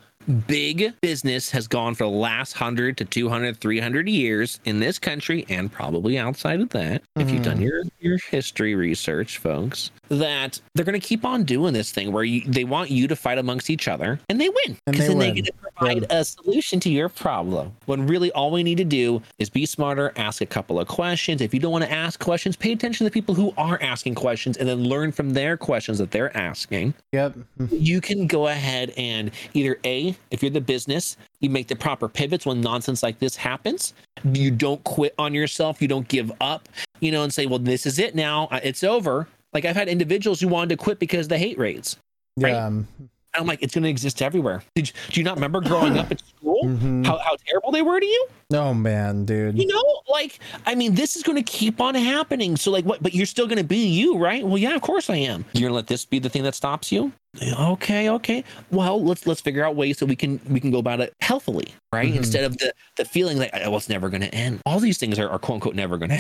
big 0.48 0.94
business 1.02 1.50
has 1.52 1.68
gone 1.68 1.96
for 1.96 2.06
the 2.06 2.10
last 2.10 2.56
100 2.56 2.98
to 2.98 3.06
200 3.06 3.58
300 3.58 4.10
years 4.10 4.60
in 4.66 4.80
this 4.80 5.00
country 5.00 5.46
and 5.50 5.72
probably 5.72 6.18
outside 6.18 6.62
of 6.62 6.70
that 6.70 7.02
if 7.16 7.30
you've 7.30 7.44
done 7.44 7.62
your 7.62 7.84
your 8.00 8.18
history 8.18 8.76
research 8.76 9.38
folks 9.38 9.92
that 10.10 10.60
they're 10.74 10.86
going 10.86 11.00
to 11.00 11.06
keep 11.06 11.26
on 11.26 11.44
doing 11.44 11.74
this 11.74 11.92
thing 11.92 12.12
where 12.12 12.24
you, 12.24 12.42
they 12.46 12.64
want 12.64 12.90
you 12.90 13.08
to 13.08 13.16
fight 13.16 13.38
amongst 13.38 13.70
each 13.70 13.88
other 13.88 14.20
and 14.30 14.40
they 14.40 14.50
win. 14.50 14.78
Because 14.86 15.08
then 15.08 15.20
they 15.20 15.32
get 15.32 15.46
to 15.46 15.54
provide 15.54 16.06
a 16.10 16.24
solution 16.24 16.80
to 16.82 16.90
your 16.90 17.10
problem. 17.10 17.76
When 17.86 18.06
really 18.08 18.32
all 18.32 18.52
we 18.52 18.64
need 18.64 18.78
to 18.78 18.84
do 18.84 19.22
is 19.40 19.50
be 19.50 19.66
smarter 19.66 20.14
ask 20.16 20.42
a 20.42 20.46
couple 20.46 20.80
of 20.80 20.88
questions. 20.88 21.42
If 21.42 21.54
you 21.54 21.60
don't 21.60 21.72
want 21.72 21.84
to 21.84 21.92
ask 21.92 22.20
questions 22.20 22.56
pay 22.56 22.72
attention 22.72 23.06
to 23.06 23.10
the 23.10 23.14
people 23.14 23.36
who 23.36 23.54
are 23.58 23.82
asking 23.82 24.16
questions 24.16 24.58
and 24.58 24.68
then 24.68 24.84
learn 24.84 25.12
from 25.12 25.32
their 25.32 25.58
questions 25.58 25.98
that 25.98 26.12
they're 26.12 26.36
asking. 26.36 26.94
Yep. 27.12 27.36
you 27.72 28.02
can 28.02 28.28
go 28.28 28.48
ahead 28.48 28.94
and 28.98 29.32
either 29.54 29.80
a 29.86 30.15
if 30.32 30.42
you're 30.42 30.50
the 30.52 30.62
business 30.62 31.18
you 31.40 31.50
make 31.50 31.68
the 31.68 31.76
proper 31.76 32.08
pivots 32.08 32.46
when 32.46 32.62
nonsense 32.62 33.04
like 33.04 33.20
this 33.20 33.36
happens 33.36 33.94
you 34.34 34.52
don't 34.52 34.84
quit 34.84 35.14
on 35.18 35.34
yourself 35.34 35.82
you 35.82 35.88
don't 35.88 36.08
give 36.08 36.32
up 36.42 36.68
you 37.00 37.12
know 37.12 37.24
and 37.24 37.34
say 37.34 37.46
well 37.46 37.60
this 37.60 37.86
is 37.86 38.00
it 38.00 38.16
now 38.16 38.48
it's 38.64 38.84
over 38.84 39.28
like 39.54 39.66
i've 39.66 39.76
had 39.76 39.88
individuals 39.88 40.40
who 40.40 40.48
wanted 40.48 40.70
to 40.70 40.78
quit 40.78 41.00
because 41.00 41.28
the 41.28 41.38
hate 41.38 41.58
raids 41.58 41.98
Right. 42.38 42.52
Yeah. 42.52 42.66
um, 42.66 42.88
i'm 43.34 43.46
like 43.46 43.62
it's 43.62 43.74
going 43.74 43.84
to 43.84 43.90
exist 43.90 44.22
everywhere 44.22 44.62
Did 44.76 44.88
you, 44.90 44.94
do 45.10 45.20
you 45.20 45.24
not 45.24 45.36
remember 45.36 45.62
growing 45.62 45.98
up 45.98 46.12
at 46.12 46.20
school 46.20 46.64
mhm. 46.66 47.06
how, 47.06 47.18
how 47.18 47.36
terrible 47.48 47.72
they 47.72 47.82
were 47.82 48.00
to 48.00 48.06
you 48.06 48.28
Oh 48.54 48.76
man, 48.76 49.26
dude. 49.26 49.58
you 49.58 49.66
know 49.66 49.84
like 50.08 50.40
i 50.68 50.76
mean 50.76 50.94
this 50.94 51.16
is 51.16 51.24
going 51.24 51.36
to 51.36 51.52
keep 51.52 51.82
on 51.82 51.96
happening. 51.96 52.56
So 52.56 52.70
like 52.72 52.86
what 52.86 53.02
but 53.02 53.16
you're 53.16 53.26
still 53.26 53.48
going 53.48 53.58
to 53.58 53.64
be 53.64 53.88
you 53.88 54.18
right? 54.18 54.46
Well 54.46 54.60
yeah 54.60 54.76
of 54.76 54.82
course 54.82 55.10
i 55.10 55.16
am. 55.16 55.46
You're 55.54 55.62
going 55.62 55.72
to 55.72 55.76
let 55.76 55.88
this 55.88 56.06
be 56.06 56.20
the 56.20 56.30
thing 56.30 56.44
that 56.44 56.54
stops 56.54 56.92
you? 56.92 57.12
Okay 57.60 58.10
okay. 58.10 58.44
Well 58.70 59.04
let's 59.04 59.26
let's 59.26 59.42
figure 59.42 59.64
out 59.66 59.76
ways 59.76 59.98
that 59.98 60.06
we 60.06 60.16
can 60.16 60.40
we 60.48 60.60
can 60.60 60.70
go 60.70 60.78
about 60.78 61.00
it 61.02 61.14
healthily 61.22 61.74
right? 61.92 62.14
Mhm. 62.14 62.18
instead 62.18 62.44
of 62.44 62.56
the 62.60 62.72
the 62.98 63.06
feeling 63.06 63.40
that 63.40 63.50
oh, 63.66 63.76
it's 63.76 63.90
never 63.90 64.10
going 64.10 64.22
to 64.22 64.34
end. 64.34 64.62
All 64.66 64.80
these 64.80 65.00
things 65.00 65.18
are, 65.18 65.28
are 65.30 65.40
quote 65.40 65.56
unquote 65.56 65.76
never 65.76 65.98
going 65.98 66.10
to 66.12 66.16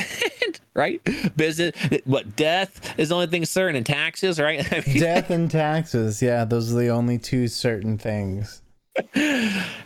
end 0.45 0.59
right? 0.73 0.99
Business 1.37 1.73
what 2.05 2.35
death 2.35 2.97
is 2.99 3.09
the 3.09 3.15
only 3.15 3.27
thing 3.27 3.45
certain 3.45 3.75
and 3.75 3.85
taxes 3.85 4.39
right? 4.39 4.59
I 4.73 4.83
mean, 4.85 4.99
Death 4.99 5.29
and 5.29 5.49
taxes. 5.49 6.23
Yeah, 6.23 6.43
those 6.43 6.73
are 6.73 6.77
the 6.79 6.89
only 6.89 7.19
two 7.19 7.47
certain 7.47 7.99
things. 7.99 8.63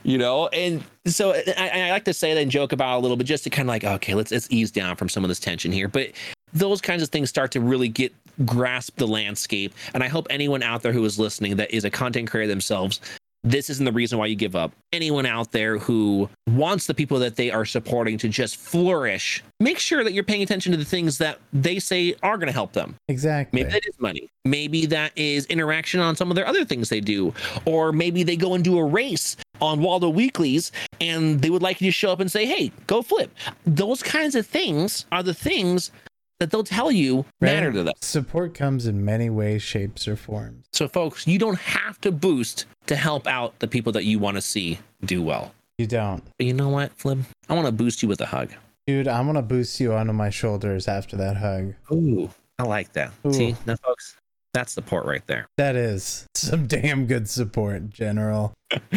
You 0.03 0.17
know 0.17 0.47
and 0.49 0.83
so 1.05 1.33
I, 1.57 1.69
I 1.69 1.89
like 1.89 2.05
to 2.05 2.13
say 2.13 2.33
that 2.33 2.39
and 2.39 2.51
joke 2.51 2.71
about 2.71 2.99
a 2.99 3.01
little 3.01 3.17
bit 3.17 3.25
just 3.25 3.43
to 3.45 3.49
kind 3.49 3.67
of 3.67 3.69
like 3.69 3.83
okay 3.83 4.13
let's 4.13 4.31
let's 4.31 4.47
ease 4.51 4.71
down 4.71 4.95
from 4.95 5.09
some 5.09 5.23
of 5.23 5.27
this 5.29 5.39
tension 5.39 5.71
here. 5.71 5.87
But 5.87 6.11
those 6.53 6.81
kinds 6.81 7.03
of 7.03 7.09
things 7.09 7.29
start 7.29 7.51
to 7.51 7.61
really 7.61 7.87
get 7.87 8.13
grasp 8.45 8.97
the 8.97 9.07
landscape. 9.07 9.73
And 9.93 10.03
i 10.03 10.07
hope 10.07 10.27
anyone 10.29 10.63
out 10.63 10.81
there 10.81 10.93
who 10.93 11.03
is 11.05 11.19
listening 11.19 11.57
that 11.57 11.71
is 11.71 11.83
a 11.83 11.89
content 11.89 12.29
creator 12.29 12.47
themselves 12.47 12.99
this 13.43 13.69
isn't 13.69 13.85
the 13.85 13.91
reason 13.91 14.17
why 14.17 14.25
you 14.25 14.35
give 14.35 14.55
up 14.55 14.71
anyone 14.93 15.25
out 15.25 15.51
there 15.51 15.77
who 15.77 16.29
wants 16.47 16.87
the 16.87 16.93
people 16.93 17.19
that 17.19 17.35
they 17.35 17.51
are 17.51 17.65
supporting 17.65 18.17
to 18.17 18.27
just 18.27 18.57
flourish 18.57 19.43
make 19.59 19.79
sure 19.79 20.03
that 20.03 20.13
you're 20.13 20.23
paying 20.23 20.41
attention 20.41 20.71
to 20.71 20.77
the 20.77 20.85
things 20.85 21.17
that 21.17 21.39
they 21.53 21.79
say 21.79 22.15
are 22.23 22.37
going 22.37 22.47
to 22.47 22.53
help 22.53 22.73
them 22.73 22.95
Exactly. 23.09 23.63
Maybe 23.63 23.71
that 23.71 23.85
is 23.87 23.99
money. 23.99 24.29
Maybe 24.45 24.85
that 24.85 25.11
is 25.15 25.45
interaction 25.47 25.99
on 25.99 26.15
some 26.15 26.29
of 26.29 26.35
their 26.35 26.45
other 26.45 26.63
things 26.63 26.89
they 26.89 27.01
do. 27.01 27.33
Or 27.65 27.91
maybe 27.91 28.23
they 28.23 28.35
go 28.35 28.53
and 28.53 28.63
do 28.63 28.77
a 28.77 28.85
race 28.85 29.35
on 29.61 29.81
Waldo 29.81 30.09
Weeklies 30.09 30.71
and 31.01 31.41
they 31.41 31.49
would 31.49 31.61
like 31.61 31.81
you 31.81 31.87
to 31.87 31.91
show 31.91 32.11
up 32.11 32.19
and 32.19 32.31
say, 32.31 32.45
hey, 32.45 32.71
go 32.87 33.01
flip. 33.01 33.31
Those 33.65 34.03
kinds 34.03 34.35
of 34.35 34.45
things 34.45 35.05
are 35.11 35.23
the 35.23 35.33
things 35.33 35.91
that 36.39 36.51
they'll 36.51 36.63
tell 36.63 36.91
you 36.91 37.25
matter 37.41 37.71
to 37.71 37.83
them. 37.83 37.93
Support 38.01 38.53
comes 38.53 38.87
in 38.87 39.03
many 39.03 39.29
ways, 39.29 39.61
shapes, 39.61 40.07
or 40.07 40.15
forms. 40.15 40.65
So, 40.73 40.87
folks, 40.87 41.27
you 41.27 41.37
don't 41.37 41.59
have 41.59 41.99
to 42.01 42.11
boost 42.11 42.65
to 42.87 42.95
help 42.95 43.27
out 43.27 43.59
the 43.59 43.67
people 43.67 43.91
that 43.93 44.05
you 44.05 44.19
want 44.19 44.37
to 44.37 44.41
see 44.41 44.79
do 45.05 45.21
well. 45.21 45.53
You 45.77 45.87
don't. 45.87 46.23
But 46.37 46.47
you 46.47 46.53
know 46.53 46.69
what, 46.69 46.91
Flip? 46.93 47.19
I 47.47 47.53
want 47.53 47.65
to 47.65 47.71
boost 47.71 48.01
you 48.01 48.09
with 48.09 48.21
a 48.21 48.25
hug. 48.25 48.51
Dude, 48.87 49.07
I'm 49.07 49.27
gonna 49.27 49.43
boost 49.43 49.79
you 49.79 49.93
onto 49.93 50.13
my 50.13 50.31
shoulders 50.31 50.87
after 50.87 51.15
that 51.17 51.37
hug. 51.37 51.75
Ooh, 51.91 52.29
I 52.57 52.63
like 52.63 52.91
that. 52.93 53.11
Ooh. 53.25 53.31
See, 53.31 53.55
now, 53.67 53.75
folks, 53.75 54.15
that's 54.53 54.73
support 54.73 55.05
right 55.05 55.25
there. 55.27 55.47
That 55.57 55.75
is 55.75 56.25
some 56.35 56.67
damn 56.67 57.05
good 57.05 57.29
support, 57.29 57.89
General. 57.89 58.53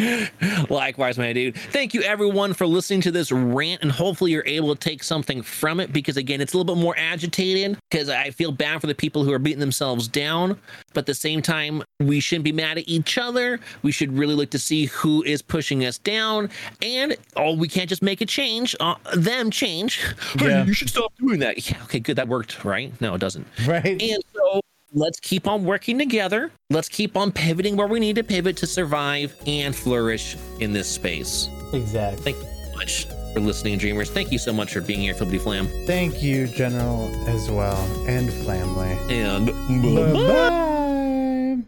Likewise, 0.69 1.17
my 1.17 1.33
dude. 1.33 1.55
Thank 1.55 1.93
you 1.93 2.01
everyone 2.03 2.53
for 2.53 2.65
listening 2.67 3.01
to 3.01 3.11
this 3.11 3.31
rant, 3.31 3.81
and 3.81 3.91
hopefully 3.91 4.31
you're 4.31 4.45
able 4.45 4.75
to 4.75 4.79
take 4.79 5.03
something 5.03 5.41
from 5.41 5.79
it 5.79 5.91
because 5.93 6.17
again, 6.17 6.41
it's 6.41 6.53
a 6.53 6.57
little 6.57 6.75
bit 6.75 6.81
more 6.81 6.95
agitated 6.97 7.77
because 7.89 8.09
I 8.09 8.29
feel 8.31 8.51
bad 8.51 8.81
for 8.81 8.87
the 8.87 8.95
people 8.95 9.23
who 9.23 9.31
are 9.33 9.39
beating 9.39 9.59
themselves 9.59 10.07
down. 10.07 10.59
But 10.93 11.01
at 11.01 11.05
the 11.07 11.15
same 11.15 11.41
time, 11.41 11.83
we 11.99 12.19
shouldn't 12.19 12.45
be 12.45 12.51
mad 12.51 12.77
at 12.77 12.87
each 12.87 13.17
other. 13.17 13.59
We 13.81 13.91
should 13.91 14.15
really 14.17 14.35
look 14.35 14.49
to 14.51 14.59
see 14.59 14.85
who 14.85 15.23
is 15.23 15.41
pushing 15.41 15.85
us 15.85 15.97
down, 15.97 16.49
and 16.81 17.15
oh, 17.35 17.55
we 17.55 17.67
can't 17.67 17.89
just 17.89 18.01
make 18.03 18.21
a 18.21 18.25
change. 18.25 18.75
Uh, 18.79 18.95
them 19.15 19.49
change. 19.51 20.01
Hey, 20.37 20.49
Yeah. 20.49 20.65
you 20.65 20.73
should 20.73 20.89
stop 20.89 21.13
doing 21.19 21.39
that. 21.39 21.69
Yeah, 21.69 21.81
okay, 21.83 21.99
good. 21.99 22.15
That 22.17 22.27
worked, 22.27 22.63
right? 22.63 22.91
No, 23.01 23.15
it 23.15 23.19
doesn't. 23.19 23.47
Right? 23.67 24.01
And 24.01 24.23
so 24.33 24.61
let's 24.93 25.19
keep 25.19 25.47
on 25.47 25.65
working 25.65 25.97
together. 25.97 26.51
Let's 26.69 26.89
keep 26.89 27.17
on 27.17 27.31
pivoting 27.31 27.75
where 27.75 27.87
we 27.87 27.99
need 27.99 28.15
to 28.15 28.23
pivot 28.23 28.57
to 28.57 28.67
survive 28.67 29.35
and 29.45 29.75
flourish 29.75 30.37
in 30.59 30.73
this 30.73 30.89
space. 30.89 31.49
Exactly. 31.73 32.33
Thank 32.33 32.37
you 32.37 32.71
so 32.71 32.77
much 32.77 33.07
for 33.33 33.39
listening, 33.39 33.77
Dreamers. 33.77 34.09
Thank 34.11 34.31
you 34.31 34.37
so 34.37 34.53
much 34.53 34.73
for 34.73 34.81
being 34.81 34.99
here, 34.99 35.13
Flibbity 35.13 35.41
Flam. 35.41 35.67
Thank 35.85 36.21
you, 36.21 36.47
General, 36.47 37.09
as 37.27 37.49
well, 37.49 37.81
and 38.07 38.31
family. 38.45 38.97
And 39.09 39.47
Bye 39.95 40.13
bye. 40.13 41.22